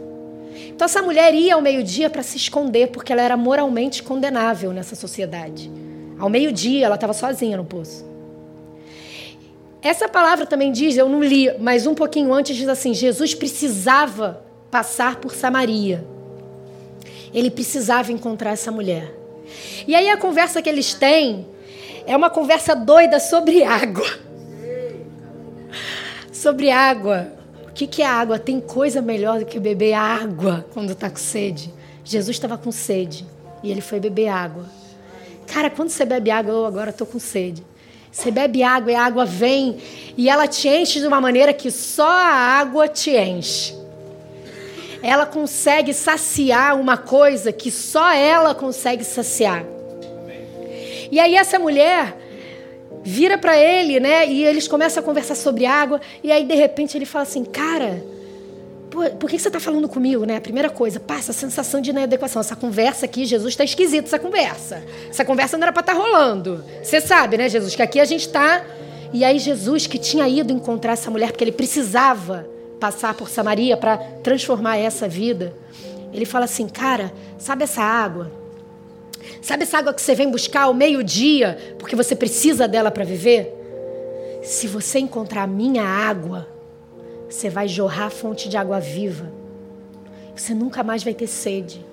Então 0.69 0.85
essa 0.85 1.03
mulher 1.03 1.35
ia 1.35 1.55
ao 1.55 1.61
meio-dia 1.61 2.09
para 2.09 2.23
se 2.23 2.37
esconder 2.37 2.89
porque 2.89 3.13
ela 3.13 3.23
era 3.23 3.37
moralmente 3.37 4.03
condenável 4.03 4.73
nessa 4.73 4.95
sociedade. 4.95 5.71
Ao 6.19 6.29
meio-dia 6.29 6.87
ela 6.87 6.95
estava 6.95 7.13
sozinha 7.13 7.57
no 7.57 7.65
poço. 7.65 8.09
Essa 9.83 10.09
palavra 10.09 10.45
também 10.45 10.71
diz, 10.71 10.97
eu 10.97 11.09
não 11.09 11.23
li, 11.23 11.51
mas 11.59 11.87
um 11.87 11.95
pouquinho 11.95 12.33
antes 12.33 12.57
diz 12.57 12.69
assim: 12.69 12.95
Jesus 12.95 13.35
precisava 13.35 14.45
passar 14.71 15.17
por 15.17 15.35
Samaria. 15.35 16.05
Ele 17.33 17.51
precisava 17.51 18.13
encontrar 18.13 18.51
essa 18.51 18.71
mulher. 18.71 19.15
E 19.87 19.95
aí 19.95 20.09
a 20.09 20.17
conversa 20.17 20.63
que 20.63 20.69
eles 20.69 20.95
têm 20.95 21.47
é 22.07 22.17
uma 22.17 22.31
conversa 22.31 22.75
doida 22.75 23.21
sobre 23.21 23.63
água. 23.63 24.07
sobre 26.33 26.71
água. 26.71 27.33
O 27.69 27.73
que, 27.73 28.03
é 28.03 28.07
água? 28.07 28.39
Tem 28.39 28.61
coisa 28.61 29.01
melhor 29.01 29.39
do 29.39 29.47
que 29.47 29.59
beber 29.59 29.95
água 29.95 30.67
quando 30.75 30.93
está 30.93 31.09
com 31.09 31.17
sede. 31.17 31.73
Jesus 32.05 32.37
estava 32.37 32.59
com 32.59 32.73
sede 32.73 33.25
e 33.63 33.71
ele 33.71 33.81
foi 33.81 34.01
beber 34.01 34.29
água. 34.29 34.65
Cara, 35.47 35.71
quando 35.71 35.91
você 35.91 36.05
bebe 36.05 36.31
água, 36.31 36.53
eu 36.53 36.67
agora 36.67 36.91
estou 36.91 37.07
com 37.07 37.19
sede. 37.19 37.63
Você 38.11 38.31
bebe 38.31 38.63
água 38.63 38.91
e 38.91 38.95
a 38.95 39.05
água 39.05 39.25
vem 39.25 39.79
e 40.17 40.29
ela 40.29 40.49
te 40.49 40.69
enche 40.69 41.01
de 41.01 41.07
uma 41.07 41.21
maneira 41.21 41.53
que 41.53 41.71
só 41.71 42.09
a 42.09 42.59
água 42.59 42.89
te 42.89 43.17
enche. 43.17 43.80
Ela 45.03 45.27
consegue 45.27 45.95
saciar 45.95 46.79
uma 46.79 46.97
coisa 46.97 47.53
que 47.53 47.71
só 47.71 48.13
ela 48.13 48.55
consegue 48.55 49.05
saciar. 49.05 49.65
E 51.11 51.19
aí 51.19 51.35
essa 51.35 51.59
mulher 51.59 52.17
vira 53.03 53.39
para 53.39 53.57
ele, 53.59 53.99
né? 53.99 54.27
E 54.27 54.45
eles 54.45 54.69
começam 54.69 55.03
a 55.03 55.05
conversar 55.05 55.35
sobre 55.35 55.67
água 55.67 56.01
e 56.23 56.31
aí 56.31 56.45
de 56.45 56.55
repente 56.55 56.97
ele 56.97 57.07
fala 57.07 57.23
assim: 57.23 57.45
"Cara, 57.45 58.03
por, 58.91 59.09
por 59.13 59.31
que 59.31 59.39
você 59.39 59.49
está 59.49 59.61
falando 59.61 59.89
comigo, 59.89 60.25
né? 60.25 60.37
A 60.37 60.41
primeira 60.41 60.69
coisa, 60.69 60.99
passa 60.99 61.31
a 61.31 61.35
sensação 61.35 61.81
de 61.81 61.91
inadequação. 61.91 62.41
Essa 62.41 62.57
conversa 62.57 63.07
aqui, 63.07 63.25
Jesus 63.25 63.55
está 63.55 63.65
esquisito, 63.65 64.07
essa 64.07 64.19
conversa. 64.19 64.83
Essa 65.09 65.25
conversa 65.25 65.57
não 65.57 65.65
era 65.65 65.73
para 65.73 65.81
estar 65.81 65.95
tá 65.95 65.99
rolando. 65.99 66.65
Você 66.83 67.01
sabe, 67.01 67.37
né, 67.39 67.49
Jesus, 67.49 67.75
que 67.75 67.83
aqui 67.83 68.01
a 68.01 68.05
gente 68.05 68.27
está. 68.27 68.65
E 69.13 69.25
aí, 69.25 69.39
Jesus, 69.39 69.87
que 69.87 69.99
tinha 69.99 70.29
ido 70.29 70.53
encontrar 70.53 70.93
essa 70.93 71.11
mulher, 71.11 71.31
porque 71.31 71.45
ele 71.45 71.53
precisava 71.53 72.47
passar 72.81 73.15
por 73.15 73.29
Samaria 73.29 73.77
para 73.77 73.99
transformar 74.23 74.79
essa 74.79 75.07
vida, 75.07 75.55
ele 76.13 76.25
fala 76.25 76.47
assim: 76.47 76.67
Cara, 76.67 77.13
sabe 77.39 77.63
essa 77.65 77.83
água? 77.83 78.33
Sabe 79.43 79.63
essa 79.63 79.79
água 79.79 79.95
que 79.95 80.01
você 80.01 80.15
vem 80.15 80.31
buscar 80.31 80.63
ao 80.63 80.75
meio-dia, 80.75 81.77
porque 81.79 81.95
você 81.95 82.17
precisa 82.17 82.67
dela 82.67 82.91
para 82.91 83.05
viver? 83.05 83.57
Se 84.43 84.67
você 84.67 84.99
encontrar 84.99 85.43
a 85.43 85.47
minha 85.47 85.85
água, 85.85 86.49
você 87.29 87.49
vai 87.49 87.69
jorrar 87.69 88.11
fonte 88.11 88.49
de 88.49 88.57
água 88.57 88.81
viva. 88.81 89.31
Você 90.35 90.55
nunca 90.55 90.83
mais 90.83 91.05
vai 91.05 91.13
ter 91.13 91.27
sede. 91.27 91.85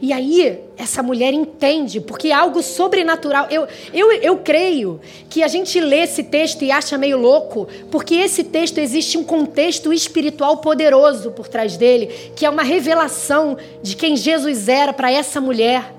E 0.00 0.12
aí, 0.12 0.60
essa 0.76 1.02
mulher 1.02 1.34
entende, 1.34 2.00
porque 2.00 2.28
é 2.28 2.32
algo 2.32 2.62
sobrenatural. 2.62 3.48
Eu, 3.50 3.66
eu, 3.92 4.12
eu 4.12 4.36
creio 4.38 5.00
que 5.28 5.42
a 5.42 5.48
gente 5.48 5.80
lê 5.80 6.02
esse 6.02 6.22
texto 6.22 6.62
e 6.62 6.70
acha 6.70 6.96
meio 6.96 7.18
louco, 7.18 7.66
porque 7.90 8.14
esse 8.14 8.44
texto 8.44 8.78
existe 8.78 9.18
um 9.18 9.24
contexto 9.24 9.92
espiritual 9.92 10.58
poderoso 10.58 11.32
por 11.32 11.48
trás 11.48 11.76
dele, 11.76 12.06
que 12.36 12.46
é 12.46 12.50
uma 12.50 12.62
revelação 12.62 13.56
de 13.82 13.96
quem 13.96 14.16
Jesus 14.16 14.68
era 14.68 14.92
para 14.92 15.10
essa 15.10 15.40
mulher, 15.40 15.94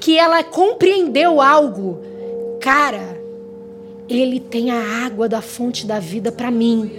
que 0.00 0.18
ela 0.18 0.42
compreendeu 0.42 1.40
algo. 1.40 2.00
Cara, 2.60 3.16
ele 4.08 4.40
tem 4.40 4.72
a 4.72 5.06
água 5.06 5.28
da 5.28 5.40
fonte 5.40 5.86
da 5.86 6.00
vida 6.00 6.32
para 6.32 6.50
mim. 6.50 6.90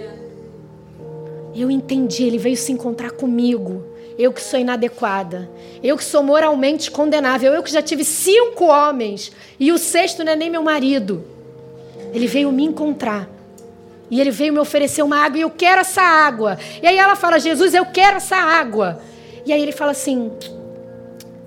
Eu 1.54 1.70
entendi, 1.70 2.24
ele 2.24 2.38
veio 2.38 2.56
se 2.56 2.72
encontrar 2.72 3.10
comigo. 3.10 3.91
Eu 4.22 4.32
que 4.32 4.40
sou 4.40 4.60
inadequada. 4.60 5.50
Eu 5.82 5.96
que 5.96 6.04
sou 6.04 6.22
moralmente 6.22 6.92
condenável. 6.92 7.52
Eu 7.52 7.60
que 7.60 7.72
já 7.72 7.82
tive 7.82 8.04
cinco 8.04 8.66
homens. 8.66 9.32
E 9.58 9.72
o 9.72 9.78
sexto 9.78 10.22
não 10.22 10.30
é 10.30 10.36
nem 10.36 10.48
meu 10.48 10.62
marido. 10.62 11.24
Ele 12.14 12.28
veio 12.28 12.52
me 12.52 12.62
encontrar. 12.62 13.28
E 14.08 14.20
ele 14.20 14.30
veio 14.30 14.52
me 14.52 14.60
oferecer 14.60 15.02
uma 15.02 15.16
água 15.16 15.38
e 15.38 15.40
eu 15.40 15.50
quero 15.50 15.80
essa 15.80 16.02
água. 16.02 16.56
E 16.80 16.86
aí 16.86 16.96
ela 16.96 17.16
fala: 17.16 17.40
Jesus, 17.40 17.74
eu 17.74 17.84
quero 17.86 18.18
essa 18.18 18.36
água. 18.36 19.02
E 19.44 19.52
aí 19.52 19.60
ele 19.60 19.72
fala 19.72 19.90
assim: 19.90 20.30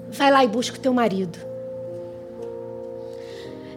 vai 0.09 0.29
lá 0.29 0.43
e 0.43 0.47
busca 0.49 0.75
o 0.75 0.79
teu 0.81 0.93
marido. 0.93 1.39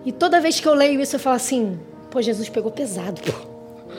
E 0.05 0.11
toda 0.11 0.41
vez 0.41 0.59
que 0.59 0.67
eu 0.67 0.75
leio 0.75 1.01
isso, 1.01 1.15
eu 1.15 1.21
falo 1.21 1.37
assim: 1.37 1.79
pô, 2.11 2.21
Jesus 2.21 2.49
pegou 2.49 2.73
pesado, 2.73 3.21
pô. 3.23 3.33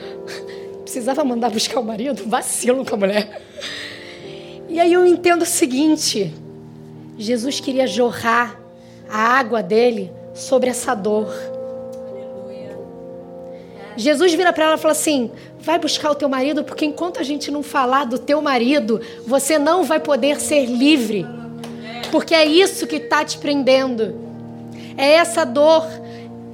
Precisava 0.84 1.24
mandar 1.24 1.48
buscar 1.48 1.80
o 1.80 1.84
marido? 1.84 2.28
Vacilo 2.28 2.84
com 2.84 2.96
a 2.96 2.98
mulher. 2.98 3.40
E 4.70 4.78
aí 4.78 4.92
eu 4.92 5.04
entendo 5.04 5.42
o 5.42 5.46
seguinte: 5.46 6.32
Jesus 7.18 7.58
queria 7.58 7.88
jorrar 7.88 8.56
a 9.10 9.18
água 9.18 9.62
dele 9.62 10.12
sobre 10.32 10.70
essa 10.70 10.94
dor. 10.94 11.28
Jesus 13.96 14.32
vira 14.32 14.52
para 14.52 14.66
ela 14.66 14.76
e 14.76 14.78
fala 14.78 14.92
assim: 14.92 15.32
vai 15.58 15.76
buscar 15.76 16.12
o 16.12 16.14
teu 16.14 16.28
marido, 16.28 16.62
porque 16.62 16.84
enquanto 16.84 17.18
a 17.18 17.24
gente 17.24 17.50
não 17.50 17.64
falar 17.64 18.04
do 18.04 18.16
teu 18.16 18.40
marido, 18.40 19.00
você 19.26 19.58
não 19.58 19.82
vai 19.82 19.98
poder 19.98 20.40
ser 20.40 20.66
livre. 20.66 21.26
Porque 22.12 22.34
é 22.34 22.44
isso 22.44 22.86
que 22.86 22.96
está 22.96 23.24
te 23.24 23.38
prendendo. 23.38 24.14
É 24.96 25.14
essa 25.14 25.44
dor 25.44 25.84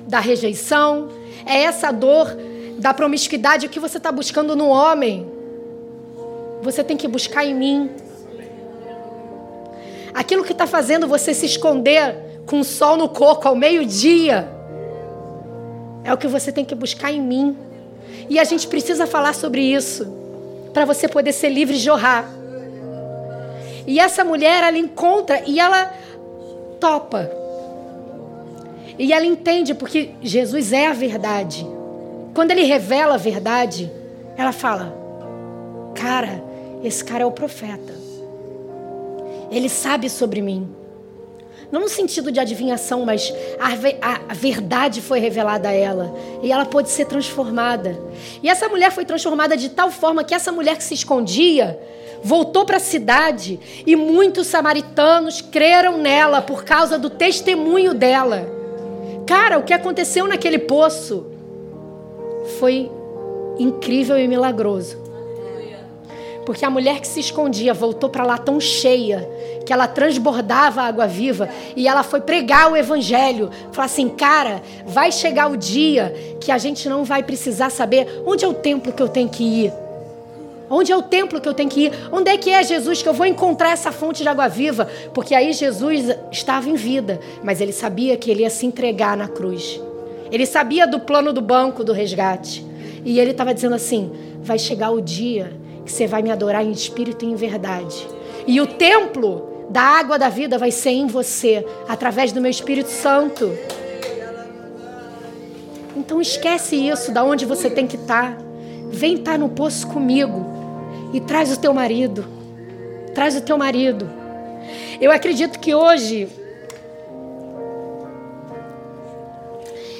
da 0.08 0.20
rejeição, 0.20 1.08
é 1.44 1.62
essa 1.62 1.92
dor 1.92 2.34
da 2.78 2.94
promiscuidade 2.94 3.68
que 3.68 3.78
você 3.78 3.98
está 3.98 4.10
buscando 4.10 4.56
no 4.56 4.68
homem. 4.68 5.26
Você 6.62 6.82
tem 6.82 6.96
que 6.96 7.06
buscar 7.06 7.44
em 7.44 7.54
mim. 7.54 7.90
Aquilo 10.16 10.42
que 10.42 10.52
está 10.52 10.66
fazendo 10.66 11.06
você 11.06 11.34
se 11.34 11.44
esconder 11.44 12.40
com 12.46 12.60
o 12.60 12.64
sol 12.64 12.96
no 12.96 13.06
coco 13.06 13.46
ao 13.46 13.54
meio-dia 13.54 14.48
é 16.02 16.10
o 16.10 16.16
que 16.16 16.26
você 16.26 16.50
tem 16.50 16.64
que 16.64 16.74
buscar 16.74 17.12
em 17.12 17.20
mim. 17.20 17.54
E 18.30 18.38
a 18.38 18.44
gente 18.44 18.66
precisa 18.66 19.06
falar 19.06 19.34
sobre 19.34 19.60
isso 19.60 20.10
para 20.72 20.86
você 20.86 21.06
poder 21.06 21.32
ser 21.32 21.50
livre 21.50 21.76
e 21.76 21.78
jorrar. 21.78 22.30
E 23.86 24.00
essa 24.00 24.24
mulher, 24.24 24.64
ela 24.64 24.78
encontra 24.78 25.42
e 25.46 25.60
ela 25.60 25.92
topa. 26.80 27.30
E 28.98 29.12
ela 29.12 29.26
entende 29.26 29.74
porque 29.74 30.12
Jesus 30.22 30.72
é 30.72 30.86
a 30.86 30.94
verdade. 30.94 31.66
Quando 32.32 32.52
ele 32.52 32.62
revela 32.62 33.16
a 33.16 33.18
verdade, 33.18 33.92
ela 34.34 34.52
fala: 34.52 34.96
Cara, 35.94 36.42
esse 36.82 37.04
cara 37.04 37.22
é 37.22 37.26
o 37.26 37.32
profeta. 37.32 38.05
Ele 39.50 39.68
sabe 39.68 40.08
sobre 40.08 40.40
mim. 40.40 40.68
Não 41.70 41.80
no 41.80 41.88
sentido 41.88 42.30
de 42.30 42.38
adivinhação, 42.38 43.04
mas 43.04 43.32
a, 43.58 44.30
a, 44.30 44.34
verdade 44.34 45.00
foi 45.02 45.18
revelada 45.18 45.68
a 45.68 45.72
ela. 45.72 46.14
E 46.42 46.52
ela 46.52 46.64
pôde 46.64 46.88
ser 46.88 47.06
transformada. 47.06 47.98
E 48.42 48.48
essa 48.48 48.68
mulher 48.68 48.92
foi 48.92 49.04
transformada 49.04 49.56
de 49.56 49.70
tal 49.70 49.90
forma 49.90 50.22
que 50.22 50.34
essa 50.34 50.52
mulher 50.52 50.76
que 50.76 50.84
se 50.84 50.94
escondia 50.94 51.78
voltou 52.22 52.64
para 52.64 52.76
a 52.76 52.80
cidade. 52.80 53.58
E 53.84 53.96
muitos 53.96 54.46
samaritanos 54.46 55.40
creram 55.40 55.98
nela 55.98 56.40
por 56.40 56.64
causa 56.64 56.98
do 56.98 57.10
testemunho 57.10 57.92
dela. 57.92 58.48
Cara, 59.26 59.58
o 59.58 59.64
que 59.64 59.74
aconteceu 59.74 60.28
naquele 60.28 60.58
poço 60.58 61.26
foi 62.60 62.88
incrível 63.58 64.16
e 64.16 64.28
milagroso. 64.28 65.05
Porque 66.46 66.64
a 66.64 66.70
mulher 66.70 67.00
que 67.00 67.08
se 67.08 67.18
escondia 67.18 67.74
voltou 67.74 68.08
para 68.08 68.24
lá 68.24 68.38
tão 68.38 68.60
cheia 68.60 69.28
que 69.66 69.72
ela 69.72 69.88
transbordava 69.88 70.80
a 70.80 70.86
água 70.86 71.04
viva 71.04 71.48
e 71.74 71.88
ela 71.88 72.04
foi 72.04 72.20
pregar 72.20 72.70
o 72.70 72.76
evangelho. 72.76 73.50
Falar 73.72 73.86
assim, 73.86 74.08
cara, 74.08 74.62
vai 74.86 75.10
chegar 75.10 75.50
o 75.50 75.56
dia 75.56 76.14
que 76.40 76.52
a 76.52 76.56
gente 76.56 76.88
não 76.88 77.04
vai 77.04 77.24
precisar 77.24 77.68
saber 77.68 78.22
onde 78.24 78.44
é 78.44 78.48
o 78.48 78.54
templo 78.54 78.92
que 78.92 79.02
eu 79.02 79.08
tenho 79.08 79.28
que 79.28 79.42
ir. 79.42 79.72
Onde 80.70 80.92
é 80.92 80.96
o 80.96 81.02
templo 81.02 81.40
que 81.40 81.48
eu 81.48 81.54
tenho 81.54 81.68
que 81.68 81.86
ir? 81.86 81.92
Onde 82.12 82.30
é 82.30 82.36
que 82.38 82.50
é 82.50 82.62
Jesus 82.62 83.02
que 83.02 83.08
eu 83.08 83.12
vou 83.12 83.26
encontrar 83.26 83.70
essa 83.70 83.90
fonte 83.90 84.22
de 84.22 84.28
água 84.28 84.46
viva? 84.46 84.88
Porque 85.12 85.34
aí 85.34 85.52
Jesus 85.52 86.16
estava 86.30 86.68
em 86.70 86.74
vida, 86.74 87.18
mas 87.42 87.60
ele 87.60 87.72
sabia 87.72 88.16
que 88.16 88.30
ele 88.30 88.42
ia 88.42 88.50
se 88.50 88.64
entregar 88.66 89.16
na 89.16 89.26
cruz. 89.26 89.80
Ele 90.30 90.46
sabia 90.46 90.86
do 90.86 91.00
plano 91.00 91.32
do 91.32 91.40
banco 91.40 91.82
do 91.82 91.92
resgate. 91.92 92.64
E 93.04 93.18
ele 93.18 93.32
estava 93.32 93.52
dizendo 93.52 93.74
assim: 93.74 94.12
vai 94.42 94.58
chegar 94.58 94.90
o 94.90 95.00
dia 95.00 95.65
que 95.86 95.92
você 95.92 96.06
vai 96.06 96.20
me 96.20 96.32
adorar 96.32 96.64
em 96.64 96.72
espírito 96.72 97.24
e 97.24 97.28
em 97.28 97.36
verdade. 97.36 98.06
E 98.44 98.60
o 98.60 98.66
templo 98.66 99.56
da 99.70 99.80
água 99.80 100.18
da 100.18 100.28
vida 100.28 100.58
vai 100.58 100.70
ser 100.70 100.90
em 100.90 101.06
você, 101.06 101.64
através 101.88 102.32
do 102.32 102.40
meu 102.40 102.50
Espírito 102.50 102.90
Santo. 102.90 103.56
Então 105.96 106.20
esquece 106.20 106.76
isso, 106.76 107.12
da 107.12 107.24
onde 107.24 107.46
você 107.46 107.70
tem 107.70 107.86
que 107.86 107.96
estar. 107.96 108.36
Tá. 108.36 108.44
Vem 108.90 109.14
estar 109.14 109.32
tá 109.32 109.38
no 109.38 109.48
poço 109.48 109.86
comigo 109.86 110.44
e 111.12 111.20
traz 111.20 111.52
o 111.52 111.58
teu 111.58 111.72
marido. 111.72 112.24
Traz 113.14 113.36
o 113.36 113.40
teu 113.40 113.56
marido. 113.56 114.08
Eu 115.00 115.10
acredito 115.10 115.58
que 115.58 115.74
hoje. 115.74 116.28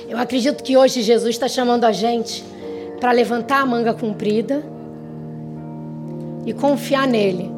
Eu 0.09 0.19
acredito 0.19 0.63
que 0.63 0.77
hoje 0.77 1.03
Jesus 1.03 1.35
está 1.35 1.49
chamando 1.49 1.85
a 1.85 1.93
gente 1.93 2.45
para 3.01 3.13
levantar 3.13 3.61
a 3.61 3.67
manga 3.67 3.93
comprida 3.93 4.76
e 6.47 6.55
confiar 6.55 7.09
nele 7.09 7.51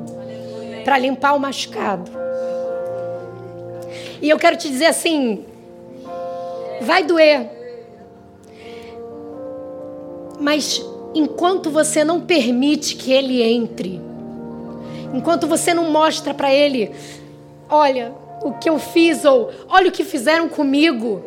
para 0.82 0.98
limpar 0.98 1.34
o 1.34 1.38
machucado. 1.38 2.10
E 4.22 4.28
eu 4.28 4.38
quero 4.38 4.56
te 4.56 4.68
dizer 4.68 4.86
assim: 4.86 5.44
vai 6.80 7.04
doer. 7.04 7.50
Mas 10.40 10.82
enquanto 11.14 11.70
você 11.70 12.02
não 12.02 12.22
permite 12.22 12.96
que 12.96 13.12
ele 13.12 13.42
entre, 13.42 14.00
enquanto 15.12 15.46
você 15.46 15.74
não 15.74 15.90
mostra 15.90 16.32
para 16.32 16.52
ele, 16.52 16.90
olha 17.68 18.14
o 18.42 18.52
que 18.52 18.70
eu 18.70 18.78
fiz 18.78 19.24
ou 19.24 19.50
olha 19.68 19.88
o 19.88 19.92
que 19.92 20.04
fizeram 20.04 20.48
comigo, 20.48 21.22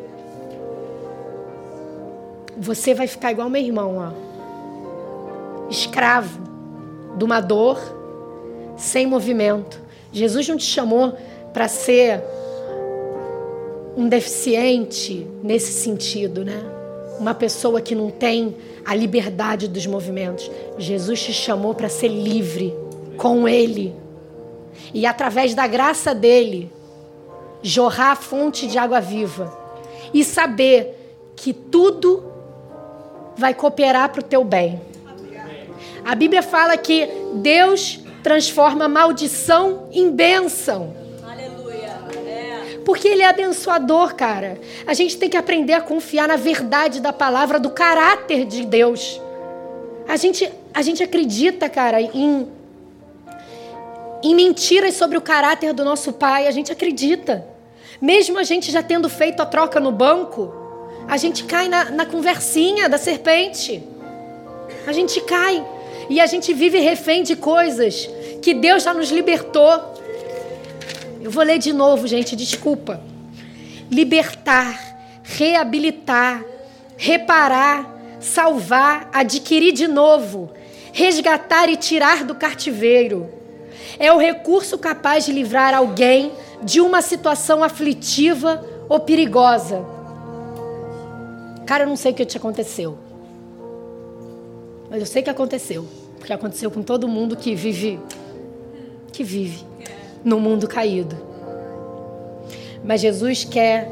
você 2.57 2.93
vai 2.93 3.05
ficar 3.05 3.31
igual 3.31 3.49
meu 3.49 3.61
irmão, 3.61 3.97
ó. 3.97 5.69
Escravo 5.69 6.50
de 7.17 7.23
uma 7.23 7.39
dor 7.39 7.79
sem 8.77 9.05
movimento. 9.05 9.79
Jesus 10.11 10.47
não 10.47 10.57
te 10.57 10.65
chamou 10.65 11.13
para 11.53 11.67
ser 11.67 12.23
um 13.95 14.07
deficiente 14.07 15.27
nesse 15.43 15.71
sentido, 15.71 16.43
né? 16.43 16.63
Uma 17.19 17.33
pessoa 17.33 17.81
que 17.81 17.93
não 17.93 18.09
tem 18.09 18.55
a 18.85 18.95
liberdade 18.95 19.67
dos 19.67 19.85
movimentos. 19.85 20.49
Jesus 20.77 21.21
te 21.21 21.33
chamou 21.33 21.75
para 21.75 21.89
ser 21.89 22.07
livre 22.07 22.73
com 23.17 23.47
Ele. 23.47 23.93
E 24.93 25.05
através 25.05 25.53
da 25.53 25.67
graça 25.67 26.15
dele, 26.15 26.71
jorrar 27.61 28.11
a 28.11 28.15
fonte 28.15 28.65
de 28.65 28.77
água 28.77 28.99
viva. 28.99 29.55
E 30.13 30.23
saber 30.23 30.97
que 31.35 31.53
tudo 31.53 32.23
vai 33.37 33.53
cooperar 33.53 34.09
para 34.09 34.21
o 34.21 34.23
teu 34.23 34.43
bem. 34.43 34.81
A 36.03 36.15
Bíblia 36.15 36.41
fala 36.41 36.75
que 36.77 37.07
Deus 37.35 37.99
transforma 38.23 38.87
maldição 38.87 39.87
em 39.91 40.11
bênção. 40.11 41.01
Porque 42.85 43.07
ele 43.07 43.21
é 43.21 43.27
abençoador, 43.27 44.15
cara. 44.15 44.59
A 44.87 44.93
gente 44.93 45.17
tem 45.17 45.29
que 45.29 45.37
aprender 45.37 45.73
a 45.73 45.81
confiar 45.81 46.27
na 46.27 46.35
verdade 46.35 46.99
da 46.99 47.13
palavra, 47.13 47.59
do 47.59 47.69
caráter 47.69 48.45
de 48.45 48.65
Deus. 48.65 49.21
A 50.07 50.15
gente, 50.15 50.51
a 50.73 50.81
gente 50.81 51.03
acredita, 51.03 51.69
cara, 51.69 52.01
em, 52.01 52.47
em 54.23 54.35
mentiras 54.35 54.95
sobre 54.95 55.17
o 55.17 55.21
caráter 55.21 55.73
do 55.73 55.85
nosso 55.85 56.13
pai. 56.13 56.47
A 56.47 56.51
gente 56.51 56.71
acredita. 56.71 57.45
Mesmo 58.01 58.39
a 58.39 58.43
gente 58.43 58.71
já 58.71 58.81
tendo 58.81 59.07
feito 59.07 59.41
a 59.41 59.45
troca 59.45 59.79
no 59.79 59.91
banco, 59.91 60.51
a 61.07 61.17
gente 61.17 61.43
cai 61.43 61.67
na, 61.69 61.85
na 61.85 62.05
conversinha 62.05 62.89
da 62.89 62.97
serpente. 62.97 63.83
A 64.87 64.91
gente 64.91 65.21
cai. 65.21 65.63
E 66.11 66.19
a 66.19 66.25
gente 66.25 66.53
vive 66.53 66.77
refém 66.77 67.23
de 67.23 67.37
coisas 67.37 68.09
que 68.41 68.53
Deus 68.53 68.83
já 68.83 68.93
nos 68.93 69.09
libertou. 69.11 69.95
Eu 71.21 71.31
vou 71.31 71.41
ler 71.41 71.57
de 71.57 71.71
novo, 71.71 72.05
gente, 72.05 72.35
desculpa. 72.35 73.01
Libertar, 73.89 74.77
reabilitar, 75.23 76.43
reparar, 76.97 78.17
salvar, 78.19 79.09
adquirir 79.13 79.71
de 79.71 79.87
novo, 79.87 80.51
resgatar 80.91 81.69
e 81.69 81.77
tirar 81.77 82.25
do 82.25 82.35
cativeiro. 82.35 83.29
É 83.97 84.11
o 84.11 84.17
recurso 84.17 84.77
capaz 84.77 85.25
de 85.25 85.31
livrar 85.31 85.73
alguém 85.73 86.33
de 86.61 86.81
uma 86.81 87.01
situação 87.01 87.63
aflitiva 87.63 88.65
ou 88.89 88.99
perigosa. 88.99 89.85
Cara, 91.65 91.85
eu 91.85 91.87
não 91.87 91.95
sei 91.95 92.11
o 92.11 92.15
que 92.15 92.25
te 92.25 92.35
aconteceu. 92.35 92.97
Mas 94.89 94.99
eu 94.99 95.05
sei 95.05 95.21
que 95.21 95.29
aconteceu. 95.29 96.00
Porque 96.21 96.31
aconteceu 96.31 96.69
com 96.69 96.83
todo 96.83 97.07
mundo 97.07 97.35
que 97.35 97.55
vive 97.55 97.99
que 99.11 99.23
vive 99.23 99.65
no 100.23 100.39
mundo 100.39 100.67
caído. 100.67 101.17
Mas 102.83 103.01
Jesus 103.01 103.43
quer 103.43 103.89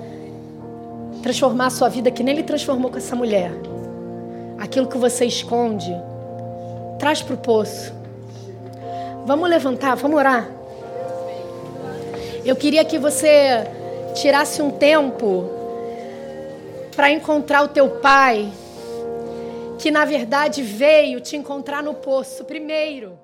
transformar 1.23 1.65
a 1.65 1.69
sua 1.71 1.89
vida 1.89 2.11
que 2.11 2.21
nem 2.21 2.35
ele 2.35 2.43
transformou 2.43 2.91
com 2.91 2.99
essa 2.99 3.15
mulher. 3.15 3.51
Aquilo 4.59 4.85
que 4.85 4.97
você 4.99 5.25
esconde, 5.25 5.91
traz 6.99 7.19
para 7.19 7.33
o 7.33 7.37
poço. 7.37 7.91
Vamos 9.25 9.49
levantar, 9.49 9.95
vamos 9.95 10.17
orar. 10.17 10.47
Eu 12.45 12.55
queria 12.55 12.85
que 12.85 12.99
você 12.99 13.67
tirasse 14.13 14.61
um 14.61 14.69
tempo 14.69 15.49
para 16.95 17.09
encontrar 17.09 17.63
o 17.63 17.69
teu 17.69 17.89
pai, 17.89 18.51
que 19.79 19.89
na 19.89 20.03
verdade 20.03 20.61
veio 20.61 21.21
te 21.21 21.37
encontrar 21.37 21.81
no 21.81 21.95
poço 21.95 22.43
primeiro. 22.43 23.17